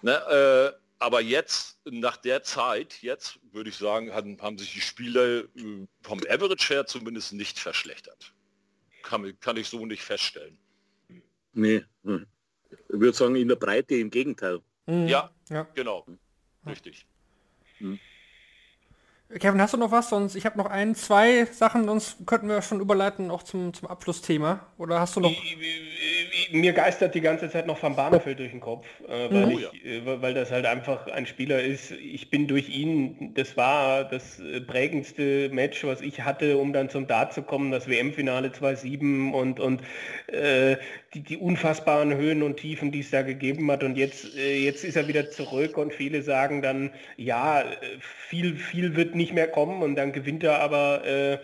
[0.00, 0.72] Ne?
[0.72, 5.40] Äh, aber jetzt, nach der Zeit, jetzt würde ich sagen, haben, haben sich die Spieler
[5.40, 8.33] äh, vom Average her zumindest nicht verschlechtert.
[9.04, 10.58] Kann, kann ich so nicht feststellen.
[11.52, 12.26] Nee, hm.
[12.70, 14.60] ich würde sagen, in der Breite im Gegenteil.
[14.86, 15.06] Mhm.
[15.06, 15.62] Ja, Ja.
[15.74, 16.06] Genau.
[16.66, 17.06] Richtig.
[19.40, 20.10] Kevin, hast du noch was?
[20.10, 23.88] Sonst, ich habe noch ein, zwei Sachen, sonst könnten wir schon überleiten auch zum, zum
[23.88, 24.60] Abschlussthema.
[24.76, 25.32] Oder hast du noch...
[26.52, 29.84] Mir geistert die ganze Zeit noch Van Barneveld durch den Kopf, äh, weil, Oh ich,
[29.84, 31.90] äh, weil das halt einfach ein Spieler ist.
[31.92, 36.90] Ich bin durch ihn, das war das äh, prägendste Match, was ich hatte, um dann
[36.90, 39.82] zum Dart zu kommen, das WM-Finale 2-7 und, und
[40.26, 40.76] äh,
[41.14, 43.82] die, die unfassbaren Höhen und Tiefen, die es da gegeben hat.
[43.84, 47.64] Und jetzt, äh, jetzt ist er wieder zurück und viele sagen dann, ja, äh,
[48.00, 51.38] viel, viel wird nicht mehr kommen und dann gewinnt er aber äh,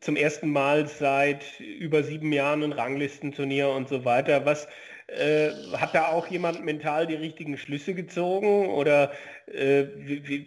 [0.00, 4.44] zum ersten Mal seit über sieben Jahren ein Ranglistenturnier und so weiter.
[4.44, 4.66] Was
[5.06, 9.12] äh, hat da auch jemand mental die richtigen Schlüsse gezogen oder
[9.46, 10.46] äh, wie, wie,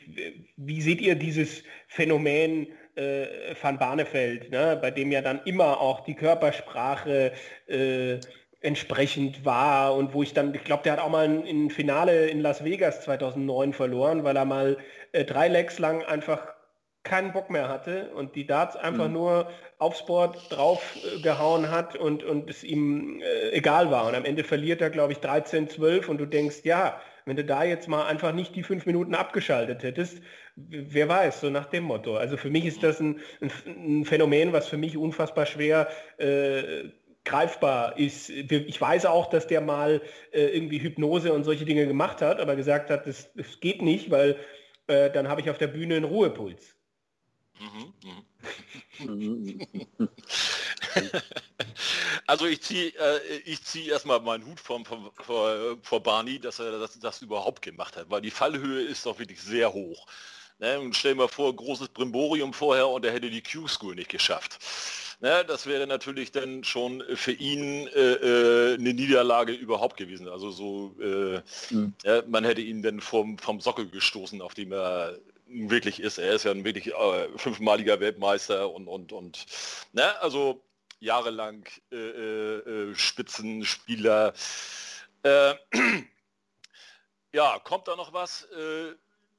[0.58, 6.02] wie seht ihr dieses Phänomen äh, Van Barneveld, ne, bei dem ja dann immer auch
[6.02, 7.32] die Körpersprache
[7.68, 8.20] äh,
[8.62, 12.28] entsprechend war und wo ich dann, ich glaube, der hat auch mal ein, ein Finale
[12.28, 14.78] in Las Vegas 2009 verloren, weil er mal
[15.12, 16.53] äh, drei Legs lang einfach
[17.04, 19.14] keinen Bock mehr hatte und die Darts einfach Mhm.
[19.14, 24.08] nur aufs Board drauf äh, hat und, und es ihm äh, egal war.
[24.08, 27.64] Und am Ende verliert er, glaube ich, 13-12 und du denkst, ja, wenn du da
[27.64, 30.22] jetzt mal einfach nicht die fünf Minuten abgeschaltet hättest,
[30.56, 32.16] wer weiß, so nach dem Motto.
[32.16, 36.90] Also für mich ist das ein, ein, Phänomen, was für mich unfassbar schwer äh,
[37.26, 38.30] greifbar ist.
[38.30, 40.02] Ich weiß auch, dass der mal
[40.32, 44.12] äh, irgendwie Hypnose und solche Dinge gemacht hat, aber gesagt hat, das, das geht nicht,
[44.12, 44.36] weil
[44.88, 46.73] äh, dann habe ich auf der Bühne einen Ruhepuls.
[47.64, 50.00] Mhm, mhm.
[52.28, 56.80] Also ich ziehe äh, ich zieh erstmal meinen Hut vom, vor, vor Barney, dass er
[56.80, 60.06] das, das überhaupt gemacht hat, weil die Fallhöhe ist doch wirklich sehr hoch.
[60.60, 60.80] Ne?
[60.80, 64.60] Und stell dir mal vor, großes Brimborium vorher und er hätte die Q-School nicht geschafft.
[65.20, 65.44] Ne?
[65.46, 70.28] Das wäre natürlich dann schon für ihn äh, äh, eine Niederlage überhaupt gewesen.
[70.28, 71.42] Also so, äh,
[71.72, 71.96] Mhm.
[72.04, 75.18] ja, man hätte ihn dann vom, vom Sockel gestoßen, auf dem er
[75.54, 76.18] wirklich ist.
[76.18, 79.46] Er ist ja ein wirklich äh, fünfmaliger Weltmeister und, und, und
[79.94, 80.20] ne?
[80.22, 80.64] also
[81.04, 84.34] jahrelang äh, äh, äh, Spitzenspieler.
[85.24, 85.54] Äh,
[87.34, 88.46] ja, kommt da noch was?
[88.46, 88.96] Äh,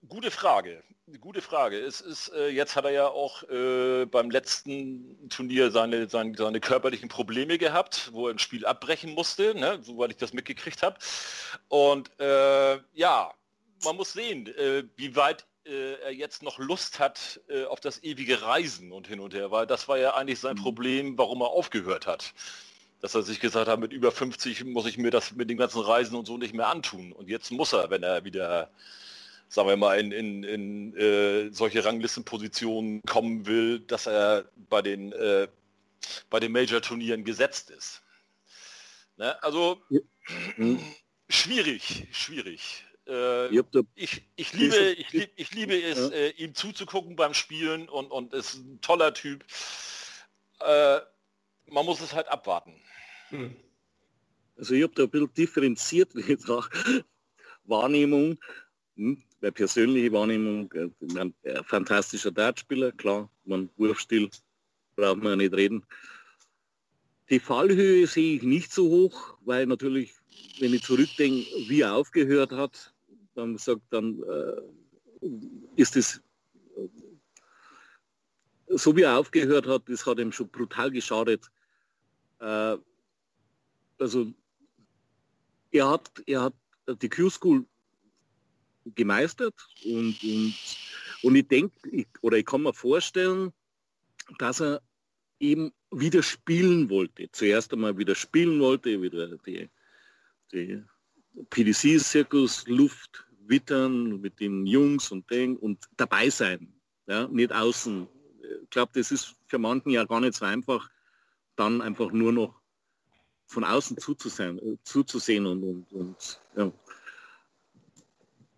[0.09, 0.85] gute Frage.
[1.21, 1.79] Gute Frage.
[1.79, 7.59] Es ist, jetzt hat er ja auch beim letzten Turnier seine, seine, seine körperlichen Probleme
[7.59, 9.79] gehabt, wo er ein Spiel abbrechen musste, ne?
[9.83, 10.97] soweit ich das mitgekriegt habe.
[11.69, 12.11] Und
[12.95, 13.35] ja,
[13.85, 14.47] man muss sehen,
[14.97, 19.21] wie weit äh, er jetzt noch Lust hat äh, auf das ewige Reisen und hin
[19.21, 22.35] und her, weil das war ja eigentlich sein Problem, warum er aufgehört hat.
[23.01, 25.81] Dass er sich gesagt hat, mit über 50 muss ich mir das mit den ganzen
[25.81, 27.13] Reisen und so nicht mehr antun.
[27.13, 28.71] Und jetzt muss er, wenn er wieder,
[29.49, 35.13] sagen wir mal, in, in, in äh, solche Ranglistenpositionen kommen will, dass er bei den,
[35.13, 35.49] äh,
[36.31, 38.03] bei den Major-Turnieren gesetzt ist.
[39.17, 39.43] Ne?
[39.43, 39.83] Also
[40.57, 40.81] Mhm.
[41.29, 42.85] schwierig, schwierig.
[43.07, 43.63] Äh, Ich
[43.95, 46.09] ich, ich liebe, ich, lieb, ich liebe es, Ja.
[46.09, 49.45] äh, ihm zuzugucken beim Spielen und, und ist ein toller Typ.
[50.61, 51.01] Äh,
[51.67, 52.81] man muss es halt abwarten.
[53.29, 53.57] Hm.
[54.57, 56.15] Also ich habe da ein bisschen differenziert
[56.49, 56.71] nach
[57.65, 58.39] Wahrnehmung,
[58.97, 64.31] hm, bei persönliche Wahrnehmung, äh, ich mein, ein fantastischer Dartspieler, klar, man Wurfstil
[64.97, 65.85] braucht man ja nicht reden.
[67.31, 70.13] Die Fallhöhe sehe ich nicht so hoch, weil natürlich,
[70.61, 72.94] wenn ich zurückdenke, wie er aufgehört hat,
[73.35, 75.29] dann sagt dann äh,
[75.77, 76.23] ist es
[78.69, 81.51] so wie er aufgehört hat, das hat ihm schon brutal geschadet.
[82.41, 82.77] Äh,
[83.99, 84.33] also
[85.71, 86.55] er hat, er hat
[87.03, 87.67] die Q-School
[88.95, 89.55] gemeistert
[89.85, 90.55] und, und,
[91.23, 93.53] und ich denke, oder ich kann mir vorstellen,
[94.39, 94.83] dass er
[95.41, 97.31] eben wieder spielen wollte.
[97.33, 99.69] Zuerst einmal wieder spielen wollte, wieder die,
[100.53, 100.83] die
[101.51, 106.73] PDC-Zirkus, Luft wittern mit den Jungs und den und dabei sein,
[107.07, 108.09] ja, nicht außen.
[108.63, 110.89] Ich glaube, das ist für manchen ja gar nicht so einfach,
[111.57, 112.61] dann einfach nur noch
[113.47, 116.73] von außen zuzusehen, äh, zuzusehen und, und, und ja.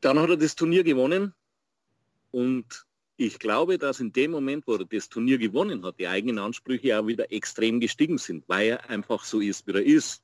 [0.00, 1.34] Dann hat er das Turnier gewonnen
[2.30, 2.86] und
[3.16, 6.98] ich glaube, dass in dem Moment, wo er das Turnier gewonnen hat, die eigenen Ansprüche
[6.98, 10.22] auch wieder extrem gestiegen sind, weil er einfach so ist, wie er ist,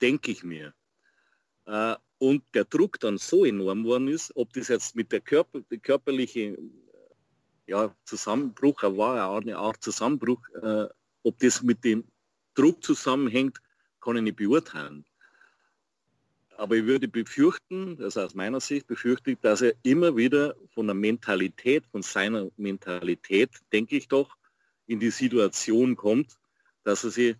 [0.00, 0.74] denke ich mir.
[1.66, 5.60] Äh, und der Druck dann so enorm worden ist, ob das jetzt mit der Körper,
[5.70, 6.56] der körperliche
[7.66, 10.86] ja, Zusammenbruch, er war ja eine Art Zusammenbruch, äh,
[11.22, 12.04] ob das mit dem
[12.54, 13.60] Druck zusammenhängt,
[14.00, 15.04] kann ich nicht beurteilen.
[16.56, 20.86] Aber ich würde befürchten, also aus meiner Sicht befürchte ich, dass er immer wieder von
[20.86, 24.36] der Mentalität, von seiner Mentalität, denke ich doch,
[24.86, 26.38] in die Situation kommt,
[26.84, 27.36] dass er sich,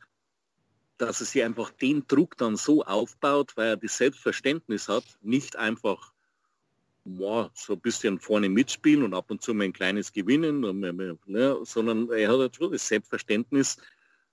[0.98, 5.56] dass er sich einfach den Druck dann so aufbaut, weil er das Selbstverständnis hat, nicht
[5.56, 6.12] einfach
[7.06, 11.58] boah, so ein bisschen vorne mitspielen und ab und zu mal ein kleines Gewinnen, ne,
[11.62, 13.76] sondern er hat halt schon das Selbstverständnis,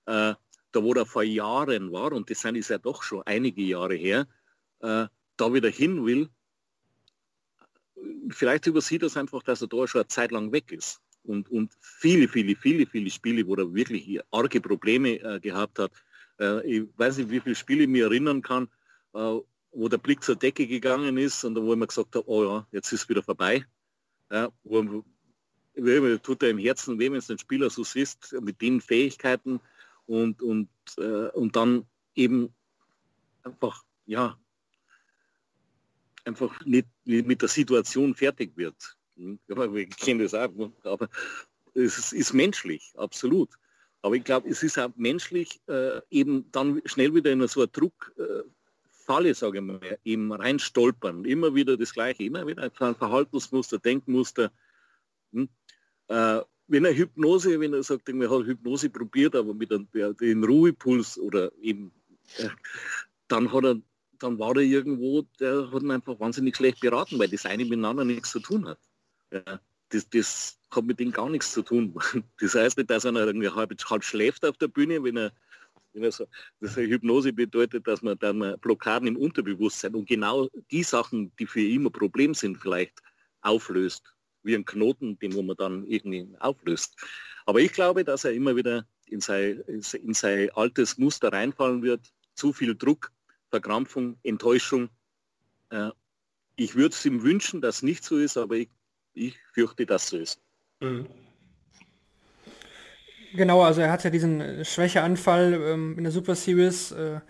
[0.06, 0.34] äh,
[0.72, 3.94] da wo er vor Jahren war, und das sind ist ja doch schon einige Jahre
[3.94, 4.26] her,
[4.80, 6.28] äh, da wieder hin will,
[8.30, 11.00] vielleicht übersieht er es einfach, dass er da schon eine Zeit lang weg ist.
[11.22, 15.92] Und, und viele, viele, viele, viele Spiele, wo er wirklich arge Probleme äh, gehabt hat.
[16.40, 18.68] Äh, ich weiß nicht, wie viele Spiele ich mich erinnern kann,
[19.14, 19.38] äh,
[19.72, 22.66] wo der Blick zur Decke gegangen ist und wo ich mir gesagt habe, oh ja,
[22.72, 23.64] jetzt ist es wieder vorbei.
[24.30, 28.60] Ja, wo, wo, tut er im Herzen weh, wenn es den Spieler so siehst, mit
[28.60, 29.60] den Fähigkeiten
[30.06, 32.54] und, und, äh, und dann eben
[33.42, 34.38] einfach, ja,
[36.24, 38.96] einfach nicht, nicht mit der Situation fertig wird.
[39.16, 40.50] Hm, aber wir kennen das auch,
[40.84, 41.08] aber
[41.74, 43.50] es ist menschlich, absolut.
[44.04, 47.68] Aber ich glaube, es ist auch menschlich, äh, eben dann schnell wieder in so eine
[47.68, 51.24] Druckfalle, äh, sage ich mal, eben reinstolpern.
[51.24, 54.52] Immer wieder das Gleiche, immer wieder ein Verhaltensmuster, Denkmuster.
[55.32, 55.48] Hm?
[56.08, 59.88] Äh, wenn er Hypnose, wenn er sagt, er hat Hypnose probiert, aber mit einem,
[60.20, 61.90] den Ruhepuls oder eben,
[62.36, 62.50] äh,
[63.28, 63.80] dann hat er,
[64.18, 68.04] dann war er irgendwo, der hat ihn einfach wahnsinnig schlecht beraten, weil das eine miteinander
[68.04, 68.80] nichts zu tun hat.
[69.32, 71.94] Ja, das, das hat mit dem gar nichts zu tun.
[72.40, 75.32] Das heißt nicht, dass er irgendwie halb, halb schläft auf der Bühne, wenn er,
[75.92, 76.26] wenn er so,
[76.60, 81.60] das Hypnose bedeutet, dass man dann Blockaden im Unterbewusstsein und genau die Sachen, die für
[81.60, 83.00] ein Problem sind, vielleicht
[83.42, 84.14] auflöst
[84.44, 86.96] wie ein Knoten, den wo man dann irgendwie auflöst.
[87.46, 92.12] Aber ich glaube, dass er immer wieder in sein, in sein altes Muster reinfallen wird.
[92.34, 93.12] Zu viel Druck,
[93.50, 94.88] Verkrampfung, Enttäuschung.
[95.70, 95.90] Äh,
[96.56, 98.70] ich würde es ihm wünschen, dass nicht so ist, aber ich,
[99.14, 100.40] ich fürchte, dass so ist.
[100.80, 101.06] Mhm.
[103.34, 106.92] Genau, also er hat ja diesen Schwächeanfall ähm, in der Super Series.
[106.92, 107.20] Äh,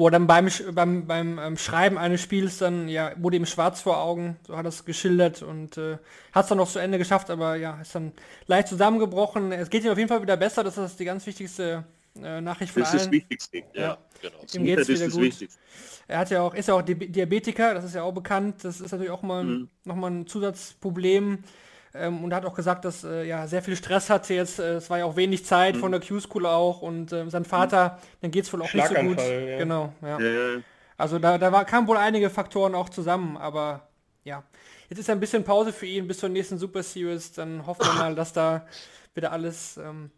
[0.00, 3.82] wo er dann beim, beim, beim ähm, Schreiben eines Spiels dann, ja, wurde ihm schwarz
[3.82, 5.98] vor Augen, so hat er es geschildert und äh,
[6.32, 8.12] hat es dann noch zu Ende geschafft, aber ja, ist dann
[8.46, 9.52] leicht zusammengebrochen.
[9.52, 11.84] Es geht ihm auf jeden Fall wieder besser, das ist die ganz wichtigste
[12.16, 12.98] äh, Nachricht von das allen.
[12.98, 13.98] Das ist das Wichtigste, ja, ja.
[14.22, 14.36] genau.
[14.54, 15.20] Ihm geht es wieder gut.
[15.20, 15.60] Wichtigste.
[16.08, 18.92] Er hat ja auch, ist ja auch Diabetiker, das ist ja auch bekannt, das ist
[18.92, 19.68] natürlich auch mal mhm.
[19.84, 21.44] nochmal ein Zusatzproblem.
[21.92, 24.58] Ähm, und er hat auch gesagt, dass äh, ja sehr viel Stress hatte jetzt.
[24.58, 25.80] Äh, es war ja auch wenig Zeit mhm.
[25.80, 28.16] von der Q-School auch und äh, sein Vater, mhm.
[28.22, 29.18] dann geht es wohl auch nicht so gut.
[29.18, 29.58] Ja.
[29.58, 30.20] Genau, ja.
[30.20, 30.60] ja.
[30.96, 33.88] Also da, da war, kamen wohl einige Faktoren auch zusammen, aber
[34.24, 34.44] ja.
[34.88, 37.32] Jetzt ist ein bisschen Pause für ihn bis zur nächsten Super Series.
[37.32, 38.66] Dann hoffen wir mal, dass da
[39.14, 40.10] wieder alles ähm,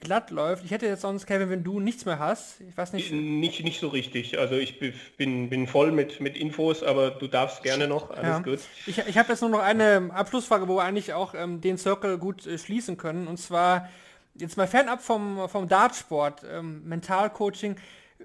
[0.00, 0.64] glatt läuft.
[0.64, 3.12] Ich hätte jetzt sonst, Kevin, wenn du nichts mehr hast, ich weiß nicht.
[3.12, 4.38] Nicht, nicht so richtig.
[4.38, 8.10] Also ich bin, bin voll mit, mit Infos, aber du darfst gerne noch.
[8.10, 8.38] Alles ja.
[8.40, 8.60] gut.
[8.86, 12.18] Ich, ich habe jetzt nur noch eine Abschlussfrage, wo wir eigentlich auch ähm, den Circle
[12.18, 13.26] gut äh, schließen können.
[13.26, 13.88] Und zwar
[14.34, 17.76] jetzt mal fernab vom, vom Dartsport, ähm, Mentalcoaching.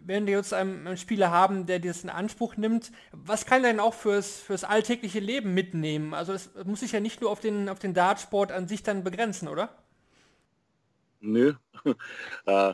[0.02, 3.72] Wenn wir jetzt einen, einen, Spieler haben, der das in Anspruch nimmt, was kann er
[3.72, 6.14] denn auch fürs, fürs alltägliche Leben mitnehmen?
[6.14, 9.04] Also es muss sich ja nicht nur auf den, auf den Dartsport an sich dann
[9.04, 9.70] begrenzen, oder?
[11.20, 11.54] Nö.
[12.46, 12.74] äh,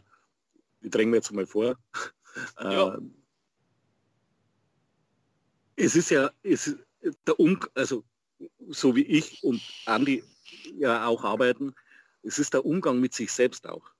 [0.81, 1.77] ich dränge mir jetzt mal vor.
[2.59, 2.95] Ja.
[2.95, 3.01] Äh,
[5.77, 6.80] es ist ja, es ist
[7.27, 8.03] der um also
[8.69, 10.23] so wie ich und Andi
[10.77, 11.73] ja auch arbeiten,
[12.23, 13.91] es ist der Umgang mit sich selbst auch.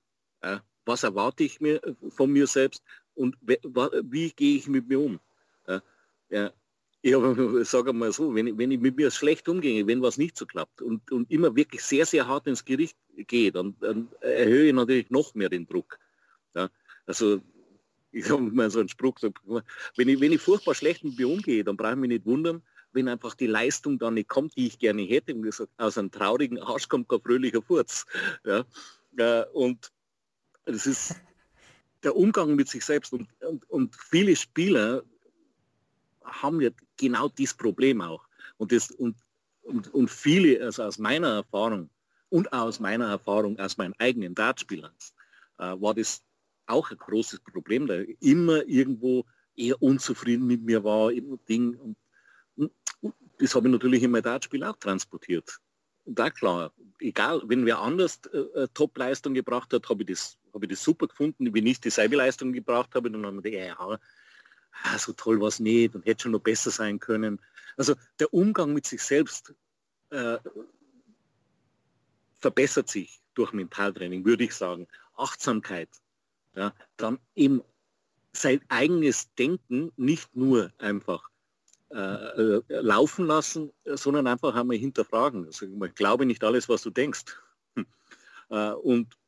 [0.42, 2.82] Ja, was erwarte ich mir von mir selbst
[3.14, 5.20] und wie, gehe ich mit mir um?
[6.28, 6.52] Ja,
[7.06, 10.46] ich sage mal so, wenn wenn ich mit mir schlecht umgehe, wenn was nicht so
[10.46, 14.74] klappt und, und immer wirklich sehr, sehr hart ins Gericht gehe, dann, dann erhöhe ich
[14.74, 15.98] natürlich noch mehr den Druck.
[16.54, 16.68] Ja,
[17.06, 17.40] also
[18.10, 19.16] ich habe mal so einen Spruch
[19.96, 22.62] wenn ich, wenn ich furchtbar schlecht mit mir umgehe, dann brauche ich mich nicht wundern,
[22.92, 25.34] wenn einfach die Leistung dann nicht kommt, die ich gerne hätte.
[25.34, 28.06] Und gesagt, aus einem traurigen Arsch kommt kein fröhlicher Furz.
[28.44, 29.92] Ja, und
[30.64, 31.14] das ist
[32.02, 33.12] der Umgang mit sich selbst.
[33.12, 35.02] Und, und, und viele Spieler
[36.26, 38.26] haben wir genau dieses Problem auch.
[38.56, 39.16] Und, das, und,
[39.62, 41.90] und, und viele, also aus meiner Erfahrung
[42.28, 44.92] und aus meiner Erfahrung aus meinen eigenen Dartspielern,
[45.58, 46.22] äh, war das
[46.66, 49.24] auch ein großes Problem, da immer irgendwo
[49.54, 51.76] eher unzufrieden mit mir war, immer Ding.
[51.76, 51.96] Und,
[52.56, 55.60] und, und das habe ich natürlich in mein Dartspiel auch transportiert.
[56.04, 60.62] Und da klar, egal, wenn wer anders äh, Top-Leistung gebracht hat, habe ich, das, hab
[60.62, 61.52] ich das super gefunden.
[61.52, 63.98] Wenn ich dieselbe Leistung gebracht habe, dann habe ich gedacht, ja,
[64.82, 67.40] ah, so toll war es nicht und hätte schon noch besser sein können.
[67.76, 69.54] Also der Umgang mit sich selbst
[70.10, 70.38] äh,
[72.38, 74.86] verbessert sich durch Mentaltraining, würde ich sagen.
[75.16, 75.88] Achtsamkeit.
[76.54, 77.62] Ja, dann eben
[78.32, 81.28] sein eigenes Denken nicht nur einfach
[81.90, 85.46] äh, laufen lassen, sondern einfach einmal hinterfragen.
[85.46, 87.24] Also ich glaube nicht alles, was du denkst.
[88.48, 89.18] Äh, und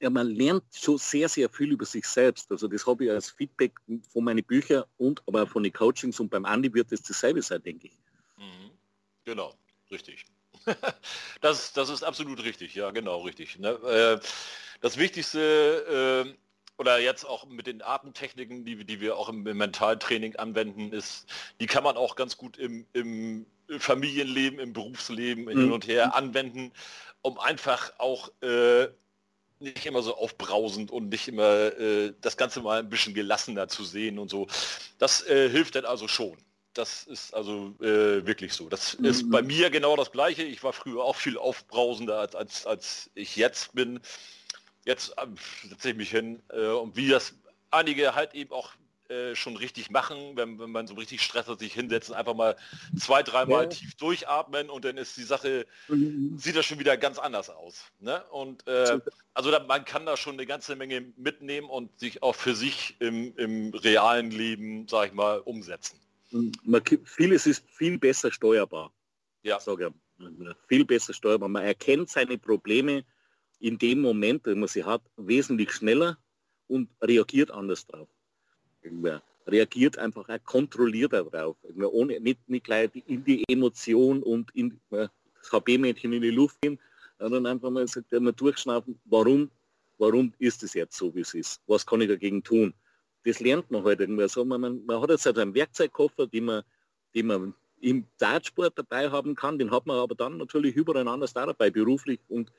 [0.00, 2.50] ja, man lernt schon sehr, sehr viel über sich selbst.
[2.50, 3.72] Also das habe ich als Feedback
[4.12, 7.62] von meinen Büchern und aber von den Coachings und beim Andi wird es dasselbe sein,
[7.62, 7.98] denke ich.
[8.36, 8.70] Mhm.
[9.24, 9.54] Genau,
[9.90, 10.24] richtig.
[11.40, 13.58] das, das ist absolut richtig, ja, genau, richtig.
[13.58, 13.70] Ne?
[13.70, 14.26] Äh,
[14.80, 16.34] das Wichtigste, äh,
[16.78, 21.26] oder jetzt auch mit den Atemtechniken, die, die wir auch im, im Mentaltraining anwenden, ist,
[21.60, 23.44] die kann man auch ganz gut im, im
[23.78, 25.50] Familienleben, im Berufsleben mhm.
[25.50, 26.72] hin und her anwenden,
[27.20, 28.88] um einfach auch äh,
[29.60, 33.84] nicht immer so aufbrausend und nicht immer äh, das Ganze mal ein bisschen gelassener zu
[33.84, 34.46] sehen und so.
[34.98, 36.36] Das äh, hilft dann also schon.
[36.72, 38.68] Das ist also äh, wirklich so.
[38.68, 39.04] Das mhm.
[39.06, 40.42] ist bei mir genau das Gleiche.
[40.42, 44.00] Ich war früher auch viel aufbrausender, als, als, als ich jetzt bin.
[44.84, 45.26] Jetzt äh,
[45.68, 47.34] setze ich mich hin äh, und wie das
[47.70, 48.72] einige halt eben auch
[49.10, 52.54] äh, schon richtig machen, wenn, wenn man so richtig Stress hat, sich hinsetzen, einfach mal
[52.96, 53.68] zwei, dreimal ja.
[53.68, 56.38] tief durchatmen und dann ist die Sache, mhm.
[56.38, 57.86] sieht das schon wieder ganz anders aus.
[57.98, 58.22] Ne?
[58.30, 59.00] Und äh,
[59.34, 62.94] also da, man kann da schon eine ganze Menge mitnehmen und sich auch für sich
[63.00, 65.98] im, im realen Leben, sag ich mal, umsetzen.
[66.62, 68.92] Man, vieles ist viel besser steuerbar.
[69.42, 69.58] Ja.
[69.58, 69.92] Sage
[70.68, 71.48] viel besser steuerbar.
[71.48, 73.04] Man erkennt seine Probleme
[73.58, 76.16] in dem Moment, wenn man sie hat, wesentlich schneller
[76.68, 78.08] und reagiert anders drauf
[79.46, 81.56] reagiert einfach auch kontrolliert darauf.
[81.76, 85.10] Ohne, nicht, nicht gleich in die Emotion und in das
[85.50, 86.78] HB-Mädchen in die Luft gehen,
[87.18, 89.50] sondern einfach mal, sagt, mal durchschnaufen, warum,
[89.98, 91.60] warum ist es jetzt so, wie es ist?
[91.66, 92.74] Was kann ich dagegen tun?
[93.24, 94.22] Das lernt man halt irgendwie.
[94.22, 96.62] Also man, man hat jetzt halt einen Werkzeugkoffer, den man,
[97.14, 101.32] den man im Dartsport dabei haben kann, den hat man aber dann natürlich überall anders
[101.32, 102.20] da dabei, beruflich.
[102.28, 102.52] Und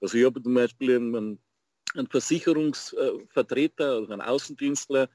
[0.00, 1.38] also ich habe zum Beispiel einen,
[1.94, 5.08] einen Versicherungsvertreter, also einen Außendienstler, äh,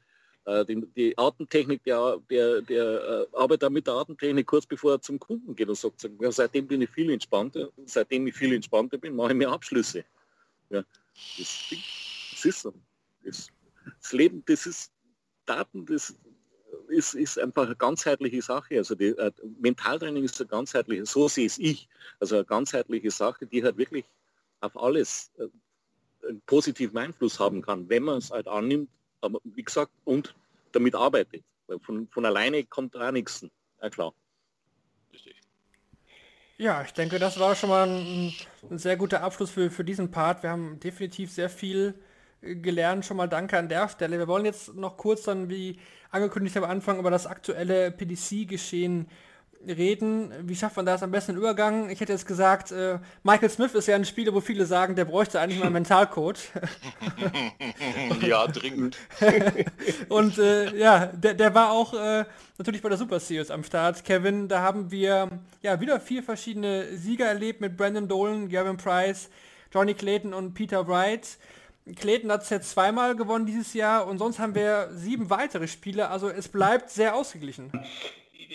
[0.46, 5.20] die, die Atemtechnik, der, der, der äh, arbeitet mit der Atemtechnik kurz bevor er zum
[5.20, 9.30] Kunden geht und sagt, seitdem bin ich viel entspannter, seitdem ich viel entspannter bin, mache
[9.30, 10.04] ich mehr Abschlüsse.
[10.70, 10.84] Ja,
[11.38, 11.74] das,
[12.32, 12.74] das ist so.
[13.24, 13.48] Das,
[14.02, 14.92] das Leben, das ist
[15.46, 16.14] Daten, das
[16.90, 18.78] ist, ist einfach eine ganzheitliche Sache.
[18.78, 21.88] Also die, äh, Mentaltraining ist eine ganzheitliche, so sehe es ich,
[22.20, 24.06] also eine ganzheitliche Sache, die halt wirklich
[24.60, 25.48] auf alles äh,
[26.28, 28.90] einen positiven Einfluss haben kann, wenn man es halt annimmt
[29.24, 30.36] aber wie gesagt, und
[30.72, 31.44] damit arbeitet.
[31.68, 33.46] Weil von, von alleine kommt da nichts.
[33.82, 34.14] Ja klar.
[36.58, 38.34] Ja, ich denke, das war schon mal ein,
[38.70, 40.44] ein, sehr guter Abschluss für, für diesen Part.
[40.44, 41.96] Wir haben definitiv sehr viel
[42.42, 43.06] äh, gelernt.
[43.06, 44.20] Schon mal danke an der Stelle.
[44.20, 45.80] Wir wollen jetzt noch kurz dann, wie
[46.12, 49.10] angekündigt am Anfang, über das aktuelle PDC-Geschehen
[49.68, 50.32] reden.
[50.42, 51.90] Wie schafft man das am besten im Übergang?
[51.90, 55.06] Ich hätte jetzt gesagt, äh, Michael Smith ist ja ein Spieler, wo viele sagen, der
[55.06, 56.52] bräuchte eigentlich mal einen Mentalcoach.
[58.22, 58.98] ja, dringend.
[60.10, 62.26] und äh, ja, der, der war auch äh,
[62.58, 64.04] natürlich bei der Super Series am Start.
[64.04, 65.30] Kevin, da haben wir
[65.62, 69.30] ja wieder vier verschiedene Sieger erlebt mit Brandon Dolan, Gavin Price,
[69.74, 71.38] Johnny Clayton und Peter Wright.
[71.96, 76.10] Clayton hat es jetzt zweimal gewonnen dieses Jahr und sonst haben wir sieben weitere Spiele.
[76.10, 77.72] Also es bleibt sehr ausgeglichen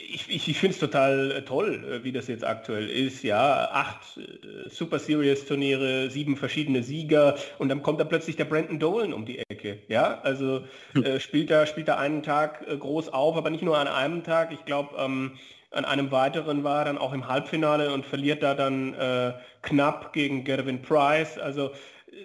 [0.09, 3.23] ich, ich, ich finde es total äh, toll, äh, wie das jetzt aktuell ist.
[3.23, 8.45] Ja, acht äh, Super Series Turniere, sieben verschiedene Sieger und dann kommt da plötzlich der
[8.45, 9.79] Brandon Dolan um die Ecke.
[9.89, 11.05] Ja, also hm.
[11.05, 14.53] äh, spielt da spielt da einen Tag groß auf, aber nicht nur an einem Tag.
[14.53, 15.33] Ich glaube ähm,
[15.70, 20.12] an einem weiteren war er dann auch im Halbfinale und verliert da dann äh, knapp
[20.12, 21.39] gegen Gervin Price.
[21.39, 21.73] Also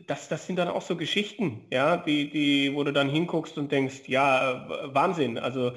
[0.07, 3.71] das, das sind dann auch so Geschichten, ja, die, die, wo du dann hinguckst und
[3.71, 5.73] denkst, ja, Wahnsinn, also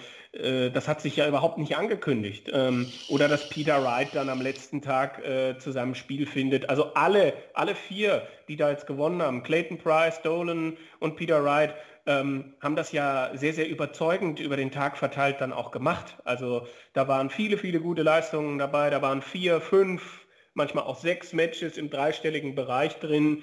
[0.70, 2.50] das hat sich ja überhaupt nicht angekündigt.
[2.52, 6.68] Ähm, oder dass Peter Wright dann am letzten Tag äh, zu seinem Spiel findet.
[6.68, 11.74] Also alle, alle vier, die da jetzt gewonnen haben, Clayton Price, Dolan und Peter Wright,
[12.06, 16.16] ähm, haben das ja sehr, sehr überzeugend über den Tag verteilt dann auch gemacht.
[16.24, 18.90] Also da waren viele, viele gute Leistungen dabei.
[18.90, 23.42] Da waren vier, fünf, manchmal auch sechs Matches im dreistelligen Bereich drin.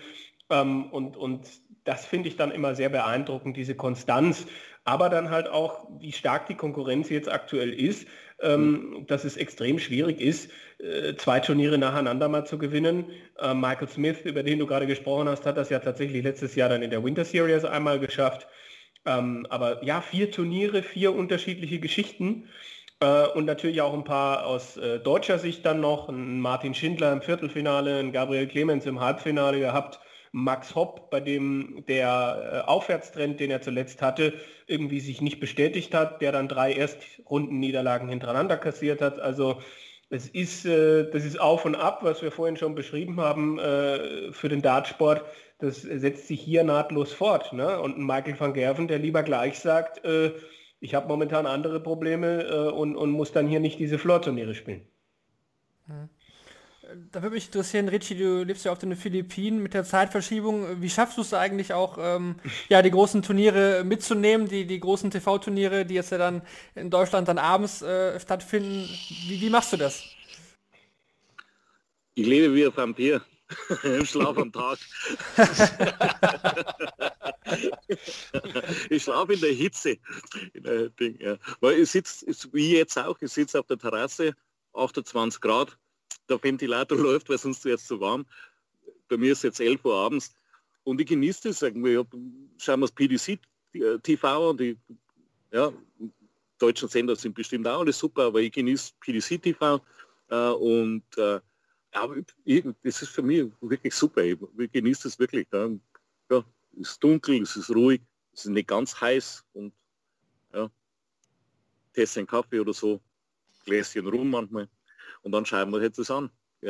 [0.49, 1.47] Ähm, und, und
[1.83, 4.45] das finde ich dann immer sehr beeindruckend, diese Konstanz.
[4.85, 8.07] Aber dann halt auch, wie stark die Konkurrenz jetzt aktuell ist,
[8.41, 9.07] ähm, mhm.
[9.07, 13.05] dass es extrem schwierig ist, äh, zwei Turniere nacheinander mal zu gewinnen.
[13.39, 16.69] Äh, Michael Smith, über den du gerade gesprochen hast, hat das ja tatsächlich letztes Jahr
[16.69, 18.47] dann in der Winter Series einmal geschafft.
[19.05, 22.49] Ähm, aber ja, vier Turniere, vier unterschiedliche Geschichten.
[22.99, 26.09] Äh, und natürlich auch ein paar aus äh, deutscher Sicht dann noch.
[26.09, 29.99] Ein Martin Schindler im Viertelfinale, ein Gabriel Clemens im Halbfinale gehabt.
[30.33, 34.33] Max Hopp, bei dem der äh, Aufwärtstrend, den er zuletzt hatte,
[34.65, 39.19] irgendwie sich nicht bestätigt hat, der dann drei Erstrundenniederlagen hintereinander kassiert hat.
[39.19, 39.61] Also
[40.09, 44.31] es ist, äh, das ist auf und ab, was wir vorhin schon beschrieben haben äh,
[44.31, 45.23] für den Dartsport.
[45.59, 47.53] Das setzt sich hier nahtlos fort.
[47.53, 47.79] Ne?
[47.79, 50.01] Und Michael van Gerven, der lieber gleich sagt,
[50.81, 54.85] ich habe momentan andere Probleme und, und muss dann hier nicht diese Floor-Turniere spielen.
[55.87, 56.09] Mhm
[57.11, 60.81] da würde mich interessieren, Richie, du lebst ja auf den Philippinen mit der Zeitverschiebung.
[60.81, 62.35] Wie schaffst du es eigentlich auch, ähm,
[62.69, 66.41] ja, die großen Turniere mitzunehmen, die, die großen TV-Turniere, die jetzt ja dann
[66.75, 68.87] in Deutschland dann abends äh, stattfinden?
[69.27, 70.03] Wie, wie machst du das?
[72.15, 73.21] Ich lebe wie ein Vampir.
[73.83, 74.79] Im Schlaf am Tag.
[78.89, 79.97] ich schlafe in der Hitze.
[80.53, 81.37] In der Ding, ja.
[81.59, 84.33] Weil ich sitze, wie jetzt auch, ich sitze auf der Terrasse,
[84.73, 85.77] 28 Grad,
[86.37, 88.25] der Ventilator läuft, weil sonst wird es zu warm.
[89.07, 90.35] Bei mir ist jetzt 11 Uhr abends
[90.83, 91.95] und ich genieße das irgendwie.
[92.57, 93.39] Schauen wir das PDC
[94.03, 94.77] TV und die
[95.51, 95.71] ja,
[96.59, 99.81] deutschen Sender sind bestimmt auch alles super, aber ich genieße PDC TV
[100.29, 101.39] äh, und äh,
[101.91, 104.23] aber ich, das ist für mich wirklich super.
[104.23, 105.47] Ich, ich genieße das wirklich.
[105.53, 105.69] Ja.
[106.31, 106.43] ja,
[106.79, 108.01] es ist dunkel, es ist ruhig,
[108.33, 109.73] es ist nicht ganz heiß und
[110.53, 110.69] ja,
[111.93, 112.99] Tässchen Kaffee oder so,
[113.65, 114.67] Gläschen rum manchmal
[115.23, 116.29] und dann schauen wir jetzt das an.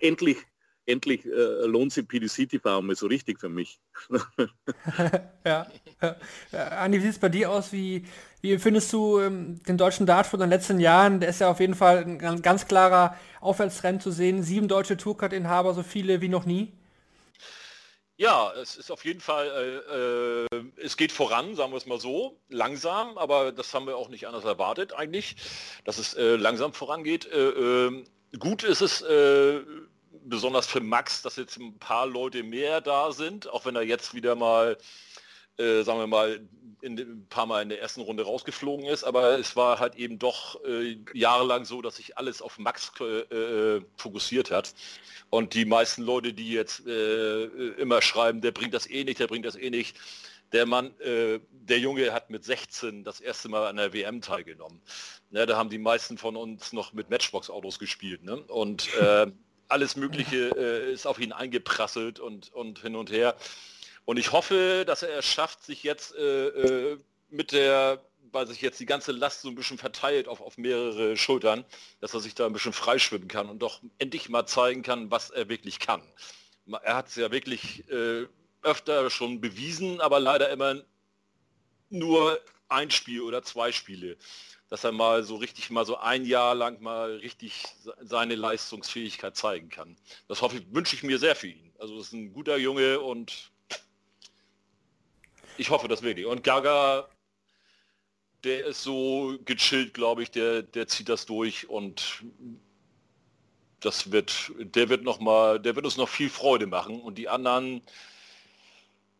[0.00, 0.38] Endlich
[0.86, 3.80] endlich äh, lohnt sich PDC TV mal so richtig für mich.
[5.44, 5.66] ja.
[6.52, 6.68] ja.
[6.78, 7.72] Andi, wie sieht es bei dir aus?
[7.72, 8.04] Wie,
[8.40, 11.20] wie findest du ähm, den deutschen Dart von den letzten Jahren?
[11.20, 14.42] Der ist ja auf jeden Fall ein ganz klarer Aufwärtstrend zu sehen.
[14.42, 16.72] Sieben deutsche Tourcard-Inhaber, so viele wie noch nie.
[18.22, 19.48] Ja, es ist auf jeden Fall,
[19.90, 23.96] äh, äh, es geht voran, sagen wir es mal so, langsam, aber das haben wir
[23.96, 25.34] auch nicht anders erwartet eigentlich,
[25.84, 27.26] dass es äh, langsam vorangeht.
[27.26, 28.04] Äh, ähm,
[28.38, 29.62] gut ist es, äh,
[30.24, 34.14] besonders für Max, dass jetzt ein paar Leute mehr da sind, auch wenn er jetzt
[34.14, 34.78] wieder mal,
[35.58, 36.40] äh, sagen wir mal,
[36.82, 40.18] in, ein paar Mal in der ersten Runde rausgeflogen ist, aber es war halt eben
[40.18, 44.74] doch äh, jahrelang so, dass sich alles auf Max äh, äh fokussiert hat.
[45.30, 49.28] Und die meisten Leute, die jetzt äh, immer schreiben, der bringt das eh nicht, der
[49.28, 49.96] bringt das eh nicht,
[50.52, 54.82] der Mann, äh, der Junge hat mit 16 das erste Mal an der WM teilgenommen.
[55.30, 58.24] Ne, da haben die meisten von uns noch mit Matchbox-Autos gespielt.
[58.24, 58.36] Ne?
[58.48, 59.28] Und äh,
[59.68, 60.48] alles Mögliche
[60.92, 63.34] ist auf ihn eingeprasselt und, und hin und her.
[64.04, 66.98] Und ich hoffe, dass er es schafft, sich jetzt äh, äh,
[67.30, 71.16] mit der, weil sich jetzt die ganze Last so ein bisschen verteilt auf, auf mehrere
[71.16, 71.64] Schultern,
[72.00, 75.30] dass er sich da ein bisschen freischwimmen kann und doch endlich mal zeigen kann, was
[75.30, 76.02] er wirklich kann.
[76.82, 78.26] Er hat es ja wirklich äh,
[78.62, 80.82] öfter schon bewiesen, aber leider immer
[81.90, 84.16] nur ein Spiel oder zwei Spiele
[84.72, 87.62] dass er mal so richtig mal so ein Jahr lang mal richtig
[88.00, 89.98] seine Leistungsfähigkeit zeigen kann.
[90.28, 91.74] Das hoffe ich, wünsche ich mir sehr für ihn.
[91.78, 93.51] Also ist ein guter Junge und
[95.58, 96.26] ich hoffe das wirklich.
[96.26, 97.08] Und Gaga,
[98.44, 102.24] der ist so gechillt, glaube ich, der, der zieht das durch und
[103.80, 107.00] das wird, der wird noch mal, der wird uns noch viel Freude machen.
[107.00, 107.82] Und die anderen,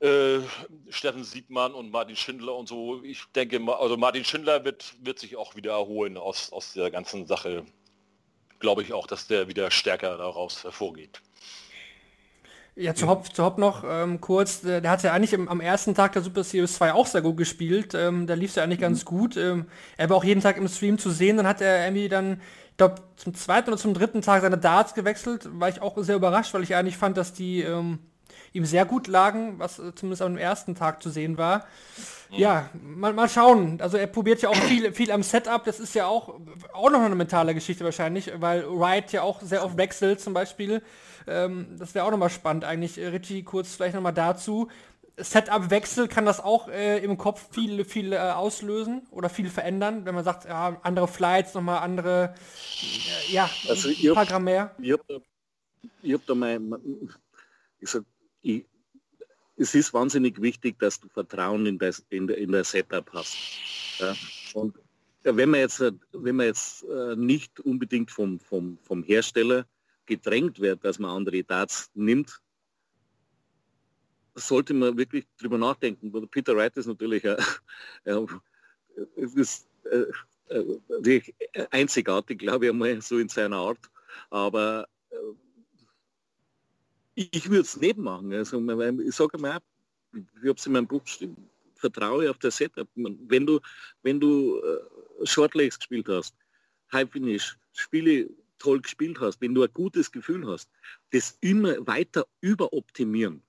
[0.02, 0.40] äh,
[0.88, 3.02] Steffen Siebmann und Martin Schindler und so.
[3.04, 7.26] Ich denke, also Martin Schindler wird, wird sich auch wieder erholen aus, aus der ganzen
[7.26, 7.64] Sache.
[8.58, 11.22] Glaube ich auch, dass der wieder stärker daraus hervorgeht.
[12.74, 15.60] Ja, zu Hop, zu Hop noch ähm, kurz, der, der hat ja eigentlich im, am
[15.60, 17.92] ersten Tag der Super Series 2 auch sehr gut gespielt.
[17.94, 18.84] Ähm, da lief es ja eigentlich mhm.
[18.84, 19.36] ganz gut.
[19.36, 19.66] Ähm,
[19.98, 21.36] er war auch jeden Tag im Stream zu sehen.
[21.36, 22.40] Dann hat er irgendwie dann,
[22.70, 25.48] ich glaube, zum zweiten oder zum dritten Tag seine Darts gewechselt.
[25.52, 27.98] War ich auch sehr überrascht, weil ich eigentlich fand, dass die ähm,
[28.54, 31.66] ihm sehr gut lagen, was äh, zumindest am ersten Tag zu sehen war.
[32.30, 33.78] Ja, mal, mal schauen.
[33.82, 35.62] Also er probiert ja auch viel, viel am Setup.
[35.64, 36.40] Das ist ja auch,
[36.72, 40.82] auch noch eine mentale Geschichte wahrscheinlich, weil Wright ja auch sehr oft wechselt zum Beispiel.
[41.26, 42.98] Ähm, das wäre auch nochmal spannend eigentlich.
[42.98, 44.68] Äh, Richie, kurz vielleicht nochmal dazu.
[45.16, 50.14] Setup-Wechsel kann das auch äh, im Kopf viel, viel äh, auslösen oder viel verändern, wenn
[50.14, 52.34] man sagt, ja, andere Flights, nochmal andere,
[53.28, 54.74] äh, ja, also ein paar Gramm mehr.
[54.80, 55.18] Ich habe da,
[56.02, 56.74] ich hab da mein,
[57.78, 58.04] ich sag,
[58.40, 58.64] ich,
[59.56, 63.36] es ist wahnsinnig wichtig, dass du Vertrauen in, das, in, der, in der Setup hast.
[63.98, 64.14] Ja?
[64.54, 64.76] Und
[65.24, 65.80] wenn man jetzt,
[66.12, 69.66] wenn man jetzt äh, nicht unbedingt vom, vom, vom Hersteller
[70.06, 72.40] gedrängt wird, dass man andere Darts nimmt,
[74.34, 76.10] sollte man wirklich drüber nachdenken.
[76.28, 77.36] Peter Wright ist natürlich äh,
[78.04, 78.26] äh,
[79.14, 83.78] ist, äh, einzigartig, glaube ich einmal, so in seiner Art.
[84.30, 85.16] Aber äh,
[87.14, 88.32] ich würde es nicht machen.
[88.32, 88.58] Also,
[89.00, 89.60] ich sage mal,
[90.14, 91.36] ich habe es in meinem Buch geschrieben,
[91.74, 92.88] vertraue auf das Setup.
[92.94, 93.60] Wenn du,
[94.02, 96.34] wenn du äh, Shortlegs gespielt hast,
[96.92, 98.28] High Finish, Spiele
[98.62, 100.70] toll gespielt hast, wenn du ein gutes Gefühl hast,
[101.10, 103.42] das immer weiter überoptimieren.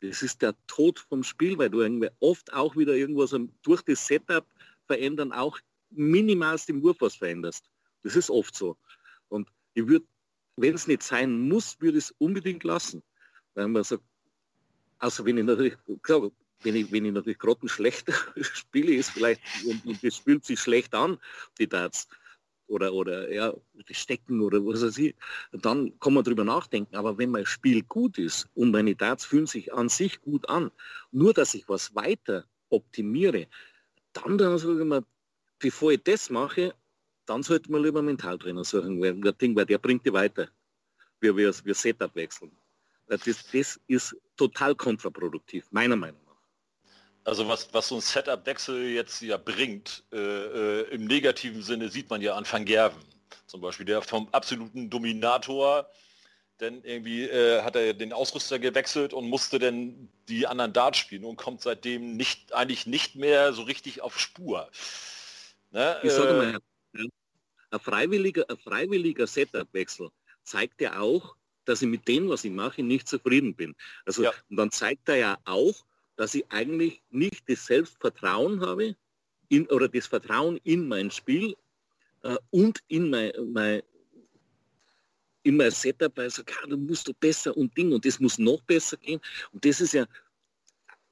[0.00, 4.06] Das ist der Tod vom Spiel, weil du irgendwie oft auch wieder irgendwas durch das
[4.06, 4.46] Setup
[4.86, 5.58] verändern, auch
[5.90, 7.64] minimalst im Wurf was veränderst.
[8.02, 8.76] Das ist oft so.
[9.28, 10.06] Und ich würde
[10.56, 13.02] wenn es nicht sein muss, würde es unbedingt lassen.
[13.54, 14.02] Weil man sagt,
[14.98, 16.30] also wenn ich natürlich, klar,
[16.62, 18.10] wenn ich, wenn ich natürlich grottenschlecht
[18.40, 21.18] spiele, ist vielleicht, und, und das fühlt sich schlecht an,
[21.58, 22.08] die Darts,
[22.74, 23.54] oder, oder ja,
[23.90, 25.14] Stecken oder was weiß ich,
[25.52, 26.96] dann kann man darüber nachdenken.
[26.96, 30.70] Aber wenn mein Spiel gut ist und meine Darts fühlen sich an sich gut an,
[31.12, 33.46] nur dass ich was weiter optimiere,
[34.12, 35.04] dann, dann sage ich mal,
[35.58, 36.74] bevor ich das mache,
[37.26, 40.48] dann sollte man lieber einen Mentaltrainer suchen, weil der Ding, weil der bringt die weiter.
[41.20, 42.50] wie wir, wir Setup wechseln.
[43.06, 46.23] Das, das ist total kontraproduktiv, meiner Meinung nach.
[47.24, 52.10] Also was, was so ein Setup-Wechsel jetzt ja bringt, äh, äh, im negativen Sinne sieht
[52.10, 53.02] man ja an Van Gerven
[53.46, 55.88] zum Beispiel, der vom absoluten Dominator,
[56.60, 61.24] denn irgendwie äh, hat er den Ausrüster gewechselt und musste dann die anderen Darts spielen
[61.24, 64.70] und kommt seitdem nicht eigentlich nicht mehr so richtig auf Spur.
[65.70, 65.98] Ne?
[66.02, 67.10] Ich sage äh, mal,
[67.70, 70.10] ein freiwilliger, ein freiwilliger Setup-Wechsel
[70.44, 73.74] zeigt ja auch, dass ich mit dem, was ich mache, nicht zufrieden bin.
[74.04, 74.32] Also ja.
[74.50, 75.84] und dann zeigt er ja auch,
[76.16, 78.96] dass ich eigentlich nicht das Selbstvertrauen habe
[79.48, 81.56] in, oder das Vertrauen in mein Spiel
[82.22, 83.82] äh, und in mein, mein,
[85.42, 88.18] in mein Setup, weil ich sage, ja, du musst du besser und Ding und das
[88.18, 89.20] muss noch besser gehen.
[89.52, 90.06] Und das ist ja,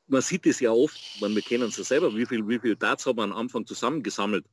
[0.06, 2.76] man sieht es ja oft, man, wir kennen es ja selber, wie viel, wie viel
[2.76, 4.44] Darts haben wir am Anfang zusammengesammelt.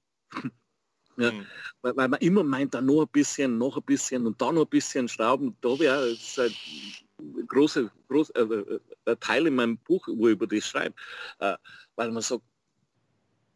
[1.19, 1.45] Ja, mhm.
[1.81, 4.63] weil, weil, man immer meint, da noch ein bisschen, noch ein bisschen und da noch
[4.63, 5.55] ein bisschen Schrauben.
[5.59, 10.65] Da wäre ein großer groß, äh, äh, Teil in meinem Buch, wo ich über das
[10.65, 10.95] schreibe.
[11.39, 11.57] Äh,
[11.95, 12.43] weil man sagt,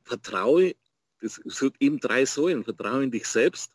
[0.03, 0.75] vertraue,
[1.21, 3.71] das sind eben drei Säulen, vertraue in dich selbst,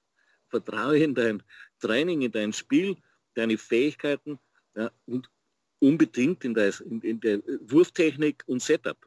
[0.48, 1.43] vertraue in dein
[1.81, 2.94] Training, in dein Spiel,
[3.35, 4.39] deine Fähigkeiten
[4.77, 5.31] ja, und
[5.78, 8.98] unbedingt in der, in, in der Wurftechnik und Setup.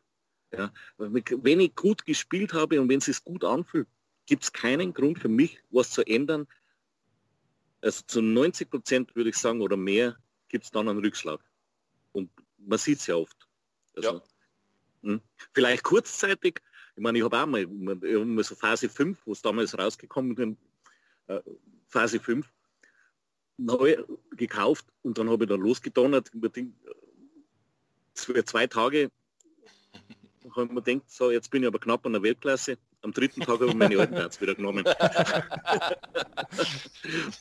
[0.52, 3.88] Ja, wenn ich gut gespielt habe und wenn es sich gut anfühlt,
[4.32, 6.48] gibt es keinen Grund für mich, was zu ändern.
[7.82, 10.16] Also zu 90 Prozent würde ich sagen oder mehr
[10.48, 11.41] gibt es dann einen Rückschlag.
[12.14, 13.36] Und man sieht es ja oft.
[13.94, 14.24] Also, ja.
[15.03, 15.22] Hm.
[15.52, 16.62] Vielleicht kurzzeitig,
[16.95, 20.58] ich meine, ich habe auch mal, mal so Phase 5, wo es damals rausgekommen ist,
[21.28, 21.41] äh,
[21.90, 22.49] Phase 5,
[23.58, 23.98] neu
[24.38, 26.32] gekauft und dann habe ich da losgedonnert.
[28.14, 29.12] Für zwei Tage
[30.56, 33.41] habe ich mir gedacht, so jetzt bin ich aber knapp an der Weltklasse am dritten
[33.41, 34.86] Tag habe ich meine alten Darts wieder genommen.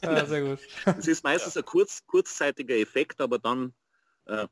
[0.03, 0.59] ah, sehr gut.
[0.99, 3.73] Es ist meistens ein kurz, kurzzeitiger Effekt, aber dann
[4.27, 4.47] äh,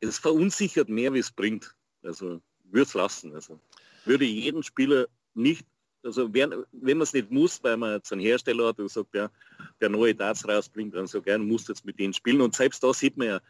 [0.00, 1.74] es verunsichert mehr, wie es bringt.
[2.02, 3.34] Also würde es lassen.
[3.34, 3.60] Also
[4.04, 5.66] würde jeden Spieler nicht,
[6.02, 9.14] also wenn, wenn man es nicht muss, weil man jetzt einen Hersteller hat, der sagt,
[9.14, 9.30] ja,
[9.80, 12.40] der neue Darts rausbringt, dann so gerne muss jetzt mit denen spielen.
[12.40, 13.40] Und selbst da sieht man ja,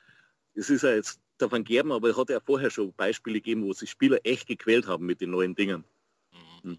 [0.55, 3.73] es ist ja jetzt davon Gerben, aber es hat ja vorher schon Beispiele gegeben, wo
[3.73, 5.85] sich Spieler echt gequält haben mit den neuen Dingen.
[6.65, 6.79] Hm.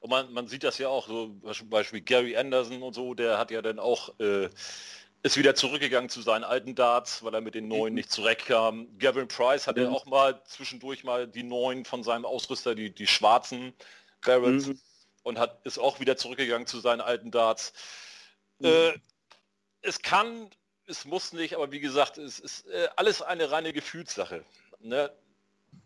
[0.00, 3.38] Und man, man sieht das ja auch, so zum Beispiel Gary Anderson und so, der
[3.38, 4.48] hat ja dann auch, äh,
[5.22, 8.86] ist wieder zurückgegangen zu seinen alten Darts, weil er mit den neuen nicht zurechtkam.
[8.98, 13.08] Gavin Price hat ja auch mal zwischendurch mal die neuen von seinem Ausrüster, die, die
[13.08, 13.74] schwarzen
[14.24, 14.80] Barretts, mhm.
[15.24, 17.72] und hat, ist auch wieder zurückgegangen zu seinen alten Darts.
[18.60, 18.66] Mhm.
[18.66, 18.92] Äh,
[19.82, 20.50] es kann,
[20.86, 24.44] es muss nicht, aber wie gesagt, es ist äh, alles eine reine Gefühlssache.
[24.80, 25.10] Ne?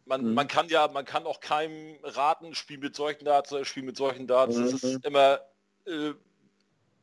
[0.04, 0.34] Man, mhm.
[0.34, 4.26] man kann ja, man kann auch keinem raten, spiel mit solchen Darts, spiel mit solchen
[4.26, 4.56] Darts.
[4.56, 4.64] Mhm.
[4.64, 5.40] Es ist immer,
[5.86, 6.12] äh,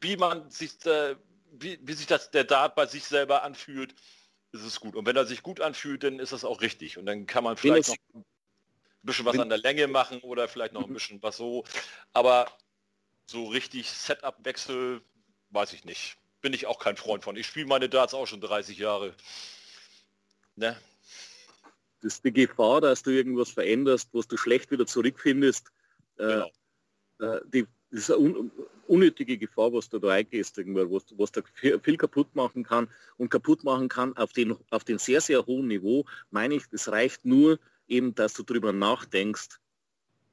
[0.02, 1.16] wie man sich, äh,
[1.52, 3.94] wie, wie sich das der Dart bei sich selber anfühlt,
[4.52, 4.96] ist es gut.
[4.96, 6.98] Und wenn er sich gut anfühlt, dann ist das auch richtig.
[6.98, 8.26] Und dann kann man vielleicht noch ein
[9.04, 11.64] bisschen was an der Länge machen oder vielleicht noch ein bisschen was so.
[12.14, 12.52] Aber
[13.26, 15.02] so richtig Setup-Wechsel,
[15.52, 16.18] weiß ich nicht.
[16.42, 17.36] Bin ich auch kein Freund von.
[17.36, 19.14] Ich spiele meine Darts auch schon 30 Jahre.
[20.56, 20.80] Ne?
[22.02, 25.72] Das die Gefahr, dass du irgendwas veränderst, was du schlecht wieder zurückfindest.
[26.18, 26.52] Äh, genau.
[27.20, 28.52] Äh, die, das ist eine un,
[28.88, 33.64] unnötige Gefahr, was du da eingehst, was, was da viel kaputt machen kann und kaputt
[33.64, 37.60] machen kann auf den, auf den sehr, sehr hohen Niveau, meine ich, das reicht nur
[37.88, 39.60] eben, dass du darüber nachdenkst,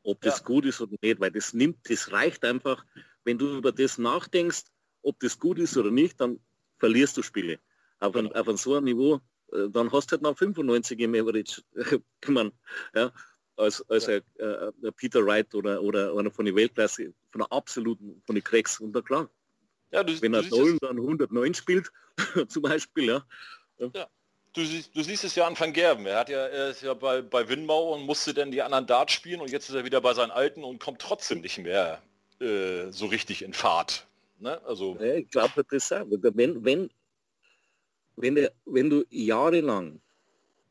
[0.03, 0.45] ob das ja.
[0.45, 2.85] gut ist oder nicht, weil das nimmt, das reicht einfach,
[3.25, 4.65] wenn du über das nachdenkst,
[5.03, 6.39] ob das gut ist oder nicht, dann
[6.79, 7.59] verlierst du Spiele.
[7.99, 8.33] Auf, genau.
[8.33, 11.63] ein, auf so einem Niveau dann hast du halt noch 95 im Average
[12.25, 12.53] kommen,
[12.95, 13.13] ja,
[13.57, 14.17] als, als ja.
[14.17, 18.45] Ein, äh, Peter Wright oder, oder einer von der Weltklasse, von der absoluten, von den
[18.45, 18.81] Cracks.
[18.81, 19.31] Und da klar,
[19.93, 21.91] ja, du, wenn er Dolan dann 109 spielt,
[22.49, 23.25] zum Beispiel, ja.
[23.79, 24.09] ja.
[24.53, 26.07] Du, du, siehst es ja an Van Gerben.
[26.07, 29.11] Er, hat ja, er ist ja bei, bei Winmau und musste dann die anderen Dart
[29.11, 32.03] spielen und jetzt ist er wieder bei seinen Alten und kommt trotzdem nicht mehr
[32.41, 34.07] äh, so richtig in Fahrt.
[34.39, 34.61] Ne?
[34.65, 36.07] Also, ja, ich glaube, das auch.
[36.09, 36.91] Wenn, wenn
[38.17, 40.01] wenn, der, wenn du jahrelang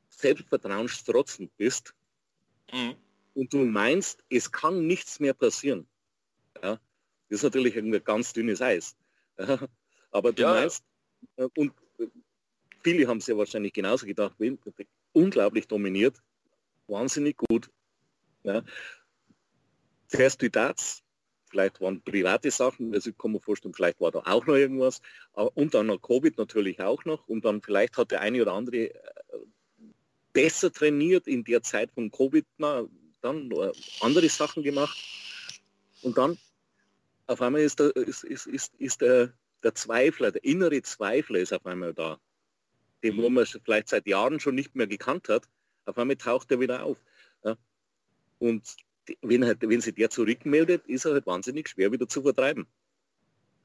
[0.10, 1.94] selbstvertrauensstrotzend bist
[2.72, 2.96] mhm.
[3.34, 5.88] und du meinst, es kann nichts mehr passieren,
[6.62, 6.80] ja,
[7.30, 8.96] das ist natürlich ein ganz dünnes Eis.
[9.38, 9.60] Ja,
[10.12, 10.54] aber du ja.
[10.54, 10.82] meinst,
[11.36, 11.74] äh, und
[12.82, 14.34] viele haben es ja wahrscheinlich genauso gedacht,
[15.12, 16.24] unglaublich dominiert,
[16.88, 17.70] wahnsinnig gut.
[18.44, 18.64] Ja.
[20.08, 21.04] Zuerst die Darts,
[21.56, 25.02] vielleicht waren private Sachen, also ich kann mir vorstellen, vielleicht war da auch noch irgendwas.
[25.34, 27.26] Und dann noch Covid natürlich auch noch.
[27.30, 28.94] Und dann vielleicht hat der eine oder andere äh,
[30.34, 32.86] besser trainiert in der Zeit von Covid, na,
[33.22, 33.49] dann
[34.02, 34.98] andere Sachen gemacht.
[36.02, 36.38] Und dann
[37.27, 39.32] auf einmal ist der, ist, ist, ist, ist der,
[39.64, 42.19] der Zweifler, der innere Zweifler ist auf einmal da.
[43.02, 45.48] Den, wo man vielleicht seit Jahren schon nicht mehr gekannt hat,
[45.86, 46.98] auf einmal taucht er wieder auf.
[48.40, 48.76] Und
[49.22, 52.68] wenn, halt, wenn sich der zurückmeldet, ist er halt wahnsinnig schwer wieder zu vertreiben.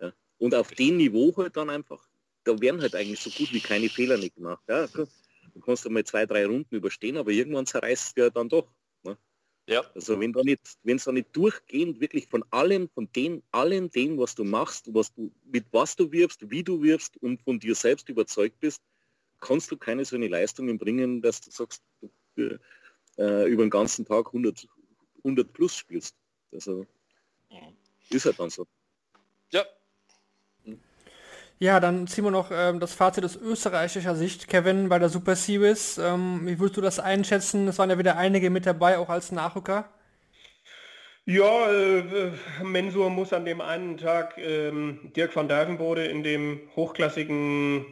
[0.01, 0.13] Ja.
[0.39, 2.07] Und auf dem Niveau halt dann einfach,
[2.45, 4.63] da werden halt eigentlich so gut wie keine Fehler nicht gemacht.
[4.69, 8.69] Ja, du kannst einmal zwei, drei Runden überstehen, aber irgendwann zerreißt ja dann doch.
[9.03, 9.17] Ne?
[9.67, 9.85] Ja.
[9.95, 13.91] Also wenn da nicht, wenn es da nicht durchgehend wirklich von allem, von den, allem
[13.91, 17.59] dem, was du machst, was du, mit was du wirbst, wie du wirbst und von
[17.59, 18.83] dir selbst überzeugt bist,
[19.41, 21.83] kannst du keine so eine Leistung bringen, dass du sagst,
[22.37, 22.59] du,
[23.19, 24.67] äh, über den ganzen Tag 100,
[25.25, 26.15] 100 plus spielst.
[26.53, 26.87] Also
[27.51, 27.77] mhm.
[28.11, 28.67] ist halt dann so.
[29.51, 29.65] Ja.
[31.59, 34.49] Ja, dann ziehen wir noch ähm, das Fazit aus österreichischer Sicht.
[34.49, 37.69] Kevin, bei der Super Series, ähm, wie würdest du das einschätzen?
[37.69, 39.89] Es waren ja wieder einige mit dabei, auch als Nachrücker.
[41.27, 42.33] Ja, äh,
[42.63, 47.85] Mensur muss an dem einen Tag ähm, Dirk van Dijvenbode in dem hochklassigen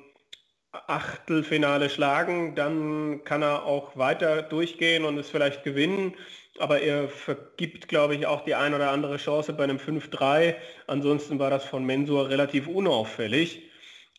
[0.73, 6.15] Achtelfinale schlagen, dann kann er auch weiter durchgehen und es vielleicht gewinnen.
[6.61, 10.57] Aber er vergibt, glaube ich, auch die ein oder andere Chance bei einem 5-3.
[10.87, 13.63] Ansonsten war das von Mensur relativ unauffällig.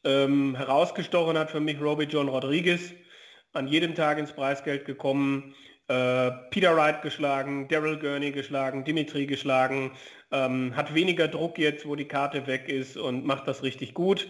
[0.03, 2.93] Ähm, herausgestochen hat für mich Robbie John Rodriguez,
[3.51, 5.55] an jedem Tag ins Preisgeld gekommen,
[5.89, 9.91] äh, Peter Wright geschlagen, Daryl Gurney geschlagen, Dimitri geschlagen,
[10.31, 14.27] ähm, hat weniger Druck jetzt, wo die Karte weg ist und macht das richtig gut.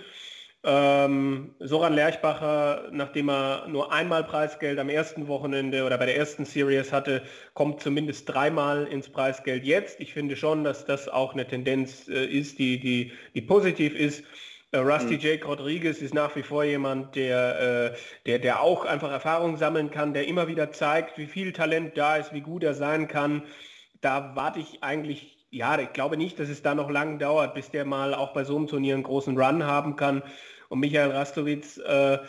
[0.61, 6.43] Ähm, Soran Lerchbacher, nachdem er nur einmal Preisgeld am ersten Wochenende oder bei der ersten
[6.43, 7.21] Series hatte,
[7.53, 10.01] kommt zumindest dreimal ins Preisgeld jetzt.
[10.01, 14.25] Ich finde schon, dass das auch eine Tendenz äh, ist, die, die, die positiv ist.
[14.71, 15.19] Äh, Rusty mhm.
[15.21, 19.91] Jake Rodriguez ist nach wie vor jemand, der, äh, der, der auch einfach Erfahrung sammeln
[19.91, 23.43] kann, der immer wieder zeigt, wie viel Talent da ist, wie gut er sein kann.
[24.01, 27.71] Da warte ich eigentlich ja, ich glaube nicht, dass es da noch lang dauert, bis
[27.71, 30.23] der mal auch bei so einem Turnier einen großen Run haben kann.
[30.69, 32.19] Und Michael Rastowitz, äh,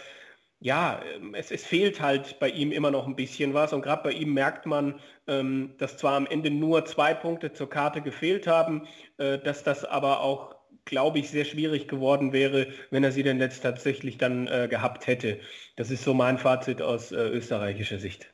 [0.60, 1.00] ja,
[1.32, 3.72] es, es, fehlt halt bei ihm immer noch ein bisschen was.
[3.72, 7.70] Und gerade bei ihm merkt man, ähm, dass zwar am Ende nur zwei Punkte zur
[7.70, 8.86] Karte gefehlt haben,
[9.18, 13.38] äh, dass das aber auch, glaube ich, sehr schwierig geworden wäre, wenn er sie denn
[13.40, 15.40] jetzt tatsächlich dann äh, gehabt hätte.
[15.76, 18.32] Das ist so mein Fazit aus äh, österreichischer Sicht.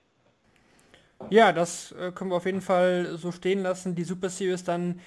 [1.30, 3.94] Ja, das äh, können wir auf jeden Fall so stehen lassen.
[3.94, 5.00] Die Super Series dann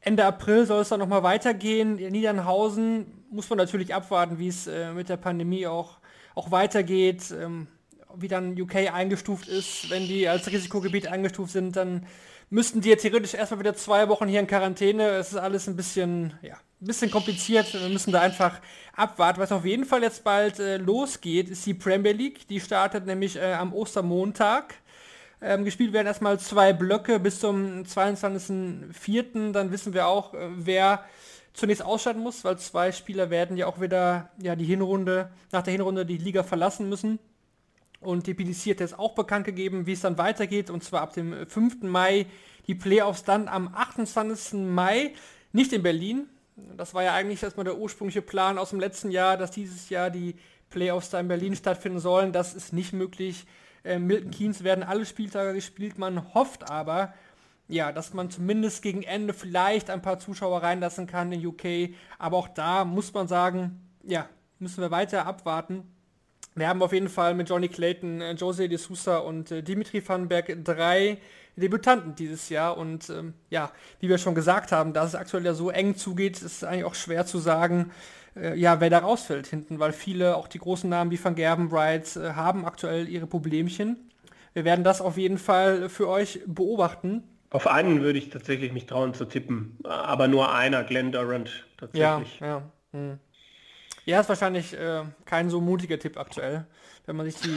[0.00, 1.98] Ende April soll es dann nochmal weitergehen.
[1.98, 5.98] In Niedernhausen muss man natürlich abwarten, wie es äh, mit der Pandemie auch,
[6.36, 7.66] auch weitergeht, ähm,
[8.14, 9.90] wie dann UK eingestuft ist.
[9.90, 12.06] Wenn die als Risikogebiet eingestuft sind, dann
[12.50, 15.08] müssten die ja theoretisch erstmal wieder zwei Wochen hier in Quarantäne.
[15.08, 17.74] Es ist alles ein bisschen, ja, ein bisschen kompliziert.
[17.74, 18.60] Wir müssen da einfach
[18.94, 19.40] abwarten.
[19.40, 22.46] Was auf jeden Fall jetzt bald äh, losgeht, ist die Premier League.
[22.46, 24.74] Die startet nämlich äh, am Ostermontag.
[25.42, 29.52] Ähm, gespielt werden erstmal zwei Blöcke bis zum 22.04.
[29.52, 31.04] Dann wissen wir auch, äh, wer
[31.52, 35.72] zunächst ausscheiden muss, weil zwei Spieler werden ja auch wieder ja, die Hinrunde, nach der
[35.72, 37.18] Hinrunde die Liga verlassen müssen.
[38.00, 40.70] Und die PDC hat jetzt auch bekannt gegeben, wie es dann weitergeht.
[40.70, 41.82] Und zwar ab dem 5.
[41.82, 42.26] Mai
[42.66, 44.60] die Playoffs dann am 28.
[44.60, 45.12] Mai,
[45.52, 46.28] nicht in Berlin.
[46.76, 50.10] Das war ja eigentlich erstmal der ursprüngliche Plan aus dem letzten Jahr, dass dieses Jahr
[50.10, 50.34] die
[50.70, 52.32] Playoffs da in Berlin stattfinden sollen.
[52.32, 53.46] Das ist nicht möglich.
[53.86, 55.98] Äh, Milton Keynes werden alle Spieltage gespielt.
[55.98, 57.14] Man hofft aber,
[57.68, 61.94] ja, dass man zumindest gegen Ende vielleicht ein paar Zuschauer reinlassen kann in UK.
[62.18, 65.84] Aber auch da muss man sagen, ja, müssen wir weiter abwarten.
[66.54, 70.06] Wir haben auf jeden Fall mit Johnny Clayton, äh, Jose de Sousa und äh, Dimitri
[70.06, 71.18] Vandenberg drei
[71.56, 72.78] Debütanten dieses Jahr.
[72.78, 76.36] Und ähm, ja, wie wir schon gesagt haben, da es aktuell ja so eng zugeht,
[76.36, 77.90] ist es eigentlich auch schwer zu sagen,
[78.36, 81.68] äh, ja, wer da rausfällt hinten, weil viele, auch die großen Namen wie Van Gerben,
[81.68, 84.10] Bright, äh, haben aktuell ihre Problemchen.
[84.52, 87.24] Wir werden das auf jeden Fall für euch beobachten.
[87.50, 92.40] Auf einen würde ich tatsächlich mich trauen zu tippen, aber nur einer, Glenn Durant tatsächlich.
[92.40, 92.62] Ja, ja.
[92.92, 93.18] Hm.
[94.04, 96.66] Ja, ist wahrscheinlich äh, kein so mutiger Tipp aktuell,
[97.06, 97.56] wenn man sich die,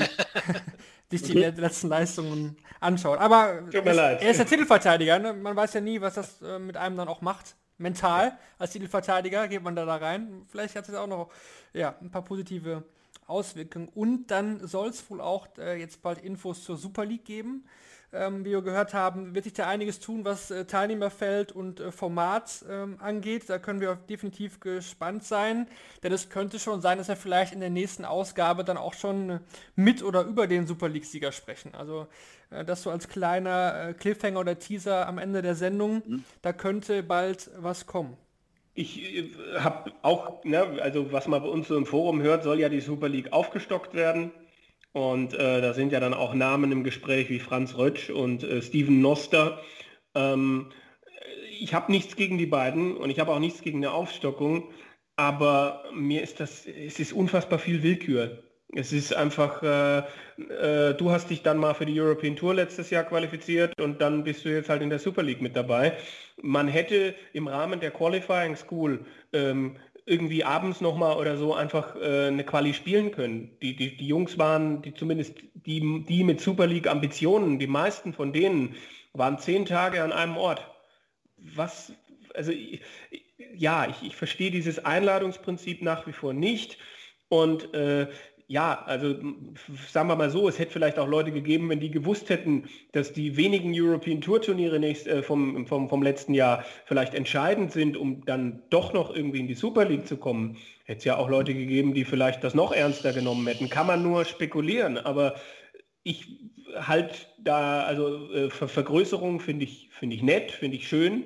[1.09, 3.19] sich die letzten Leistungen anschaut.
[3.19, 5.33] Aber es, er ist der Titelverteidiger, ne?
[5.33, 9.47] man weiß ja nie, was das äh, mit einem dann auch macht mental als Titelverteidiger
[9.47, 10.43] geht man da, da rein.
[10.47, 11.31] Vielleicht hat es auch noch
[11.73, 12.83] ja, ein paar positive
[13.25, 13.89] Auswirkungen.
[13.89, 17.65] Und dann soll es wohl auch äh, jetzt bald Infos zur Super League geben.
[18.11, 21.91] Ähm, wie wir gehört haben, wird sich da einiges tun, was äh, Teilnehmerfeld und äh,
[21.91, 23.47] Format ähm, angeht.
[23.49, 25.67] Da können wir definitiv gespannt sein,
[26.01, 29.29] denn es könnte schon sein, dass wir vielleicht in der nächsten Ausgabe dann auch schon
[29.29, 29.39] äh,
[29.75, 31.75] mit oder über den Super League-Sieger sprechen.
[31.75, 32.07] Also
[32.49, 36.01] äh, das so als kleiner äh, Cliffhanger oder Teaser am Ende der Sendung.
[36.05, 36.23] Mhm.
[36.41, 38.17] Da könnte bald was kommen.
[38.73, 39.29] Ich äh,
[39.59, 42.81] habe auch, ne, also was man bei uns so im Forum hört, soll ja die
[42.81, 44.31] Super League aufgestockt werden.
[44.91, 48.61] Und äh, da sind ja dann auch Namen im Gespräch wie Franz Rötsch und äh,
[48.61, 49.61] Steven Noster.
[50.15, 50.71] Ähm,
[51.59, 54.71] ich habe nichts gegen die beiden und ich habe auch nichts gegen eine Aufstockung.
[55.17, 58.41] aber mir ist das, es ist unfassbar viel Willkür.
[58.73, 59.99] Es ist einfach, äh,
[60.37, 64.23] äh, du hast dich dann mal für die European Tour letztes Jahr qualifiziert und dann
[64.23, 65.97] bist du jetzt halt in der Super League mit dabei.
[66.41, 69.77] Man hätte im Rahmen der Qualifying School ähm,
[70.09, 73.57] irgendwie abends nochmal oder so einfach äh, eine Quali spielen können.
[73.61, 78.13] Die, die, die Jungs waren, die zumindest die, die mit Super League Ambitionen, die meisten
[78.13, 78.75] von denen
[79.13, 80.65] waren zehn Tage an einem Ort.
[81.37, 81.93] Was,
[82.33, 82.51] also
[83.55, 86.77] ja, ich, ich verstehe dieses Einladungsprinzip nach wie vor nicht.
[87.29, 88.07] Und äh,
[88.49, 89.15] ja, also
[89.91, 93.13] sagen wir mal so, es hätte vielleicht auch Leute gegeben, wenn die gewusst hätten, dass
[93.13, 97.95] die wenigen European Tour Turniere nächst, äh, vom, vom, vom letzten Jahr vielleicht entscheidend sind,
[97.95, 100.57] um dann doch noch irgendwie in die Super League zu kommen.
[100.85, 103.69] Hätte es ja auch Leute gegeben, die vielleicht das noch ernster genommen hätten.
[103.69, 105.35] Kann man nur spekulieren, aber
[106.01, 106.39] ich
[106.75, 111.25] halt da, also äh, Ver Vergrößerung finde ich, finde ich nett, finde ich schön.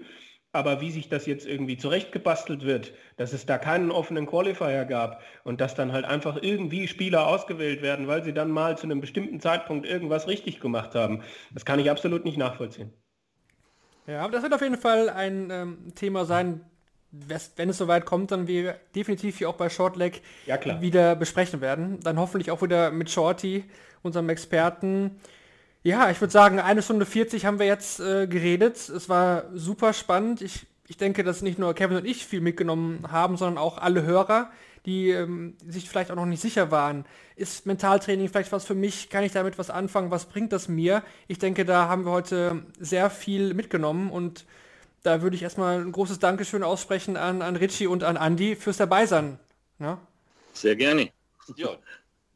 [0.53, 5.21] Aber wie sich das jetzt irgendwie zurechtgebastelt wird, dass es da keinen offenen Qualifier gab
[5.43, 9.01] und dass dann halt einfach irgendwie Spieler ausgewählt werden, weil sie dann mal zu einem
[9.01, 12.93] bestimmten Zeitpunkt irgendwas richtig gemacht haben, das kann ich absolut nicht nachvollziehen.
[14.07, 16.61] Ja, aber das wird auf jeden Fall ein ähm, Thema sein,
[17.11, 21.99] wenn es soweit kommt, dann wir definitiv hier auch bei Shortleg ja, wieder besprechen werden.
[21.99, 23.65] Dann hoffentlich auch wieder mit Shorty,
[24.01, 25.19] unserem Experten.
[25.83, 28.77] Ja, ich würde sagen, eine Stunde 40 haben wir jetzt äh, geredet.
[28.77, 30.41] Es war super spannend.
[30.41, 34.03] Ich, ich denke, dass nicht nur Kevin und ich viel mitgenommen haben, sondern auch alle
[34.03, 34.49] Hörer,
[34.85, 37.05] die ähm, sich vielleicht auch noch nicht sicher waren.
[37.35, 39.09] Ist Mentaltraining vielleicht was für mich?
[39.09, 40.09] Kann ich damit was anfangen?
[40.09, 41.03] Was bringt das mir?
[41.27, 44.45] Ich denke, da haben wir heute sehr viel mitgenommen und
[45.03, 48.77] da würde ich erstmal ein großes Dankeschön aussprechen an, an Richie und an Andy fürs
[48.77, 49.37] Dabeisein.
[49.79, 49.99] Ja?
[50.53, 51.09] Sehr gerne.
[51.57, 51.77] Ja,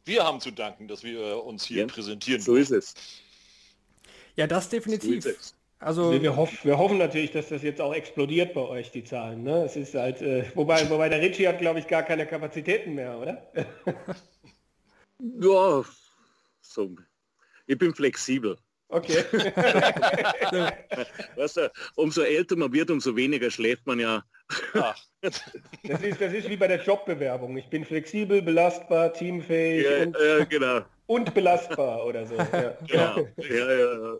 [0.03, 2.41] wir haben zu danken, dass wir uns hier ja, präsentieren.
[2.41, 2.94] So ist es.
[4.38, 5.26] Ja, das definitiv.
[5.80, 9.43] Also wir, hoff, wir, hoffen natürlich, dass das jetzt auch explodiert bei euch, die Zahlen.
[9.43, 9.64] Ne?
[9.65, 13.15] Es ist halt, äh, wobei, wobei der Ritchie hat, glaube ich, gar keine Kapazitäten mehr,
[13.18, 13.51] oder?
[15.19, 15.84] ja,
[16.61, 16.95] so.
[17.68, 18.57] Ich bin flexibel.
[18.89, 19.23] Okay.
[21.35, 24.23] weißt du, umso älter man wird, umso weniger schläft man ja.
[25.22, 25.43] Das,
[26.01, 27.57] ist, das ist wie bei der Jobbewerbung.
[27.57, 30.85] Ich bin flexibel, belastbar, teamfähig ja, und, ja, genau.
[31.08, 32.36] Und belastbar oder so.
[32.36, 32.74] Ja.
[32.88, 33.28] Genau.
[33.38, 34.18] Ja, ja,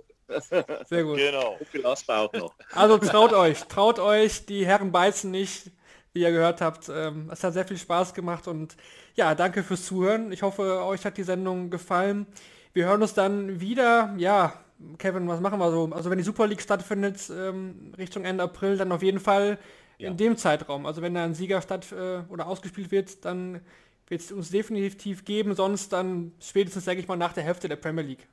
[0.86, 1.18] Sehr gut.
[1.18, 1.58] Genau.
[1.72, 2.54] belastbar auch noch.
[2.74, 5.72] Also traut euch, traut euch, die Herren beißen nicht,
[6.14, 6.90] wie ihr gehört habt.
[6.90, 8.76] Ähm, es hat sehr viel Spaß gemacht und
[9.16, 10.32] ja, danke fürs Zuhören.
[10.32, 12.28] Ich hoffe, euch hat die Sendung gefallen.
[12.74, 14.54] Wir hören uns dann wieder, ja,
[14.98, 15.90] Kevin, was machen wir so?
[15.92, 19.58] Also wenn die Super League stattfindet, ähm, Richtung Ende April, dann auf jeden Fall
[19.98, 20.10] ja.
[20.10, 20.86] in dem Zeitraum.
[20.86, 23.62] Also wenn da ein Sieger statt äh, oder ausgespielt wird, dann
[24.08, 27.76] wird es uns definitiv geben, sonst dann spätestens, sage ich mal, nach der Hälfte der
[27.76, 28.28] Premier League.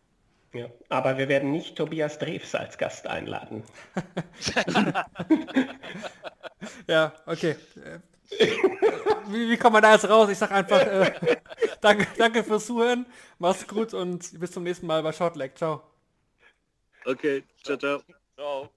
[0.52, 3.64] Ja, aber wir werden nicht Tobias Drews als Gast einladen.
[6.86, 7.56] ja, okay.
[9.28, 10.30] Wie, wie kommt man da jetzt raus?
[10.30, 11.38] Ich sag einfach äh,
[11.80, 13.04] danke, danke fürs Zuhören,
[13.38, 15.56] mach's gut und bis zum nächsten Mal bei Shortleg.
[15.56, 15.82] Ciao.
[17.04, 18.02] Okay, ciao, ciao.
[18.36, 18.70] Ciao.